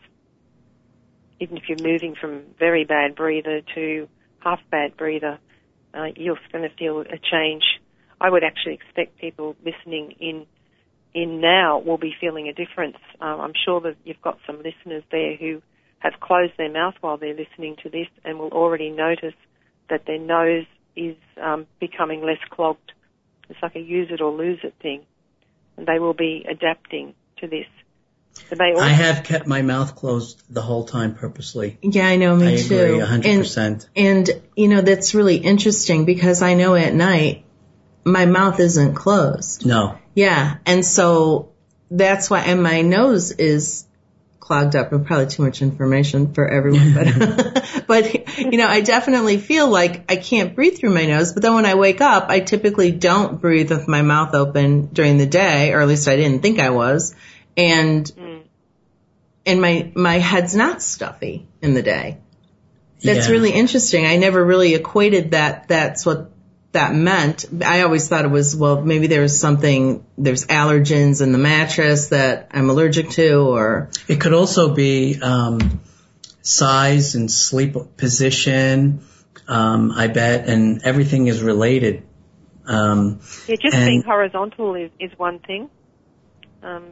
Even 1.40 1.56
if 1.56 1.68
you're 1.68 1.82
moving 1.82 2.14
from 2.14 2.42
very 2.58 2.84
bad 2.84 3.16
breather 3.16 3.62
to 3.74 4.08
half 4.40 4.60
bad 4.70 4.96
breather, 4.96 5.38
uh, 5.94 6.06
you're 6.16 6.38
going 6.52 6.68
to 6.68 6.74
feel 6.76 7.00
a 7.00 7.18
change. 7.18 7.62
I 8.20 8.30
would 8.30 8.44
actually 8.44 8.74
expect 8.74 9.18
people 9.18 9.56
listening 9.64 10.14
in 10.20 10.46
in 11.14 11.40
now 11.40 11.78
will 11.78 11.98
be 11.98 12.14
feeling 12.18 12.48
a 12.48 12.54
difference. 12.54 12.96
Um, 13.20 13.40
I'm 13.40 13.52
sure 13.66 13.80
that 13.82 13.96
you've 14.04 14.22
got 14.22 14.38
some 14.46 14.62
listeners 14.62 15.02
there 15.10 15.36
who 15.36 15.60
have 15.98 16.14
closed 16.20 16.54
their 16.56 16.72
mouth 16.72 16.94
while 17.00 17.18
they're 17.18 17.36
listening 17.36 17.76
to 17.82 17.90
this 17.90 18.08
and 18.24 18.38
will 18.38 18.50
already 18.50 18.90
notice 18.90 19.34
that 19.90 20.06
their 20.06 20.18
nose 20.18 20.64
is 20.96 21.16
um, 21.40 21.66
becoming 21.80 22.22
less 22.22 22.38
clogged. 22.50 22.92
It's 23.48 23.58
like 23.62 23.76
a 23.76 23.80
use 23.80 24.08
it 24.10 24.20
or 24.20 24.32
lose 24.32 24.60
it 24.62 24.74
thing. 24.80 25.02
And 25.76 25.86
they 25.86 25.98
will 25.98 26.14
be 26.14 26.46
adapting 26.50 27.14
to 27.38 27.46
this. 27.46 27.66
So 28.48 28.56
they 28.56 28.72
also- 28.72 28.84
I 28.84 28.88
have 28.88 29.24
kept 29.24 29.46
my 29.46 29.62
mouth 29.62 29.96
closed 29.96 30.42
the 30.50 30.62
whole 30.62 30.84
time 30.84 31.14
purposely. 31.14 31.78
Yeah, 31.82 32.06
I 32.06 32.16
know, 32.16 32.36
me 32.36 32.54
I 32.54 32.56
too. 32.56 32.78
Agree, 32.78 32.98
100%. 33.00 33.56
And, 33.56 34.28
and, 34.28 34.42
you 34.56 34.68
know, 34.68 34.80
that's 34.80 35.14
really 35.14 35.36
interesting 35.36 36.04
because 36.04 36.42
I 36.42 36.54
know 36.54 36.74
at 36.74 36.94
night 36.94 37.44
my 38.04 38.26
mouth 38.26 38.58
isn't 38.60 38.94
closed. 38.94 39.64
No. 39.64 39.96
Yeah. 40.14 40.56
And 40.66 40.84
so 40.84 41.50
that's 41.90 42.28
why, 42.30 42.40
and 42.40 42.62
my 42.62 42.82
nose 42.82 43.30
is 43.32 43.86
clogged 44.40 44.74
up 44.74 44.92
and 44.92 45.06
probably 45.06 45.26
too 45.26 45.44
much 45.44 45.62
information 45.62 46.34
for 46.34 46.46
everyone, 46.46 46.94
but, 46.94 47.64
but, 47.86 48.38
you 48.38 48.58
know, 48.58 48.66
I 48.66 48.80
definitely 48.80 49.38
feel 49.38 49.68
like 49.68 50.10
I 50.10 50.16
can't 50.16 50.54
breathe 50.54 50.78
through 50.78 50.92
my 50.92 51.06
nose, 51.06 51.32
but 51.32 51.42
then 51.42 51.54
when 51.54 51.64
I 51.64 51.74
wake 51.74 52.00
up, 52.00 52.26
I 52.28 52.40
typically 52.40 52.90
don't 52.90 53.40
breathe 53.40 53.70
with 53.70 53.86
my 53.88 54.02
mouth 54.02 54.34
open 54.34 54.86
during 54.86 55.16
the 55.16 55.26
day, 55.26 55.72
or 55.72 55.80
at 55.80 55.88
least 55.88 56.08
I 56.08 56.16
didn't 56.16 56.42
think 56.42 56.58
I 56.58 56.70
was. 56.70 57.14
And, 57.56 58.04
mm. 58.04 58.42
and 59.46 59.60
my, 59.60 59.92
my 59.94 60.18
head's 60.18 60.54
not 60.54 60.82
stuffy 60.82 61.46
in 61.60 61.74
the 61.74 61.82
day. 61.82 62.18
That's 63.02 63.26
yeah. 63.26 63.32
really 63.32 63.52
interesting. 63.52 64.06
I 64.06 64.16
never 64.16 64.44
really 64.44 64.74
equated 64.74 65.32
that 65.32 65.68
that's 65.68 66.06
what 66.06 66.30
that 66.70 66.94
meant. 66.94 67.44
I 67.64 67.82
always 67.82 68.08
thought 68.08 68.24
it 68.24 68.30
was, 68.30 68.56
well, 68.56 68.80
maybe 68.80 69.06
there's 69.06 69.38
something, 69.38 70.06
there's 70.16 70.46
allergens 70.46 71.20
in 71.20 71.32
the 71.32 71.38
mattress 71.38 72.08
that 72.08 72.48
I'm 72.52 72.70
allergic 72.70 73.10
to 73.10 73.34
or. 73.34 73.90
It 74.08 74.20
could 74.20 74.32
also 74.32 74.74
be, 74.74 75.20
um, 75.20 75.80
size 76.42 77.14
and 77.14 77.30
sleep 77.30 77.76
position, 77.96 79.04
um, 79.48 79.92
I 79.92 80.06
bet, 80.06 80.48
and 80.48 80.82
everything 80.82 81.26
is 81.26 81.42
related. 81.42 82.04
Um, 82.66 83.20
yeah, 83.46 83.56
just 83.60 83.74
and, 83.74 83.86
being 83.86 84.02
horizontal 84.02 84.74
is, 84.74 84.90
is 84.98 85.10
one 85.18 85.40
thing. 85.40 85.68
Um, 86.62 86.84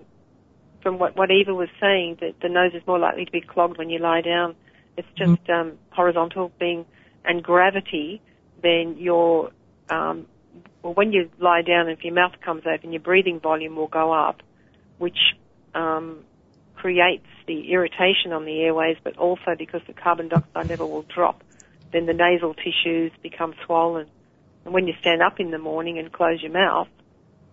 from 0.82 0.98
what, 0.98 1.16
what 1.16 1.30
Eva 1.30 1.54
was 1.54 1.68
saying, 1.80 2.18
that 2.20 2.34
the 2.40 2.48
nose 2.48 2.72
is 2.74 2.86
more 2.86 2.98
likely 2.98 3.24
to 3.24 3.32
be 3.32 3.40
clogged 3.40 3.78
when 3.78 3.90
you 3.90 3.98
lie 3.98 4.22
down. 4.22 4.54
It's 4.96 5.08
just 5.16 5.44
mm-hmm. 5.44 5.52
um, 5.52 5.78
horizontal 5.90 6.52
being 6.58 6.84
and 7.24 7.42
gravity. 7.42 8.20
Then 8.62 8.96
your 8.98 9.50
um, 9.88 10.26
well, 10.82 10.94
when 10.94 11.12
you 11.12 11.30
lie 11.38 11.62
down, 11.62 11.88
if 11.88 12.04
your 12.04 12.14
mouth 12.14 12.32
comes 12.44 12.62
open, 12.66 12.92
your 12.92 13.02
breathing 13.02 13.40
volume 13.40 13.76
will 13.76 13.88
go 13.88 14.12
up, 14.12 14.42
which 14.98 15.18
um, 15.74 16.20
creates 16.74 17.26
the 17.46 17.72
irritation 17.72 18.32
on 18.32 18.44
the 18.44 18.60
airways, 18.60 18.96
but 19.02 19.16
also 19.18 19.54
because 19.58 19.82
the 19.86 19.92
carbon 19.92 20.28
dioxide 20.28 20.70
level 20.70 20.90
will 20.90 21.02
drop, 21.14 21.42
then 21.92 22.06
the 22.06 22.14
nasal 22.14 22.54
tissues 22.54 23.12
become 23.22 23.54
swollen. 23.66 24.06
And 24.64 24.72
when 24.72 24.86
you 24.86 24.94
stand 25.00 25.22
up 25.22 25.40
in 25.40 25.50
the 25.50 25.58
morning 25.58 25.98
and 25.98 26.12
close 26.12 26.42
your 26.42 26.52
mouth, 26.52 26.88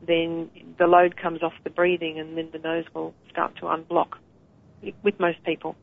then 0.06 0.50
the 0.78 0.88
load 0.88 1.18
comes 1.18 1.44
off 1.44 1.54
the 1.64 1.70
breathing 1.70 2.20
and 2.20 2.38
then 2.38 2.50
the 2.52 2.60
nose 2.60 2.86
will 2.94 3.14
start 3.30 3.56
to 3.58 3.64
unblock 3.64 4.14
with 5.04 5.20
most 5.20 5.44
people. 5.44 5.76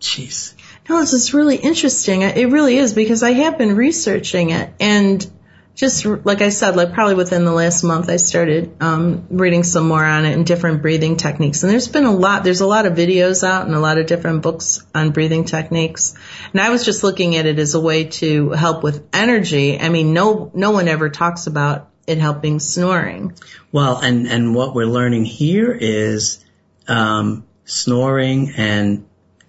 Jeez. 0.00 0.54
No, 0.88 1.00
this 1.00 1.12
is 1.12 1.32
really 1.32 1.56
interesting. 1.56 2.22
It 2.22 2.50
really 2.50 2.76
is 2.76 2.92
because 2.92 3.22
I 3.22 3.32
have 3.32 3.56
been 3.56 3.76
researching 3.76 4.50
it 4.50 4.72
and 4.80 5.30
just 5.74 6.04
like 6.06 6.40
I 6.40 6.50
said, 6.50 6.76
like 6.76 6.92
probably 6.92 7.16
within 7.16 7.44
the 7.44 7.52
last 7.52 7.82
month, 7.82 8.08
I 8.08 8.16
started 8.16 8.76
um, 8.80 9.26
reading 9.30 9.64
some 9.64 9.88
more 9.88 10.04
on 10.04 10.24
it 10.24 10.32
and 10.32 10.46
different 10.46 10.82
breathing 10.82 11.16
techniques. 11.16 11.62
And 11.62 11.72
there's 11.72 11.88
been 11.88 12.04
a 12.04 12.14
lot. 12.14 12.44
There's 12.44 12.60
a 12.60 12.66
lot 12.66 12.86
of 12.86 12.92
videos 12.92 13.42
out 13.42 13.66
and 13.66 13.74
a 13.74 13.80
lot 13.80 13.98
of 13.98 14.06
different 14.06 14.42
books 14.42 14.86
on 14.94 15.10
breathing 15.10 15.44
techniques. 15.44 16.14
And 16.52 16.60
I 16.60 16.70
was 16.70 16.84
just 16.84 17.02
looking 17.02 17.34
at 17.34 17.46
it 17.46 17.58
as 17.58 17.74
a 17.74 17.80
way 17.80 18.04
to 18.04 18.50
help 18.50 18.84
with 18.84 19.04
energy. 19.12 19.80
I 19.80 19.88
mean, 19.88 20.12
no 20.12 20.52
no 20.54 20.70
one 20.70 20.86
ever 20.86 21.08
talks 21.08 21.48
about 21.48 21.90
it 22.06 22.18
helping 22.18 22.60
snoring. 22.60 23.34
Well, 23.72 23.98
and 23.98 24.26
and 24.26 24.54
what 24.54 24.74
we're 24.74 24.86
learning 24.86 25.24
here 25.24 25.72
is 25.72 26.44
um, 26.88 27.46
snoring 27.64 28.52
and 28.56 29.06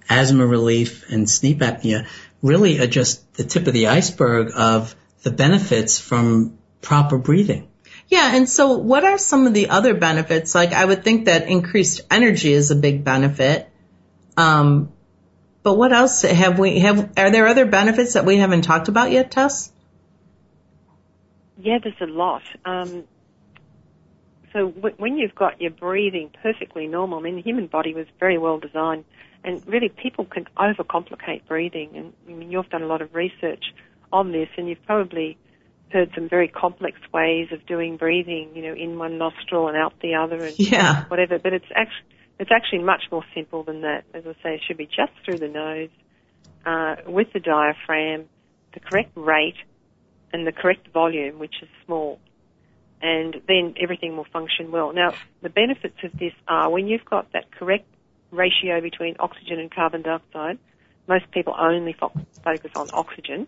asthma 0.10 0.45
relief 0.45 1.10
and 1.10 1.30
sleep 1.30 1.60
apnea 1.60 2.08
really 2.41 2.80
are 2.80 2.88
just 2.88 3.34
the 3.34 3.43
tip 3.43 3.68
of 3.68 3.74
the 3.74 3.88
iceberg 3.88 4.51
of 4.56 4.95
the 5.24 5.32
benefits 5.32 5.99
from 5.99 6.58
proper 6.82 7.18
breathing. 7.18 7.68
Yeah, 8.08 8.36
and 8.36 8.47
so 8.47 8.78
what 8.78 9.03
are 9.03 9.18
some 9.18 9.47
of 9.47 9.53
the 9.53 9.70
other 9.70 9.95
benefits? 9.95 10.53
Like 10.53 10.72
I 10.72 10.86
would 10.86 11.03
think 11.03 11.26
that 11.26 11.47
increased 11.47 12.01
energy 12.12 12.53
is 12.53 12.70
a 12.70 12.76
big 12.76 13.03
benefit. 13.03 13.68
Um, 14.38 14.91
but 15.64 15.74
what 15.74 15.91
else 15.91 16.22
have 16.22 16.60
we 16.60 16.80
have? 16.80 17.14
Are 17.18 17.32
there 17.32 17.47
other 17.47 17.66
benefits 17.66 18.14
that 18.14 18.26
we 18.26 18.38
haven't 18.38 18.62
talked 18.62 18.88
about 18.88 19.10
yet, 19.12 19.32
Tess? 19.32 19.72
Yeah, 21.58 21.80
there's 21.82 21.95
a 22.01 22.06
lot. 22.12 22.43
Um, 22.66 23.06
so 24.53 24.70
w- 24.72 24.95
when 24.97 25.18
you've 25.18 25.36
got 25.36 25.62
your 25.62 25.72
breathing 25.72 26.32
perfectly 26.41 26.88
normal, 26.88 27.20
I 27.20 27.22
mean, 27.22 27.36
the 27.36 27.41
human 27.41 27.68
body 27.68 27.93
was 27.93 28.08
very 28.20 28.38
well 28.38 28.60
designed, 28.60 29.06
and 29.43 29.66
really 29.68 29.89
people 29.89 30.26
can 30.26 30.47
overcomplicate 30.58 31.47
breathing. 31.47 31.91
And 31.95 32.14
I 32.28 32.34
mean, 32.34 32.51
you've 32.51 32.70
done 32.70 32.84
a 32.84 32.88
lot 32.88 33.01
of 33.01 33.14
research 33.14 33.64
on 34.12 34.32
this, 34.32 34.49
and 34.58 34.68
you've 34.68 34.84
probably 34.86 35.38
heard 35.91 36.12
some 36.16 36.28
very 36.28 36.47
complex 36.47 36.97
ways 37.14 37.49
of 37.51 37.66
doing 37.66 37.97
breathing, 37.97 38.51
you 38.56 38.64
know, 38.64 38.74
in 38.74 38.97
one 38.97 39.18
nostril 39.18 39.68
and 39.68 39.78
out 39.78 39.93
the 40.01 40.16
other 40.16 40.43
and 40.43 40.60
yeah. 40.60 41.06
whatever. 41.06 41.39
But 41.39 41.53
it's 41.53 41.66
actually 41.74 42.06
it's 42.39 42.51
actually 42.51 42.80
much 42.80 43.03
more 43.12 43.24
simple 43.34 43.64
than 43.64 43.82
that. 43.82 44.03
As 44.14 44.24
I 44.26 44.34
say, 44.43 44.56
it 44.56 44.62
should 44.68 44.78
be 44.78 44.88
just 44.88 45.14
through 45.24 45.38
the 45.38 45.47
nose, 45.47 45.89
uh, 46.66 46.95
with 47.08 47.32
the 47.34 47.39
diaphragm, 47.39 48.26
the 48.74 48.80
correct 48.80 49.12
rate, 49.16 49.56
and 50.36 50.46
the 50.46 50.52
correct 50.52 50.88
volume, 50.94 51.40
which 51.40 51.56
is 51.62 51.70
small. 51.86 52.20
And 53.02 53.36
then 53.48 53.76
everything 53.82 54.16
will 54.18 54.28
function 54.32 54.72
well. 54.72 54.94
Now, 54.94 55.14
the 55.42 55.50
benefits 55.50 55.98
of 56.04 56.12
this 56.20 56.34
are 56.48 56.70
when 56.70 56.88
you've 56.88 57.06
got 57.06 57.32
that 57.34 57.52
correct 57.52 57.86
ratio 58.32 58.82
between 58.82 59.16
oxygen 59.20 59.60
and 59.60 59.74
carbon 59.74 60.02
dioxide, 60.02 60.58
most 61.08 61.26
people 61.32 61.56
only 61.58 61.94
fo- 62.00 62.12
focus 62.44 62.72
on 62.76 62.90
oxygen 62.94 63.48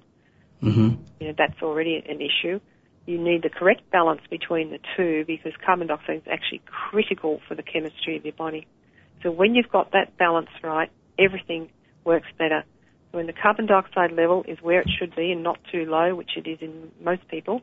Mm-hmm. 0.63 1.01
you 1.19 1.27
know, 1.27 1.33
that's 1.37 1.61
already 1.61 2.03
an 2.07 2.19
issue. 2.21 2.59
You 3.05 3.17
need 3.17 3.43
the 3.43 3.49
correct 3.49 3.89
balance 3.91 4.21
between 4.29 4.71
the 4.71 4.79
two 4.95 5.23
because 5.25 5.53
carbon 5.65 5.87
dioxide 5.87 6.17
is 6.17 6.23
actually 6.31 6.61
critical 6.65 7.39
for 7.47 7.55
the 7.55 7.63
chemistry 7.63 8.17
of 8.17 8.25
your 8.25 8.33
body. 8.33 8.67
So 9.23 9.31
when 9.31 9.55
you've 9.55 9.69
got 9.71 9.91
that 9.91 10.17
balance 10.17 10.49
right, 10.63 10.89
everything 11.17 11.69
works 12.03 12.27
better. 12.37 12.63
So 13.11 13.17
when 13.17 13.27
the 13.27 13.33
carbon 13.33 13.65
dioxide 13.65 14.11
level 14.11 14.43
is 14.47 14.61
where 14.61 14.81
it 14.81 14.89
should 14.89 15.15
be 15.15 15.31
and 15.31 15.43
not 15.43 15.59
too 15.71 15.85
low, 15.85 16.15
which 16.15 16.31
it 16.35 16.47
is 16.47 16.59
in 16.61 16.91
most 17.01 17.27
people, 17.27 17.61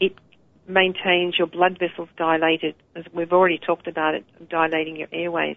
it 0.00 0.16
maintains 0.66 1.38
your 1.38 1.46
blood 1.46 1.78
vessels 1.78 2.08
dilated, 2.16 2.74
as 2.94 3.04
we've 3.12 3.32
already 3.32 3.58
talked 3.58 3.86
about 3.86 4.14
it, 4.14 4.24
dilating 4.48 4.96
your 4.96 5.08
airways. 5.12 5.56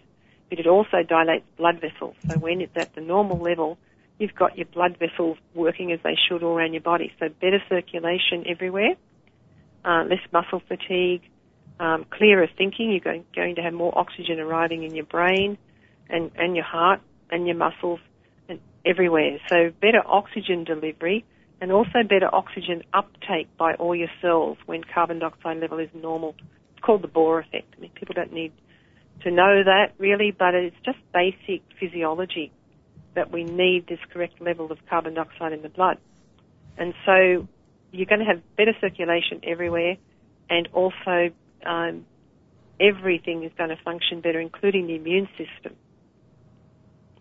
But 0.50 0.60
it 0.60 0.68
also 0.68 1.04
dilates 1.04 1.46
blood 1.58 1.82
vessels. 1.82 2.16
So 2.30 2.38
when 2.38 2.62
it's 2.62 2.76
at 2.76 2.94
the 2.94 3.02
normal 3.02 3.38
level, 3.40 3.78
you've 4.20 4.36
got 4.36 4.58
your 4.58 4.68
blood 4.68 4.98
vessels 4.98 5.38
working 5.54 5.92
as 5.92 6.00
they 6.04 6.16
should 6.28 6.44
all 6.44 6.56
around 6.56 6.74
your 6.74 6.82
body. 6.82 7.12
So 7.20 7.30
better 7.30 7.62
circulation 7.68 8.46
everywhere, 8.48 8.96
uh, 9.84 10.04
less 10.04 10.20
muscle 10.32 10.62
fatigue, 10.68 11.22
um, 11.80 12.06
clearer 12.10 12.48
thinking. 12.58 12.92
You're 12.92 13.00
going, 13.00 13.26
going 13.36 13.56
to 13.56 13.62
have 13.62 13.74
more 13.74 13.98
oxygen 13.98 14.40
arriving 14.40 14.84
in 14.84 14.96
your 14.96 15.06
brain 15.06 15.58
and, 16.10 16.32
and 16.36 16.56
your 16.56 16.66
heart 16.66 17.02
and 17.30 17.48
your 17.48 17.56
muscles 17.56 18.00
everywhere. 18.86 19.40
So 19.50 19.72
better 19.82 20.02
oxygen 20.06 20.64
delivery 20.64 21.26
and 21.62 21.72
also 21.72 22.04
better 22.04 22.34
oxygen 22.34 22.84
uptake 22.94 23.48
by 23.58 23.74
all 23.76 23.96
your 23.96 24.10
cells 24.22 24.58
when 24.66 24.84
carbon 24.84 25.20
dioxide 25.20 25.58
level 25.58 25.80
is 25.80 25.90
normal. 25.94 26.36
It's 26.74 26.86
called 26.86 27.02
the 27.02 27.08
Bohr 27.08 27.40
effect. 27.40 27.74
I 27.78 27.82
mean, 27.82 27.92
people 27.96 28.14
don't 28.14 28.34
need 28.34 28.52
to 29.24 29.32
know 29.32 29.64
that 29.64 29.94
really, 29.98 30.32
but 30.32 30.54
it's 30.54 30.76
just 30.84 30.98
basic 31.14 31.62
physiology 31.80 32.52
that 33.16 33.32
we 33.32 33.44
need 33.44 33.88
this 33.88 34.00
correct 34.12 34.42
level 34.42 34.72
of 34.72 34.78
carbon 34.90 35.14
dioxide 35.14 35.54
in 35.54 35.62
the 35.62 35.70
blood. 35.70 35.98
And 36.78 36.94
so 37.06 37.48
you're 37.92 38.06
going 38.06 38.20
to 38.20 38.26
have 38.26 38.42
better 38.58 38.74
circulation 38.82 39.40
everywhere 39.44 39.96
and 40.50 40.68
also 40.74 41.30
um, 41.66 42.06
everything 42.80 43.44
is 43.44 43.52
going 43.58 43.70
to 43.70 43.78
function 43.78 44.22
better, 44.22 44.40
including 44.40 44.88
the 44.88 44.96
immune 44.96 45.30
system. 45.38 45.76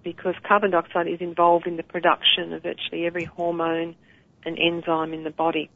Because 0.05 0.34
carbon 0.46 0.70
dioxide 0.70 1.09
is 1.09 1.20
involved 1.20 1.66
in 1.66 1.76
the 1.76 1.82
production 1.82 2.52
of 2.52 2.62
virtually 2.62 3.07
every 3.07 3.24
hormone 3.24 3.96
and 4.44 4.59
enzyme 4.59 5.14
in 5.14 5.24
the 5.24 5.30
body. 5.30 5.70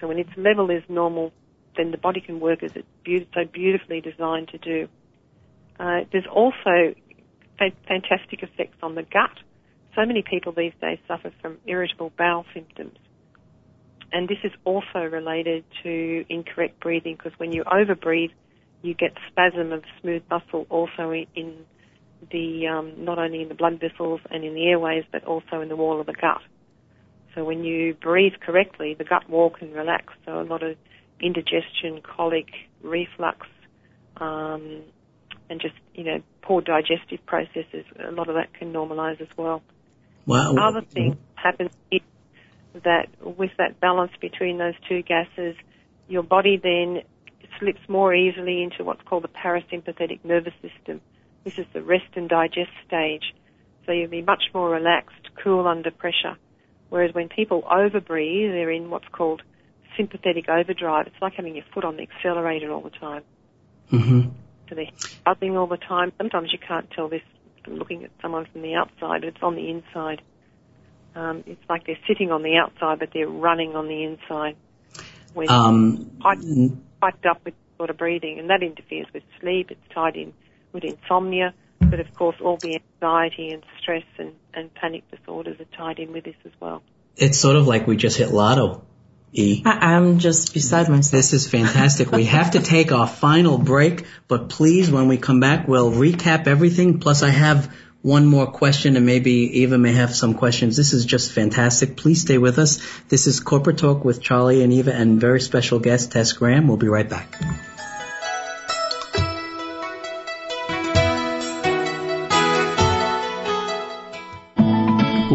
So 0.00 0.08
when 0.08 0.18
its 0.18 0.30
level 0.36 0.70
is 0.70 0.82
normal, 0.88 1.32
then 1.76 1.90
the 1.90 1.98
body 1.98 2.20
can 2.20 2.40
work 2.40 2.62
as 2.62 2.72
it's 2.74 2.88
be- 3.04 3.28
so 3.34 3.44
beautifully 3.50 4.00
designed 4.00 4.48
to 4.48 4.58
do. 4.58 4.88
Uh, 5.78 6.00
there's 6.10 6.26
also 6.26 6.94
fa- 7.58 7.76
fantastic 7.86 8.42
effects 8.42 8.78
on 8.82 8.94
the 8.94 9.02
gut. 9.02 9.30
So 9.94 10.04
many 10.06 10.22
people 10.22 10.52
these 10.52 10.72
days 10.80 10.98
suffer 11.06 11.32
from 11.42 11.58
irritable 11.66 12.12
bowel 12.16 12.46
symptoms. 12.54 12.96
And 14.12 14.28
this 14.28 14.38
is 14.42 14.52
also 14.64 15.00
related 15.00 15.64
to 15.82 16.24
incorrect 16.28 16.80
breathing 16.80 17.16
because 17.16 17.38
when 17.38 17.52
you 17.52 17.64
overbreathe, 17.64 18.32
you 18.80 18.94
get 18.94 19.12
spasm 19.30 19.72
of 19.72 19.82
smooth 20.00 20.22
muscle 20.30 20.66
also 20.70 21.10
in, 21.10 21.26
in 21.34 21.56
the 22.30 22.66
um, 22.66 23.04
not 23.04 23.18
only 23.18 23.42
in 23.42 23.48
the 23.48 23.54
blood 23.54 23.80
vessels 23.80 24.20
and 24.30 24.44
in 24.44 24.54
the 24.54 24.66
airways, 24.66 25.04
but 25.10 25.24
also 25.24 25.60
in 25.60 25.68
the 25.68 25.76
wall 25.76 26.00
of 26.00 26.06
the 26.06 26.12
gut. 26.12 26.40
So 27.34 27.44
when 27.44 27.64
you 27.64 27.94
breathe 27.94 28.34
correctly, 28.44 28.94
the 28.98 29.04
gut 29.04 29.28
wall 29.28 29.50
can 29.50 29.72
relax. 29.72 30.12
So 30.26 30.40
a 30.40 30.42
lot 30.42 30.62
of 30.62 30.76
indigestion, 31.20 32.00
colic, 32.02 32.48
reflux, 32.82 33.46
um, 34.16 34.82
and 35.48 35.60
just 35.60 35.74
you 35.94 36.04
know 36.04 36.22
poor 36.42 36.60
digestive 36.60 37.24
processes, 37.26 37.84
a 37.98 38.10
lot 38.10 38.28
of 38.28 38.34
that 38.34 38.52
can 38.54 38.72
normalize 38.72 39.20
as 39.20 39.28
well. 39.36 39.62
Wow. 40.26 40.54
Other 40.56 40.82
thing 40.82 41.16
happens 41.36 41.70
is 41.90 42.00
that 42.84 43.08
with 43.22 43.50
that 43.58 43.80
balance 43.80 44.12
between 44.20 44.58
those 44.58 44.74
two 44.88 45.02
gases, 45.02 45.56
your 46.08 46.22
body 46.22 46.60
then 46.62 47.02
slips 47.58 47.80
more 47.88 48.14
easily 48.14 48.62
into 48.62 48.84
what's 48.84 49.02
called 49.02 49.24
the 49.24 49.28
parasympathetic 49.28 50.24
nervous 50.24 50.52
system. 50.60 51.00
This 51.44 51.58
is 51.58 51.66
the 51.72 51.82
rest 51.82 52.16
and 52.16 52.28
digest 52.28 52.70
stage. 52.86 53.34
So 53.86 53.92
you'll 53.92 54.10
be 54.10 54.22
much 54.22 54.44
more 54.52 54.70
relaxed, 54.70 55.30
cool 55.42 55.66
under 55.66 55.90
pressure. 55.90 56.36
Whereas 56.90 57.14
when 57.14 57.28
people 57.28 57.62
overbreathe, 57.62 58.50
they're 58.52 58.70
in 58.70 58.90
what's 58.90 59.08
called 59.08 59.42
sympathetic 59.96 60.48
overdrive. 60.48 61.06
It's 61.06 61.20
like 61.20 61.34
having 61.34 61.54
your 61.54 61.64
foot 61.72 61.84
on 61.84 61.96
the 61.96 62.02
accelerator 62.02 62.70
all 62.72 62.82
the 62.82 62.90
time. 62.90 63.22
Mm-hmm. 63.92 64.28
So 64.68 64.74
they're 64.74 64.90
buzzing 65.24 65.56
all 65.56 65.66
the 65.66 65.78
time. 65.78 66.12
Sometimes 66.18 66.50
you 66.52 66.58
can't 66.58 66.90
tell 66.90 67.08
this 67.08 67.22
from 67.64 67.76
looking 67.76 68.04
at 68.04 68.10
someone 68.20 68.46
from 68.52 68.62
the 68.62 68.74
outside, 68.74 69.22
but 69.22 69.28
it's 69.28 69.42
on 69.42 69.54
the 69.54 69.70
inside. 69.70 70.22
Um, 71.14 71.42
it's 71.46 71.62
like 71.68 71.86
they're 71.86 71.98
sitting 72.06 72.30
on 72.30 72.42
the 72.42 72.56
outside, 72.56 72.98
but 72.98 73.10
they're 73.12 73.28
running 73.28 73.74
on 73.74 73.88
the 73.88 74.04
inside. 74.04 74.56
When 75.34 75.50
Um, 75.50 76.10
hyped, 76.20 76.76
hyped 77.02 77.26
up 77.28 77.44
with 77.44 77.54
sort 77.76 77.90
of 77.90 77.96
breathing, 77.96 78.38
and 78.38 78.50
that 78.50 78.62
interferes 78.62 79.06
with 79.12 79.22
sleep. 79.40 79.70
It's 79.70 79.88
tied 79.94 80.16
in 80.16 80.32
with 80.72 80.84
insomnia, 80.84 81.54
but 81.80 82.00
of 82.00 82.12
course 82.14 82.36
all 82.42 82.56
the 82.56 82.80
anxiety 82.80 83.50
and 83.50 83.62
stress 83.80 84.04
and, 84.18 84.32
and 84.54 84.72
panic 84.74 85.04
disorders 85.10 85.60
are 85.60 85.76
tied 85.76 85.98
in 85.98 86.12
with 86.12 86.24
this 86.24 86.36
as 86.44 86.52
well. 86.60 86.82
it's 87.16 87.38
sort 87.38 87.56
of 87.56 87.66
like 87.66 87.86
we 87.86 87.96
just 87.96 88.16
hit 88.18 88.30
lotto. 88.30 88.84
E. 89.32 89.62
I, 89.64 89.94
I'm 89.94 90.18
just 90.18 90.54
beside 90.54 90.88
myself. 90.88 91.12
This 91.12 91.32
is 91.34 91.46
fantastic. 91.46 92.10
we 92.10 92.24
have 92.24 92.52
to 92.52 92.60
take 92.60 92.92
our 92.92 93.06
final 93.06 93.58
break, 93.58 94.06
but 94.26 94.48
please, 94.48 94.90
when 94.90 95.08
we 95.08 95.18
come 95.18 95.40
back, 95.40 95.68
we'll 95.68 95.92
recap 95.92 96.46
everything. 96.46 96.98
Plus, 96.98 97.22
I 97.22 97.28
have 97.28 97.70
one 98.00 98.26
more 98.26 98.46
question, 98.46 98.96
and 98.96 99.04
maybe 99.04 99.60
Eva 99.60 99.76
may 99.76 99.92
have 99.92 100.14
some 100.14 100.34
questions. 100.34 100.76
This 100.76 100.92
is 100.92 101.04
just 101.04 101.32
fantastic. 101.32 101.96
Please 101.96 102.22
stay 102.22 102.38
with 102.38 102.58
us. 102.58 102.80
This 103.08 103.26
is 103.26 103.40
Corporate 103.40 103.78
Talk 103.78 104.04
with 104.04 104.22
Charlie 104.22 104.62
and 104.62 104.72
Eva, 104.72 104.94
and 104.94 105.20
very 105.20 105.40
special 105.40 105.78
guest 105.78 106.12
Tess 106.12 106.32
Graham. 106.32 106.68
We'll 106.68 106.76
be 106.76 106.88
right 106.88 107.08
back. 107.08 107.38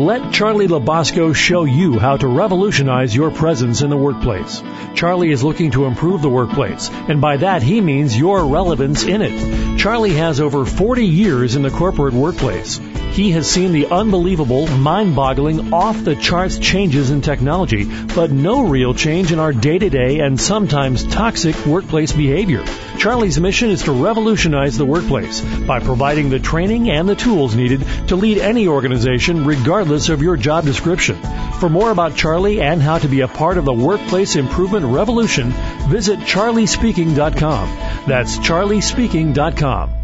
Let 0.04 0.34
Charlie 0.34 0.68
Labasco 0.68 1.34
show 1.34 1.64
you 1.64 1.98
how 1.98 2.18
to 2.18 2.28
revolutionize 2.28 3.16
your 3.16 3.32
presence 3.32 3.82
in 3.82 3.90
the 3.90 3.96
workplace. 3.96 4.62
Charlie 4.96 5.32
is 5.32 5.46
looking 5.46 5.72
to 5.72 5.86
improve 5.86 6.22
the 6.22 6.28
workplace, 6.28 6.90
and 6.90 7.22
by 7.22 7.38
that 7.38 7.64
he 7.64 7.80
means 7.80 8.18
your 8.18 8.46
relevance 8.46 9.06
in 9.06 9.22
it. 9.22 9.80
Charlie 9.80 10.16
has 10.16 10.42
over 10.42 10.66
40 10.66 11.06
years 11.06 11.56
in 11.56 11.62
the 11.62 11.70
corporate 11.70 12.14
workplace. 12.14 12.82
He 13.14 13.30
has 13.34 13.48
seen 13.48 13.74
the 13.74 13.86
unbelievable, 13.86 14.66
mind-boggling, 14.66 15.72
off-the-charts 15.72 16.58
changes 16.58 17.12
in 17.12 17.22
technology, 17.22 17.86
but 18.16 18.32
no 18.32 18.68
real 18.68 18.96
change 18.96 19.32
in 19.32 19.38
our 19.38 19.54
day-to-day 19.54 20.20
and 20.20 20.42
sometimes 20.42 21.06
toxic 21.06 21.56
workplace 21.68 22.12
behavior. 22.12 22.66
Charlie's 22.98 23.40
mission 23.40 23.70
is 23.70 23.84
to 23.84 23.92
revolutionize 23.92 24.80
the 24.80 24.86
workplace 24.86 25.42
by 25.68 25.80
providing 25.80 26.32
the 26.32 26.40
training 26.40 26.90
and 26.90 27.08
the 27.08 27.14
tools 27.14 27.56
needed 27.56 27.86
to 28.08 28.16
lead 28.16 28.40
any 28.40 28.68
organization 28.68 29.46
regardless 29.46 30.10
of 30.10 30.24
your 30.24 30.36
job 30.36 30.66
description. 30.66 31.16
For 31.60 31.70
more 31.70 31.92
about 31.92 32.16
Charlie 32.16 32.62
and 32.62 32.82
how 32.82 32.98
to 32.98 33.08
be 33.08 33.22
a 33.22 33.28
part 33.28 33.60
of 33.60 33.66
the 33.66 33.74
workplace 33.74 34.36
improvement 34.36 34.88
revolution, 34.88 35.52
visit 35.88 36.18
charliespeaking.com. 36.18 37.68
That's 38.08 38.40
charliespeaking.com. 38.40 40.03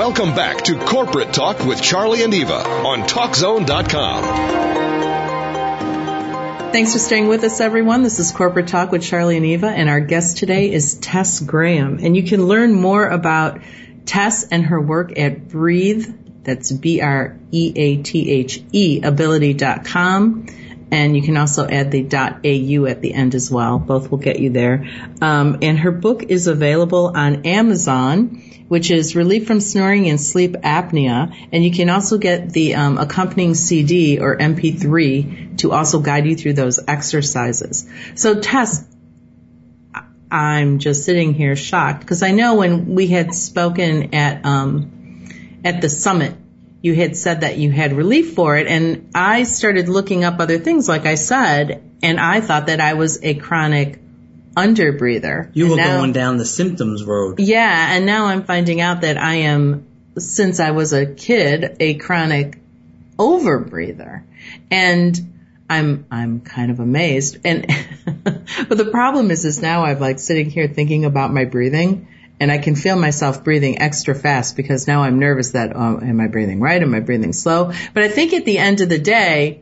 Welcome 0.00 0.34
back 0.34 0.62
to 0.62 0.78
Corporate 0.78 1.34
Talk 1.34 1.62
with 1.66 1.82
Charlie 1.82 2.22
and 2.22 2.32
Eva 2.32 2.54
on 2.54 3.02
TalkZone.com. 3.02 4.22
Thanks 6.72 6.94
for 6.94 6.98
staying 6.98 7.28
with 7.28 7.44
us, 7.44 7.60
everyone. 7.60 8.02
This 8.02 8.18
is 8.18 8.32
Corporate 8.32 8.68
Talk 8.68 8.92
with 8.92 9.02
Charlie 9.02 9.36
and 9.36 9.44
Eva, 9.44 9.66
and 9.66 9.90
our 9.90 10.00
guest 10.00 10.38
today 10.38 10.72
is 10.72 10.94
Tess 10.94 11.40
Graham. 11.40 11.98
And 12.02 12.16
you 12.16 12.22
can 12.22 12.46
learn 12.46 12.72
more 12.72 13.06
about 13.06 13.60
Tess 14.06 14.44
and 14.44 14.64
her 14.64 14.80
work 14.80 15.18
at 15.18 15.48
Breathe, 15.48 16.06
that's 16.44 16.72
B-R-E-A-T-H-E, 16.72 17.42
ability.com 19.02 20.46
and 20.90 21.16
you 21.16 21.22
can 21.22 21.36
also 21.36 21.68
add 21.68 21.90
the 21.90 22.04
.au 22.12 22.86
at 22.86 23.00
the 23.00 23.14
end 23.14 23.34
as 23.34 23.50
well. 23.50 23.78
Both 23.78 24.10
will 24.10 24.18
get 24.18 24.38
you 24.38 24.50
there. 24.50 24.88
Um, 25.20 25.58
and 25.62 25.78
her 25.78 25.90
book 25.90 26.24
is 26.24 26.46
available 26.46 27.12
on 27.14 27.46
Amazon, 27.46 28.42
which 28.68 28.90
is 28.90 29.16
Relief 29.16 29.46
from 29.46 29.60
Snoring 29.60 30.08
and 30.08 30.20
Sleep 30.20 30.52
Apnea, 30.52 31.34
and 31.52 31.64
you 31.64 31.72
can 31.72 31.90
also 31.90 32.18
get 32.18 32.50
the 32.50 32.74
um, 32.74 32.98
accompanying 32.98 33.54
CD 33.54 34.18
or 34.18 34.36
MP3 34.36 35.58
to 35.58 35.72
also 35.72 36.00
guide 36.00 36.26
you 36.26 36.36
through 36.36 36.54
those 36.54 36.80
exercises. 36.86 37.88
So 38.14 38.40
Tess, 38.40 38.84
I'm 40.30 40.78
just 40.78 41.04
sitting 41.04 41.34
here 41.34 41.56
shocked 41.56 42.00
because 42.00 42.22
I 42.22 42.30
know 42.30 42.54
when 42.56 42.94
we 42.94 43.08
had 43.08 43.34
spoken 43.34 44.14
at 44.14 44.44
um, 44.44 45.28
at 45.64 45.80
the 45.80 45.88
summit 45.88 46.34
you 46.82 46.94
had 46.94 47.16
said 47.16 47.42
that 47.42 47.58
you 47.58 47.70
had 47.70 47.92
relief 47.92 48.34
for 48.34 48.56
it. 48.56 48.66
And 48.66 49.10
I 49.14 49.42
started 49.42 49.88
looking 49.88 50.24
up 50.24 50.40
other 50.40 50.58
things, 50.58 50.88
like 50.88 51.06
I 51.06 51.14
said, 51.14 51.82
and 52.02 52.18
I 52.18 52.40
thought 52.40 52.66
that 52.66 52.80
I 52.80 52.94
was 52.94 53.22
a 53.22 53.34
chronic 53.34 54.00
underbreather. 54.56 55.50
You 55.52 55.64
and 55.64 55.70
were 55.70 55.76
now, 55.76 55.98
going 55.98 56.12
down 56.12 56.38
the 56.38 56.46
symptoms 56.46 57.04
road. 57.04 57.38
Yeah, 57.38 57.94
and 57.94 58.06
now 58.06 58.26
I'm 58.26 58.44
finding 58.44 58.80
out 58.80 59.02
that 59.02 59.18
I 59.18 59.34
am, 59.34 59.86
since 60.18 60.60
I 60.60 60.70
was 60.70 60.92
a 60.92 61.06
kid, 61.06 61.76
a 61.80 61.94
chronic 61.94 62.58
overbreather. 63.18 64.24
And 64.70 65.20
I'm 65.68 66.06
I'm 66.10 66.40
kind 66.40 66.70
of 66.70 66.80
amazed. 66.80 67.38
And 67.44 67.66
but 68.24 68.76
the 68.76 68.88
problem 68.90 69.30
is 69.30 69.44
is 69.44 69.62
now 69.62 69.84
I'm 69.84 70.00
like 70.00 70.18
sitting 70.18 70.50
here 70.50 70.66
thinking 70.66 71.04
about 71.04 71.32
my 71.32 71.44
breathing 71.44 72.08
and 72.40 72.50
I 72.50 72.56
can 72.56 72.74
feel 72.74 72.96
myself 72.96 73.44
breathing 73.44 73.80
extra 73.80 74.14
fast 74.14 74.56
because 74.56 74.88
now 74.88 75.02
I'm 75.02 75.18
nervous 75.18 75.52
that, 75.52 75.76
oh, 75.76 76.00
am 76.00 76.20
I 76.20 76.26
breathing 76.26 76.58
right? 76.58 76.82
Am 76.82 76.94
I 76.94 77.00
breathing 77.00 77.34
slow? 77.34 77.72
But 77.92 78.02
I 78.02 78.08
think 78.08 78.32
at 78.32 78.46
the 78.46 78.56
end 78.56 78.80
of 78.80 78.88
the 78.88 78.98
day, 78.98 79.60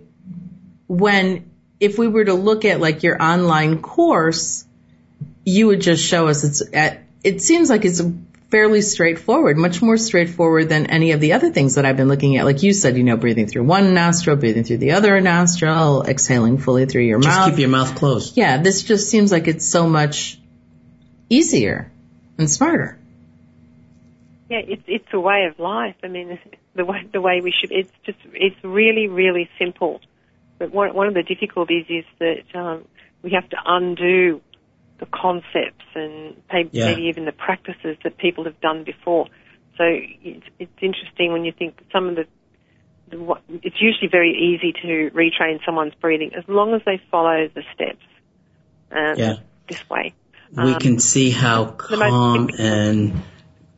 when, 0.86 1.50
if 1.80 1.98
we 1.98 2.06
were 2.06 2.24
to 2.24 2.34
look 2.34 2.64
at 2.64 2.80
like 2.80 3.02
your 3.02 3.20
online 3.20 3.82
course, 3.82 4.64
you 5.44 5.66
would 5.66 5.80
just 5.80 6.04
show 6.04 6.28
us 6.28 6.44
it's 6.44 6.62
at, 6.72 7.02
it 7.24 7.42
seems 7.42 7.68
like 7.68 7.84
it's 7.84 8.00
fairly 8.48 8.80
straightforward, 8.80 9.58
much 9.58 9.82
more 9.82 9.96
straightforward 9.96 10.68
than 10.68 10.86
any 10.86 11.10
of 11.10 11.20
the 11.20 11.32
other 11.32 11.50
things 11.50 11.74
that 11.74 11.84
I've 11.84 11.96
been 11.96 12.08
looking 12.08 12.36
at. 12.36 12.44
Like 12.44 12.62
you 12.62 12.72
said, 12.72 12.96
you 12.96 13.02
know, 13.02 13.16
breathing 13.16 13.48
through 13.48 13.64
one 13.64 13.92
nostril, 13.92 14.36
breathing 14.36 14.62
through 14.62 14.78
the 14.78 14.92
other 14.92 15.20
nostril, 15.20 16.04
exhaling 16.04 16.58
fully 16.58 16.86
through 16.86 17.02
your 17.02 17.18
Just 17.18 17.28
mouth. 17.28 17.46
Just 17.48 17.50
keep 17.50 17.58
your 17.58 17.70
mouth 17.70 17.96
closed. 17.96 18.36
Yeah, 18.36 18.62
this 18.62 18.84
just 18.84 19.10
seems 19.10 19.32
like 19.32 19.48
it's 19.48 19.66
so 19.66 19.88
much 19.88 20.40
easier 21.28 21.90
and 22.38 22.50
smarter. 22.50 22.98
Yeah, 24.48 24.60
it's 24.66 24.82
it's 24.86 25.08
a 25.12 25.20
way 25.20 25.44
of 25.50 25.58
life. 25.58 25.96
I 26.02 26.08
mean, 26.08 26.38
the 26.74 26.84
way 26.84 27.06
the 27.12 27.20
way 27.20 27.40
we 27.42 27.52
should. 27.52 27.70
It's 27.70 27.92
just 28.06 28.18
it's 28.32 28.56
really 28.64 29.06
really 29.08 29.48
simple. 29.58 30.00
But 30.58 30.72
one 30.72 30.94
one 30.94 31.06
of 31.08 31.14
the 31.14 31.22
difficulties 31.22 31.86
is 31.88 32.04
that 32.18 32.58
um, 32.58 32.84
we 33.22 33.32
have 33.32 33.48
to 33.50 33.56
undo 33.66 34.40
the 34.98 35.06
concepts 35.06 35.84
and 35.94 36.42
maybe, 36.52 36.70
Yeah. 36.72 36.86
maybe 36.86 37.02
even 37.02 37.24
the 37.24 37.32
practices 37.32 37.96
that 38.02 38.18
people 38.18 38.44
have 38.44 38.60
done 38.60 38.82
before. 38.84 39.26
So 39.76 39.84
it's, 39.84 40.46
it's 40.58 40.72
interesting 40.82 41.32
when 41.32 41.44
you 41.44 41.52
think 41.52 41.78
some 41.92 42.08
of 42.08 42.16
the, 42.16 42.26
the 43.10 43.18
what, 43.22 43.42
it's 43.48 43.80
usually 43.80 44.08
very 44.10 44.32
easy 44.32 44.72
to 44.72 45.10
retrain 45.14 45.64
someone's 45.64 45.94
breathing 45.94 46.32
as 46.36 46.42
long 46.48 46.74
as 46.74 46.82
they 46.84 47.00
follow 47.12 47.46
the 47.54 47.62
steps 47.74 48.04
um, 48.90 49.14
Yeah. 49.16 49.36
this 49.68 49.88
way. 49.88 50.14
We 50.52 50.74
Um, 50.74 50.80
can 50.80 50.98
see 50.98 51.30
how 51.30 51.76
the 51.88 51.96
most 51.96 52.10
calm 52.10 52.50
and 52.58 53.22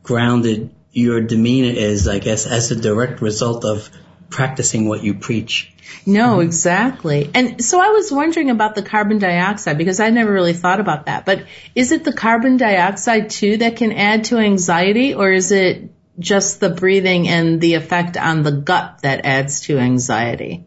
grounded 0.03 0.69
your 0.91 1.21
demeanor 1.21 1.77
is, 1.77 2.07
I 2.07 2.19
guess, 2.19 2.45
as 2.45 2.71
a 2.71 2.75
direct 2.75 3.21
result 3.21 3.65
of 3.65 3.89
practicing 4.29 4.87
what 4.87 5.03
you 5.03 5.13
preach. 5.13 5.71
No, 6.05 6.39
exactly. 6.39 7.29
And 7.33 7.63
so 7.63 7.79
I 7.79 7.89
was 7.89 8.11
wondering 8.11 8.49
about 8.49 8.75
the 8.75 8.81
carbon 8.81 9.19
dioxide 9.19 9.77
because 9.77 9.99
I 9.99 10.09
never 10.09 10.31
really 10.31 10.53
thought 10.53 10.79
about 10.79 11.05
that. 11.05 11.25
But 11.25 11.43
is 11.75 11.91
it 11.91 12.03
the 12.03 12.13
carbon 12.13 12.57
dioxide 12.57 13.29
too 13.29 13.57
that 13.57 13.75
can 13.75 13.91
add 13.91 14.25
to 14.25 14.37
anxiety 14.37 15.13
or 15.13 15.31
is 15.31 15.51
it 15.51 15.91
just 16.17 16.59
the 16.59 16.69
breathing 16.69 17.27
and 17.27 17.59
the 17.59 17.75
effect 17.75 18.17
on 18.17 18.43
the 18.43 18.51
gut 18.51 18.99
that 19.01 19.25
adds 19.25 19.61
to 19.61 19.77
anxiety? 19.77 20.65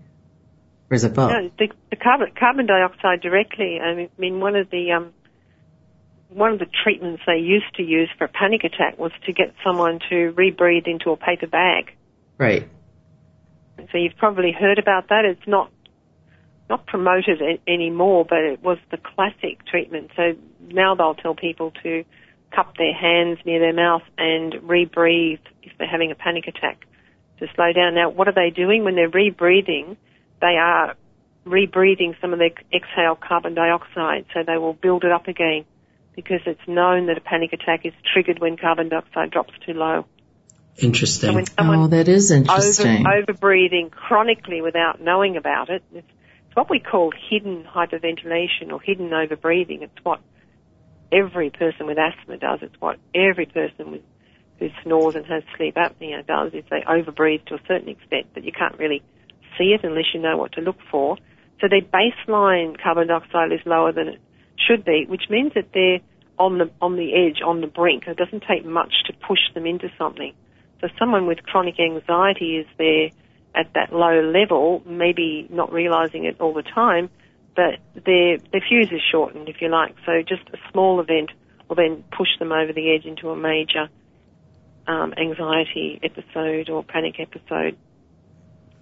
Or 0.90 0.94
is 0.94 1.04
it 1.04 1.14
both? 1.14 1.30
No, 1.30 1.50
the, 1.58 1.68
the 1.90 1.96
carbon, 1.96 2.30
carbon 2.38 2.66
dioxide 2.66 3.20
directly. 3.22 3.80
I 3.80 4.08
mean, 4.18 4.40
one 4.40 4.56
of 4.56 4.70
the 4.70 4.92
um, 4.92 5.12
one 6.34 6.52
of 6.52 6.58
the 6.58 6.66
treatments 6.82 7.22
they 7.26 7.38
used 7.38 7.72
to 7.76 7.82
use 7.82 8.10
for 8.18 8.24
a 8.24 8.28
panic 8.28 8.64
attack 8.64 8.98
was 8.98 9.12
to 9.24 9.32
get 9.32 9.54
someone 9.64 10.00
to 10.10 10.32
rebreathe 10.32 10.88
into 10.88 11.10
a 11.10 11.16
paper 11.16 11.46
bag. 11.46 11.92
Right. 12.38 12.68
So 13.92 13.98
you've 13.98 14.16
probably 14.16 14.50
heard 14.50 14.78
about 14.78 15.08
that. 15.08 15.24
It's 15.24 15.46
not 15.46 15.70
not 16.68 16.86
promoted 16.86 17.40
anymore, 17.68 18.24
but 18.24 18.38
it 18.38 18.62
was 18.62 18.78
the 18.90 18.96
classic 18.96 19.64
treatment. 19.66 20.10
So 20.16 20.32
now 20.60 20.94
they'll 20.94 21.14
tell 21.14 21.34
people 21.34 21.72
to 21.82 22.04
cup 22.56 22.74
their 22.78 22.94
hands 22.94 23.38
near 23.44 23.60
their 23.60 23.74
mouth 23.74 24.02
and 24.16 24.54
rebreathe 24.54 25.40
if 25.62 25.72
they're 25.78 25.86
having 25.86 26.10
a 26.10 26.14
panic 26.14 26.48
attack 26.48 26.86
to 27.38 27.46
slow 27.54 27.72
down. 27.72 27.94
Now, 27.94 28.08
what 28.08 28.28
are 28.28 28.34
they 28.34 28.48
doing 28.50 28.82
when 28.82 28.94
they're 28.94 29.10
rebreathing? 29.10 29.98
They 30.40 30.56
are 30.58 30.94
rebreathing 31.46 32.18
some 32.20 32.32
of 32.32 32.38
their 32.38 32.52
exhaled 32.72 33.20
carbon 33.20 33.54
dioxide, 33.54 34.24
so 34.32 34.40
they 34.44 34.56
will 34.56 34.72
build 34.72 35.04
it 35.04 35.12
up 35.12 35.28
again 35.28 35.66
because 36.16 36.40
it's 36.46 36.66
known 36.66 37.06
that 37.06 37.18
a 37.18 37.20
panic 37.20 37.52
attack 37.52 37.84
is 37.84 37.92
triggered 38.12 38.38
when 38.38 38.56
carbon 38.56 38.88
dioxide 38.88 39.30
drops 39.30 39.52
too 39.66 39.72
low. 39.72 40.06
Interesting. 40.76 41.34
when 41.34 41.46
someone 41.46 41.78
Oh, 41.78 41.86
that 41.88 42.08
is 42.08 42.30
interesting. 42.30 43.06
over, 43.06 43.18
over 43.18 43.32
breathing 43.32 43.90
chronically 43.90 44.60
without 44.60 45.00
knowing 45.00 45.36
about 45.36 45.70
it. 45.70 45.82
It's, 45.92 46.06
it's 46.46 46.56
what 46.56 46.68
we 46.68 46.80
call 46.80 47.12
hidden 47.30 47.64
hyperventilation 47.64 48.72
or 48.72 48.80
hidden 48.80 49.10
overbreathing. 49.10 49.82
It's 49.82 50.04
what 50.04 50.20
every 51.12 51.50
person 51.50 51.86
with 51.86 51.98
asthma 51.98 52.38
does. 52.38 52.60
It's 52.62 52.74
what 52.80 52.98
every 53.14 53.46
person 53.46 53.92
with, 53.92 54.02
who 54.58 54.68
snores 54.82 55.14
and 55.14 55.26
has 55.26 55.42
sleep 55.56 55.76
apnea 55.76 56.26
does 56.26 56.52
is 56.54 56.64
they 56.70 56.80
overbreathe 56.80 57.44
to 57.46 57.54
a 57.54 57.60
certain 57.68 57.88
extent, 57.88 58.26
but 58.34 58.44
you 58.44 58.52
can't 58.52 58.78
really 58.78 59.02
see 59.56 59.74
it 59.74 59.84
unless 59.84 60.06
you 60.12 60.20
know 60.20 60.36
what 60.36 60.52
to 60.52 60.60
look 60.60 60.78
for. 60.90 61.16
So 61.60 61.68
their 61.68 61.82
baseline 61.82 62.80
carbon 62.82 63.08
dioxide 63.08 63.52
is 63.52 63.60
lower 63.64 63.92
than 63.92 64.08
it 64.08 64.20
should 64.66 64.84
be, 64.84 65.06
which 65.08 65.24
means 65.30 65.52
that 65.54 65.72
they're 65.72 66.00
on 66.38 66.58
the 66.58 66.70
on 66.80 66.96
the 66.96 67.14
edge, 67.14 67.40
on 67.44 67.60
the 67.60 67.66
brink. 67.66 68.04
It 68.06 68.16
doesn't 68.16 68.44
take 68.48 68.64
much 68.64 68.92
to 69.06 69.12
push 69.12 69.40
them 69.54 69.66
into 69.66 69.90
something. 69.98 70.32
So 70.80 70.88
someone 70.98 71.26
with 71.26 71.42
chronic 71.42 71.78
anxiety 71.78 72.56
is 72.56 72.66
there 72.76 73.10
at 73.54 73.72
that 73.74 73.92
low 73.92 74.20
level, 74.20 74.82
maybe 74.84 75.46
not 75.50 75.72
realizing 75.72 76.24
it 76.24 76.40
all 76.40 76.52
the 76.52 76.62
time, 76.62 77.08
but 77.54 77.78
their 77.94 78.38
their 78.38 78.60
fuse 78.68 78.90
is 78.90 79.00
shortened, 79.10 79.48
if 79.48 79.60
you 79.60 79.68
like. 79.68 79.94
So 80.04 80.22
just 80.22 80.42
a 80.52 80.58
small 80.72 81.00
event 81.00 81.30
will 81.68 81.76
then 81.76 82.04
push 82.16 82.28
them 82.38 82.52
over 82.52 82.72
the 82.72 82.94
edge 82.94 83.04
into 83.04 83.30
a 83.30 83.36
major 83.36 83.88
um, 84.86 85.14
anxiety 85.16 86.00
episode 86.02 86.68
or 86.68 86.84
panic 86.84 87.20
episode. 87.20 87.76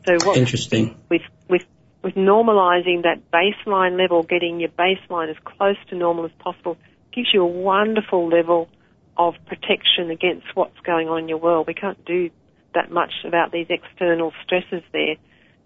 So 0.06 0.16
what 0.24 0.36
Interesting. 0.38 0.96
with 1.08 1.22
with 1.48 1.62
with 2.02 2.14
normalizing 2.14 3.02
that 3.02 3.30
baseline 3.32 3.98
level, 3.98 4.22
getting 4.22 4.60
your 4.60 4.70
baseline 4.70 5.30
as 5.30 5.36
close 5.44 5.76
to 5.88 5.96
normal 5.96 6.24
as 6.24 6.32
possible, 6.38 6.76
gives 7.12 7.28
you 7.32 7.42
a 7.42 7.46
wonderful 7.46 8.28
level 8.28 8.68
of 9.16 9.34
protection 9.46 10.10
against 10.10 10.46
what's 10.54 10.78
going 10.80 11.08
on 11.08 11.20
in 11.20 11.28
your 11.28 11.38
world. 11.38 11.66
We 11.66 11.74
can't 11.74 12.02
do 12.04 12.30
that 12.74 12.90
much 12.90 13.12
about 13.24 13.52
these 13.52 13.66
external 13.68 14.32
stresses 14.44 14.82
there. 14.92 15.16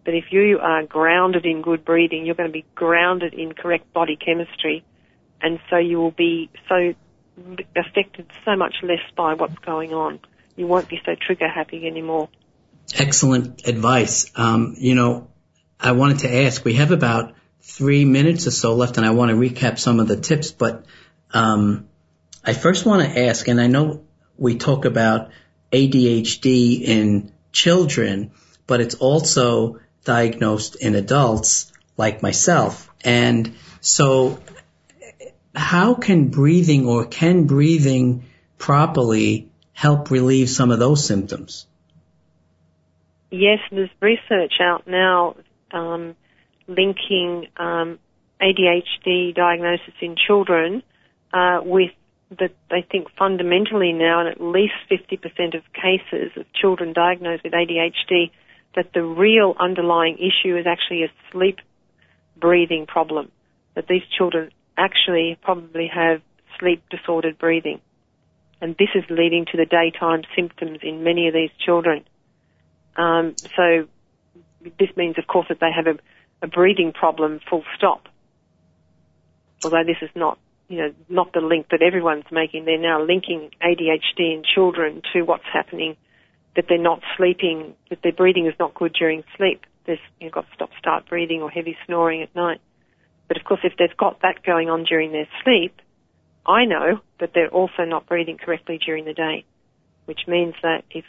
But 0.05 0.15
if 0.15 0.27
you 0.31 0.59
are 0.61 0.85
grounded 0.85 1.47
in 1.47 1.63
good 1.63 1.85
breathing, 1.85 2.27
you're 2.27 2.35
going 2.35 2.49
to 2.49 2.53
be 2.53 2.65
grounded 2.75 3.35
in 3.35 3.53
correct 3.53 3.93
body 3.93 4.17
chemistry, 4.17 4.85
and 5.41 5.59
so 5.69 5.77
you 5.77 5.99
will 5.99 6.13
be 6.13 6.49
so 6.69 6.95
affected 7.75 8.27
so 8.45 8.57
much 8.57 8.77
less 8.83 9.01
by 9.17 9.35
what's 9.35 9.59
going 9.59 9.93
on. 9.93 10.21
You 10.55 10.67
won't 10.67 10.89
be 10.89 11.01
so 11.05 11.15
trigger 11.21 11.49
happy 11.49 11.87
anymore. 11.87 12.29
Excellent 12.95 13.67
advice. 13.67 14.31
Um, 14.37 14.77
you 14.79 14.95
know, 14.95 15.29
I 15.79 15.93
wanted 15.93 16.21
to 16.21 16.35
ask, 16.45 16.65
we 16.65 16.75
have 16.75 16.91
about 16.91 17.35
three 17.61 18.05
minutes 18.05 18.47
or 18.47 18.51
so 18.51 18.75
left 18.75 18.97
and 18.97 19.07
I 19.07 19.11
want 19.11 19.31
to 19.31 19.37
recap 19.37 19.79
some 19.79 20.01
of 20.01 20.09
the 20.09 20.17
tips, 20.17 20.51
but, 20.51 20.85
um, 21.33 21.89
I 22.45 22.53
first 22.53 22.87
want 22.87 23.03
to 23.03 23.27
ask, 23.27 23.49
and 23.49 23.61
I 23.61 23.67
know 23.67 24.05
we 24.39 24.57
talk 24.57 24.85
about 24.85 25.31
ADHD 25.73 26.81
in 26.81 27.33
children, 27.51 28.31
but 28.67 28.81
it's 28.81 28.95
also 28.95 29.81
diagnosed 30.05 30.77
in 30.77 30.95
adults 30.95 31.73
like 31.97 32.23
myself. 32.23 32.89
And 33.05 33.55
so 33.81 34.39
how 35.55 35.95
can 35.95 36.29
breathing 36.29 36.87
or 36.87 37.07
can 37.07 37.45
breathing 37.45 38.25
properly 38.59 39.51
help 39.73 40.11
relieve 40.11 40.49
some 40.49 40.71
of 40.71 40.79
those 40.79 41.05
symptoms. 41.05 41.67
Yes, 43.31 43.59
there's 43.71 43.91
research 44.01 44.55
out 44.61 44.87
now 44.87 45.37
um, 45.77 46.17
linking 46.67 47.47
um, 47.57 47.99
ADHD 48.41 49.35
diagnosis 49.35 49.95
in 50.01 50.17
children 50.17 50.83
uh, 51.33 51.61
with 51.63 51.91
that 52.39 52.53
they 52.71 52.85
think 52.91 53.07
fundamentally 53.17 53.93
now, 53.93 54.21
in 54.21 54.27
at 54.27 54.41
least 54.41 54.75
50% 54.91 55.57
of 55.57 55.63
cases 55.73 56.33
of 56.37 56.45
children 56.53 56.93
diagnosed 56.93 57.45
with 57.45 57.53
ADHD, 57.53 58.31
that 58.75 58.93
the 58.93 59.03
real 59.03 59.55
underlying 59.61 60.19
issue 60.19 60.57
is 60.57 60.67
actually 60.67 61.05
a 61.05 61.09
sleep 61.31 61.61
breathing 62.37 62.87
problem. 62.87 63.31
That 63.75 63.87
these 63.87 64.03
children 64.17 64.51
actually 64.77 65.39
probably 65.41 65.89
have 65.95 66.21
sleep 66.59 66.83
disordered 66.91 67.39
breathing. 67.39 67.81
And 68.61 68.75
this 68.77 68.89
is 68.95 69.05
leading 69.09 69.45
to 69.53 69.57
the 69.57 69.67
daytime 69.67 70.23
symptoms 70.35 70.81
in 70.83 71.05
many 71.05 71.29
of 71.29 71.35
these 71.35 71.51
children. 71.65 72.05
Um, 72.97 73.37
so 73.55 73.87
this 74.79 74.91
means, 74.97 75.19
of 75.19 75.27
course, 75.27 75.47
that 75.49 75.61
they 75.61 75.71
have 75.75 75.87
a, 75.87 75.99
a 76.45 76.49
breathing 76.49 76.93
problem 76.93 77.41
full 77.49 77.65
stop. 77.77 78.09
Although 79.65 79.85
this 79.85 79.97
is 80.03 80.11
not 80.15 80.39
you 80.69 80.79
know, 80.79 80.93
not 81.09 81.33
the 81.33 81.41
link 81.41 81.69
that 81.71 81.83
everyone's 81.83 82.25
making. 82.31 82.65
They're 82.65 82.79
now 82.79 83.01
linking 83.01 83.51
ADHD 83.63 84.35
in 84.35 84.43
children 84.55 85.03
to 85.13 85.23
what's 85.23 85.45
happening, 85.53 85.97
that 86.57 86.65
they're 86.69 86.79
not 86.79 87.01
sleeping, 87.17 87.75
that 87.91 88.01
their 88.03 88.13
breathing 88.13 88.47
is 88.47 88.55
not 88.59 88.75
good 88.75 88.93
during 88.93 89.23
sleep. 89.37 89.65
There's, 89.87 90.01
you've 90.21 90.33
got 90.33 90.47
stop-start 90.55 91.09
breathing 91.09 91.43
or 91.43 91.51
heavy 91.51 91.77
snoring 91.87 92.23
at 92.23 92.35
night. 92.35 92.61
But 93.29 93.37
of 93.37 93.45
course, 93.45 93.61
if 93.63 93.75
they've 93.79 93.97
got 93.97 94.23
that 94.23 94.43
going 94.45 94.69
on 94.69 94.85
during 94.85 95.13
their 95.13 95.29
sleep, 95.45 95.81
I 96.45 96.65
know 96.65 97.01
that 97.21 97.31
they're 97.35 97.49
also 97.49 97.85
not 97.85 98.07
breathing 98.07 98.39
correctly 98.39 98.79
during 98.85 99.05
the 99.05 99.13
day, 99.13 99.45
which 100.07 100.21
means 100.27 100.55
that 100.63 100.83
if 100.91 101.05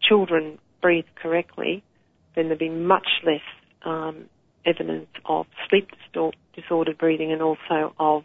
children 0.00 0.58
breathe 0.80 1.06
correctly, 1.16 1.82
then 2.34 2.44
there'll 2.44 2.58
be 2.58 2.68
much 2.68 3.08
less 3.24 3.40
um, 3.84 4.26
evidence 4.64 5.08
of 5.24 5.46
sleep 5.68 5.90
disordered 6.54 6.98
breathing 6.98 7.32
and 7.32 7.42
also 7.42 7.94
of 7.98 8.24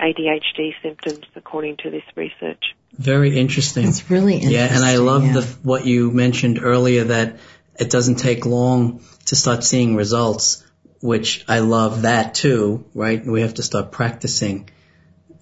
ADHD 0.00 0.72
symptoms, 0.82 1.24
according 1.34 1.78
to 1.78 1.90
this 1.90 2.02
research. 2.14 2.74
Very 2.92 3.36
interesting. 3.36 3.88
It's 3.88 4.10
really 4.10 4.34
interesting. 4.34 4.58
Yeah, 4.58 4.74
and 4.74 4.84
I 4.84 4.96
love 4.96 5.24
yeah. 5.24 5.32
the, 5.34 5.42
what 5.62 5.86
you 5.86 6.10
mentioned 6.10 6.60
earlier 6.62 7.04
that 7.04 7.38
it 7.78 7.90
doesn't 7.90 8.16
take 8.16 8.46
long 8.46 9.02
to 9.26 9.36
start 9.36 9.64
seeing 9.64 9.96
results, 9.96 10.64
which 11.00 11.44
I 11.48 11.60
love 11.60 12.02
that 12.02 12.34
too, 12.34 12.84
right? 12.94 13.24
We 13.24 13.42
have 13.42 13.54
to 13.54 13.62
start 13.62 13.90
practicing. 13.90 14.70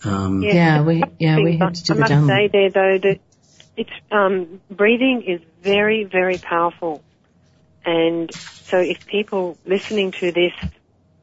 Um, 0.04 0.42
yeah, 0.42 0.52
yeah, 0.54 0.82
we 0.82 1.02
yeah 1.18 1.36
we 1.38 1.56
have 1.58 1.72
to 1.72 1.84
do 1.84 1.92
I 1.92 1.96
the 1.96 2.00
must 2.00 2.12
download. 2.12 2.28
say 2.28 2.48
there 2.48 2.70
though 2.70 2.98
that 3.08 3.20
it's 3.76 3.90
um, 4.10 4.60
breathing 4.70 5.22
is 5.26 5.40
very 5.62 6.04
very 6.04 6.38
powerful, 6.38 7.02
and 7.84 8.30
so 8.70 8.78
if 8.78 9.04
people 9.06 9.58
listening 9.66 10.12
to 10.20 10.32
this, 10.32 10.52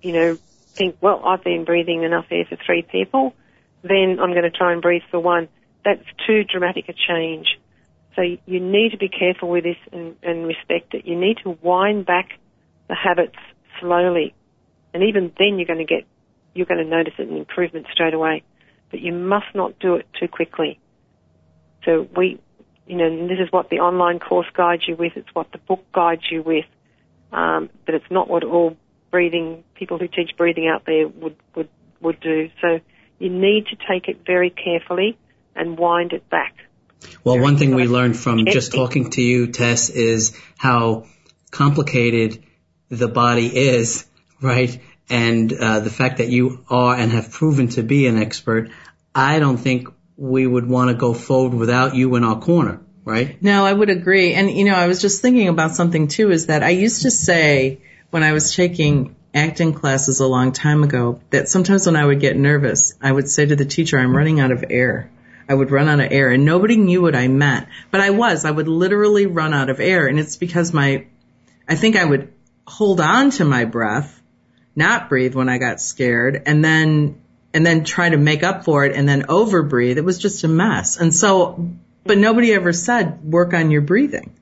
you 0.02 0.14
know, 0.14 0.38
think, 0.76 0.98
well, 1.02 1.22
I've 1.26 1.44
been 1.44 1.66
breathing 1.66 2.04
enough 2.04 2.26
air 2.32 2.46
for 2.48 2.58
three 2.66 2.84
people, 2.84 3.34
then 3.84 4.18
I'm 4.22 4.32
going 4.32 4.44
to 4.44 4.52
try 4.52 4.74
and 4.74 4.82
breathe 4.82 5.02
for 5.10 5.20
one. 5.20 5.50
That's 5.84 6.04
too 6.28 6.44
dramatic 6.44 6.90
a 6.90 6.94
change. 6.94 7.60
So 8.16 8.22
you 8.22 8.60
need 8.60 8.92
to 8.92 8.98
be 8.98 9.10
careful 9.10 9.50
with 9.50 9.64
this 9.64 9.78
and, 9.92 10.16
and 10.22 10.46
respect 10.46 10.94
it. 10.94 11.06
You 11.06 11.18
need 11.18 11.38
to 11.44 11.58
wind 11.62 12.06
back 12.06 12.30
the 12.88 12.96
habits 12.96 13.38
slowly. 13.80 14.34
And 14.94 15.04
even 15.04 15.32
then 15.38 15.58
you're 15.58 15.68
going 15.68 15.86
to 15.86 15.86
get, 15.86 16.06
you're 16.54 16.66
going 16.66 16.84
to 16.84 16.90
notice 16.90 17.14
an 17.18 17.36
improvement 17.36 17.88
straight 17.92 18.14
away. 18.14 18.44
But 18.92 19.00
you 19.00 19.14
must 19.14 19.48
not 19.56 19.80
do 19.80 19.96
it 19.96 20.08
too 20.20 20.28
quickly. 20.28 20.80
So 21.86 22.08
we, 22.16 22.40
you 22.92 22.98
know, 22.98 23.26
this 23.30 23.40
is 23.40 23.50
what 23.52 23.70
the 23.70 23.78
online 23.78 24.20
course 24.20 24.48
guides 24.54 24.84
you 24.86 24.98
with. 24.98 25.14
It's 25.16 25.34
what 25.34 25.50
the 25.54 25.60
book 25.60 25.82
guides 25.94 26.24
you 26.30 26.44
with. 26.44 26.66
Um, 27.32 27.70
but 27.86 27.96
it's 27.96 28.12
not 28.12 28.30
what 28.30 28.44
all 28.44 28.76
breathing 29.12 29.64
people 29.76 29.98
who 29.98 30.10
teach 30.10 30.32
breathing 30.38 30.68
out 30.68 30.84
there 30.86 31.08
would 31.08 31.38
would 31.56 31.70
would 32.02 32.20
do. 32.20 32.50
So 32.60 32.82
you 33.18 33.30
need 33.30 33.68
to 33.68 33.78
take 33.90 34.10
it 34.10 34.26
very 34.26 34.50
carefully 34.50 35.18
and 35.56 35.80
wind 35.80 36.12
it 36.12 36.30
back. 36.30 36.54
Well, 37.24 37.40
one 37.40 37.56
thing 37.56 37.76
we 37.76 37.86
learned 37.86 38.18
from 38.18 38.46
just 38.46 38.74
talking 38.74 39.10
to 39.12 39.22
you, 39.22 39.48
Tess, 39.48 39.90
is 39.90 40.38
how 40.58 41.08
complicated 41.50 42.44
the 42.90 43.08
body 43.08 43.48
is, 43.48 44.06
right? 44.42 44.82
And 45.10 45.52
uh, 45.54 45.80
the 45.80 45.90
fact 45.90 46.18
that 46.18 46.28
you 46.28 46.66
are 46.70 46.94
and 46.94 47.10
have 47.14 47.32
proven 47.32 47.70
to 47.70 47.84
be 47.84 48.08
an 48.08 48.18
expert, 48.18 48.70
I 49.16 49.40
don't 49.40 49.58
think 49.58 49.88
we 50.22 50.46
would 50.46 50.70
want 50.70 50.90
to 50.90 50.94
go 50.94 51.16
forward 51.16 51.56
without 51.56 51.96
you 51.96 52.16
in 52.16 52.24
our 52.24 52.40
corner, 52.40 52.80
right? 53.04 53.42
No, 53.42 53.66
I 53.66 53.74
would 53.74 53.90
agree. 53.90 54.36
And 54.36 54.52
you 54.52 54.66
know, 54.66 54.76
I 54.76 54.86
was 54.86 55.02
just 55.02 55.20
thinking 55.20 55.48
about 55.48 55.74
something 55.74 56.08
too. 56.08 56.30
Is 56.30 56.46
that 56.46 56.62
I 56.62 56.70
used 56.70 57.02
to 57.02 57.12
say 57.12 57.82
when 58.12 58.22
I 58.22 58.32
was 58.32 58.56
taking 58.56 59.16
acting 59.34 59.74
classes 59.74 60.20
a 60.20 60.28
long 60.28 60.52
time 60.52 60.84
ago 60.84 61.20
that 61.32 61.50
sometimes 61.50 61.88
when 61.88 61.96
I 61.96 62.06
would 62.06 62.20
get 62.20 62.38
nervous, 62.38 62.94
I 63.02 63.12
would 63.12 63.30
say 63.30 63.48
to 63.48 63.56
the 63.56 63.66
teacher, 63.66 63.98
I'm 63.98 64.16
running 64.16 64.40
out 64.40 64.52
of 64.52 64.64
air. 64.70 65.10
I 65.50 65.56
would 65.56 65.72
run 65.72 65.90
out 65.90 66.00
of 66.00 66.12
air 66.12 66.30
and 66.30 66.46
nobody 66.46 66.78
knew 66.78 67.02
what 67.02 67.16
I 67.16 67.28
meant, 67.28 67.68
but 67.90 68.00
I 68.00 68.12
was, 68.12 68.46
I 68.46 68.52
would 68.52 68.68
literally 68.68 69.26
run 69.26 69.56
out 69.56 69.72
of 69.72 69.80
air 69.80 70.06
and 70.06 70.20
it's 70.20 70.38
because 70.38 70.72
my, 70.72 71.08
I 71.68 71.76
think 71.76 71.96
I 71.96 72.06
would 72.06 72.32
hold 72.68 73.02
on 73.02 73.32
to 73.32 73.46
my 73.46 73.66
breath, 73.66 74.22
not 74.76 75.10
breathe 75.10 75.34
when 75.34 75.50
I 75.50 75.58
got 75.58 75.82
scared 75.82 76.44
and 76.46 76.64
then, 76.64 77.21
and 77.54 77.66
then 77.66 77.84
try 77.84 78.10
to 78.10 78.18
make 78.18 78.44
up 78.44 78.64
for 78.64 78.86
it 78.86 78.96
and 78.96 79.08
then 79.08 79.24
overbreathe. 79.24 79.98
It 79.98 80.06
was 80.06 80.18
just 80.18 80.44
a 80.44 80.48
mess. 80.48 80.98
And 80.98 81.14
so, 81.14 81.70
but 82.04 82.18
nobody 82.18 82.54
ever 82.54 82.74
said 82.74 83.24
work 83.24 83.54
on 83.54 83.72
your 83.72 83.82
breathing, 83.82 84.34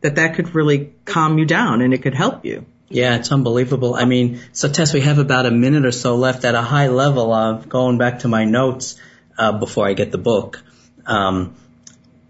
that 0.00 0.16
that 0.16 0.34
could 0.34 0.54
really 0.54 0.92
calm 1.04 1.38
you 1.38 1.44
down 1.44 1.80
and 1.82 1.92
it 1.92 2.02
could 2.02 2.14
help 2.14 2.44
you. 2.44 2.66
Yeah, 2.88 3.16
it's 3.16 3.32
unbelievable. 3.32 3.94
I 3.94 4.04
mean, 4.04 4.40
so 4.52 4.68
Tess, 4.68 4.92
we 4.92 5.00
have 5.00 5.18
about 5.18 5.46
a 5.46 5.50
minute 5.50 5.84
or 5.84 5.92
so 5.92 6.16
left 6.16 6.44
at 6.44 6.54
a 6.54 6.62
high 6.62 6.88
level 6.88 7.32
of 7.32 7.68
going 7.68 7.98
back 7.98 8.20
to 8.20 8.28
my 8.28 8.44
notes 8.44 9.00
uh, 9.38 9.52
before 9.58 9.88
I 9.88 9.94
get 9.94 10.12
the 10.12 10.18
book. 10.18 10.62
Um, 11.06 11.56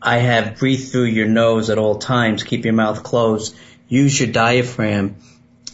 I 0.01 0.19
have 0.19 0.59
breathe 0.59 0.91
through 0.91 1.05
your 1.05 1.27
nose 1.27 1.71
at 1.71 1.79
all 1.79 1.99
times, 1.99 2.43
keep 2.43 2.65
your 2.65 2.75
mouth 2.75 3.03
closed, 3.03 3.57
use 3.89 4.19
your 4.19 4.31
diaphragm, 4.31 5.17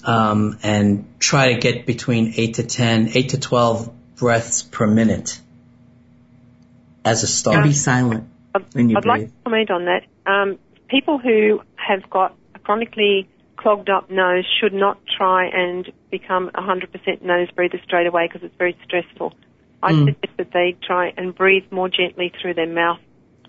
um, 0.04 0.58
and 0.62 1.04
try 1.18 1.52
to 1.52 1.60
get 1.60 1.84
between 1.84 2.32
8 2.36 2.54
to 2.54 2.62
10, 2.62 3.10
8 3.14 3.28
to 3.30 3.40
12 3.40 3.92
breaths 4.20 4.62
per 4.62 4.86
minute 4.86 5.40
as 7.04 7.22
a 7.24 7.26
start. 7.26 7.64
Be 7.64 7.72
silent 7.72 8.28
when 8.72 8.90
you 8.90 8.98
I'd 8.98 9.02
breathe. 9.02 9.06
like 9.06 9.26
to 9.26 9.32
comment 9.44 9.70
on 9.70 9.84
that. 9.86 10.04
Um, 10.30 10.58
people 10.88 11.18
who 11.18 11.62
have 11.74 12.08
got 12.10 12.36
a 12.54 12.58
chronically 12.58 13.28
clogged 13.56 13.88
up 13.88 14.10
nose 14.10 14.44
should 14.60 14.74
not 14.74 14.98
try 15.16 15.46
and 15.46 15.90
become 16.10 16.50
100% 16.54 17.22
nose 17.22 17.50
breather 17.52 17.80
straight 17.84 18.06
away 18.06 18.28
because 18.28 18.42
it's 18.42 18.56
very 18.56 18.76
stressful. 18.84 19.34
I 19.82 19.92
mm. 19.92 20.06
suggest 20.06 20.36
that 20.36 20.52
they 20.52 20.76
try 20.86 21.12
and 21.16 21.34
breathe 21.34 21.64
more 21.70 21.88
gently 21.88 22.32
through 22.40 22.54
their 22.54 22.66
mouth 22.66 23.00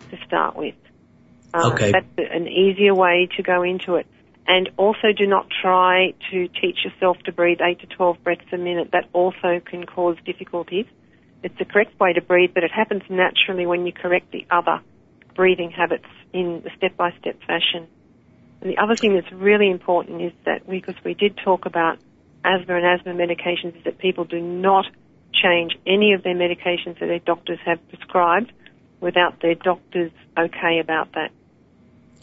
to 0.09 0.17
start 0.25 0.55
with. 0.55 0.75
Uh, 1.53 1.71
okay. 1.73 1.91
That's 1.91 2.31
an 2.33 2.47
easier 2.47 2.95
way 2.95 3.27
to 3.35 3.43
go 3.43 3.63
into 3.63 3.95
it. 3.95 4.07
And 4.51 4.69
also 4.75 5.13
do 5.17 5.25
not 5.27 5.47
try 5.61 6.13
to 6.29 6.47
teach 6.49 6.79
yourself 6.83 7.17
to 7.23 7.31
breathe 7.31 7.59
8 7.61 7.79
to 7.79 7.87
12 7.87 8.21
breaths 8.21 8.51
a 8.51 8.57
minute. 8.57 8.89
That 8.91 9.07
also 9.13 9.61
can 9.63 9.85
cause 9.85 10.17
difficulties. 10.25 10.85
It's 11.41 11.57
the 11.57 11.63
correct 11.63 11.97
way 12.01 12.11
to 12.11 12.21
breathe, 12.21 12.51
but 12.53 12.65
it 12.65 12.71
happens 12.71 13.03
naturally 13.09 13.65
when 13.65 13.85
you 13.85 13.93
correct 13.93 14.33
the 14.33 14.45
other 14.51 14.81
breathing 15.35 15.71
habits 15.71 16.11
in 16.33 16.63
a 16.65 16.75
step-by-step 16.75 17.39
fashion. 17.47 17.87
And 18.59 18.69
the 18.69 18.77
other 18.77 18.97
thing 18.97 19.15
that's 19.15 19.31
really 19.31 19.71
important 19.71 20.21
is 20.21 20.33
that 20.43 20.69
because 20.69 20.95
we 21.05 21.13
did 21.13 21.37
talk 21.37 21.65
about 21.65 21.99
asthma 22.43 22.75
and 22.75 22.85
asthma 22.85 23.13
medications 23.13 23.77
is 23.77 23.85
that 23.85 23.99
people 23.99 24.25
do 24.25 24.41
not 24.41 24.85
change 25.33 25.77
any 25.87 26.11
of 26.11 26.23
their 26.23 26.35
medications 26.35 26.99
that 26.99 27.07
their 27.07 27.19
doctors 27.19 27.59
have 27.65 27.79
prescribed 27.87 28.51
without 28.99 29.41
their 29.41 29.55
doctors 29.55 30.11
okay 30.37 30.79
about 30.79 31.13
that. 31.13 31.31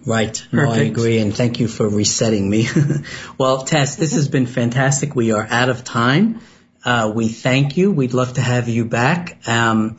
Right. 0.06 0.46
No, 0.52 0.70
I 0.70 0.78
agree, 0.78 1.18
and 1.18 1.34
thank 1.34 1.60
you 1.60 1.68
for 1.68 1.88
resetting 1.88 2.48
me. 2.48 2.68
well, 3.38 3.64
Tess, 3.64 3.96
this 3.96 4.14
has 4.14 4.28
been 4.28 4.46
fantastic. 4.46 5.14
We 5.14 5.32
are 5.32 5.46
out 5.48 5.68
of 5.68 5.84
time. 5.84 6.40
Uh, 6.84 7.12
we 7.14 7.28
thank 7.28 7.76
you. 7.76 7.90
We'd 7.90 8.14
love 8.14 8.34
to 8.34 8.40
have 8.40 8.68
you 8.68 8.84
back. 8.84 9.46
Um, 9.46 9.98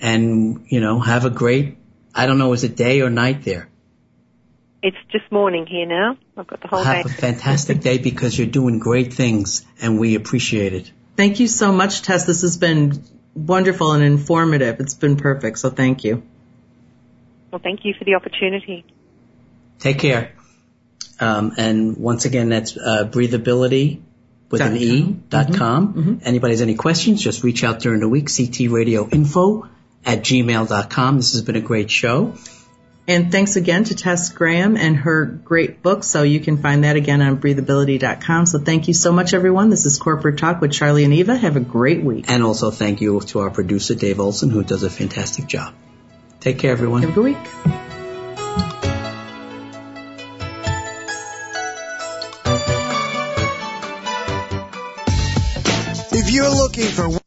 and, 0.00 0.66
you 0.68 0.80
know, 0.80 1.00
have 1.00 1.24
a 1.24 1.30
great, 1.30 1.78
I 2.14 2.26
don't 2.26 2.38
know, 2.38 2.52
is 2.52 2.64
it 2.64 2.76
day 2.76 3.00
or 3.00 3.10
night 3.10 3.42
there? 3.42 3.68
It's 4.82 4.96
just 5.10 5.30
morning 5.32 5.66
here 5.66 5.86
now. 5.86 6.16
I've 6.36 6.46
got 6.46 6.60
the 6.60 6.68
whole 6.68 6.84
Have 6.84 7.06
day. 7.06 7.10
a 7.10 7.14
fantastic 7.14 7.80
day 7.80 7.98
because 7.98 8.38
you're 8.38 8.46
doing 8.46 8.78
great 8.78 9.12
things 9.12 9.66
and 9.80 9.98
we 9.98 10.14
appreciate 10.14 10.72
it. 10.72 10.92
Thank 11.16 11.40
you 11.40 11.48
so 11.48 11.72
much, 11.72 12.02
Tess. 12.02 12.24
This 12.26 12.42
has 12.42 12.56
been 12.56 13.02
wonderful 13.34 13.92
and 13.92 14.04
informative. 14.04 14.78
It's 14.78 14.94
been 14.94 15.16
perfect. 15.16 15.58
So 15.58 15.70
thank 15.70 16.04
you. 16.04 16.22
Well, 17.50 17.60
thank 17.60 17.84
you 17.84 17.94
for 17.98 18.04
the 18.04 18.14
opportunity. 18.14 18.84
Take 19.78 19.98
care. 19.98 20.32
Um, 21.20 21.54
and 21.56 21.96
once 21.96 22.24
again, 22.24 22.48
that's 22.48 22.76
uh, 22.76 23.08
breathability 23.10 24.02
with 24.50 24.60
dot 24.60 24.70
an 24.70 24.76
E 24.76 25.02
dot 25.28 25.46
mm-hmm. 25.46 25.54
com. 25.54 25.94
Mm-hmm. 25.94 26.14
Anybody 26.22 26.52
has 26.52 26.62
any 26.62 26.74
questions, 26.74 27.22
just 27.22 27.42
reach 27.42 27.64
out 27.64 27.80
during 27.80 28.00
the 28.00 28.08
week. 28.08 28.28
CT 28.34 28.70
Radio 28.70 29.08
Info 29.08 29.68
at 30.04 30.20
gmail.com. 30.20 31.16
This 31.16 31.32
has 31.32 31.42
been 31.42 31.56
a 31.56 31.60
great 31.60 31.90
show. 31.90 32.34
And 33.06 33.32
thanks 33.32 33.56
again 33.56 33.84
to 33.84 33.94
Tess 33.94 34.28
Graham 34.28 34.76
and 34.76 34.94
her 34.94 35.24
great 35.24 35.82
book. 35.82 36.04
So 36.04 36.24
you 36.24 36.40
can 36.40 36.58
find 36.58 36.84
that 36.84 36.96
again 36.96 37.22
on 37.22 37.40
breathability.com. 37.40 38.44
So 38.44 38.58
thank 38.58 38.86
you 38.86 38.92
so 38.92 39.12
much, 39.12 39.32
everyone. 39.32 39.70
This 39.70 39.86
is 39.86 39.98
Corporate 39.98 40.36
Talk 40.36 40.60
with 40.60 40.72
Charlie 40.72 41.04
and 41.04 41.14
Eva. 41.14 41.34
Have 41.34 41.56
a 41.56 41.60
great 41.60 42.04
week. 42.04 42.26
And 42.28 42.42
also 42.42 42.70
thank 42.70 43.00
you 43.00 43.18
to 43.20 43.38
our 43.38 43.50
producer, 43.50 43.94
Dave 43.94 44.20
Olson, 44.20 44.50
who 44.50 44.62
does 44.62 44.82
a 44.82 44.90
fantastic 44.90 45.46
job. 45.46 45.72
Take 46.40 46.58
care, 46.58 46.70
everyone. 46.70 47.00
Have 47.00 47.12
a 47.12 47.14
good 47.14 47.24
week. 47.24 47.77
Looking 56.78 56.94
for 56.94 57.17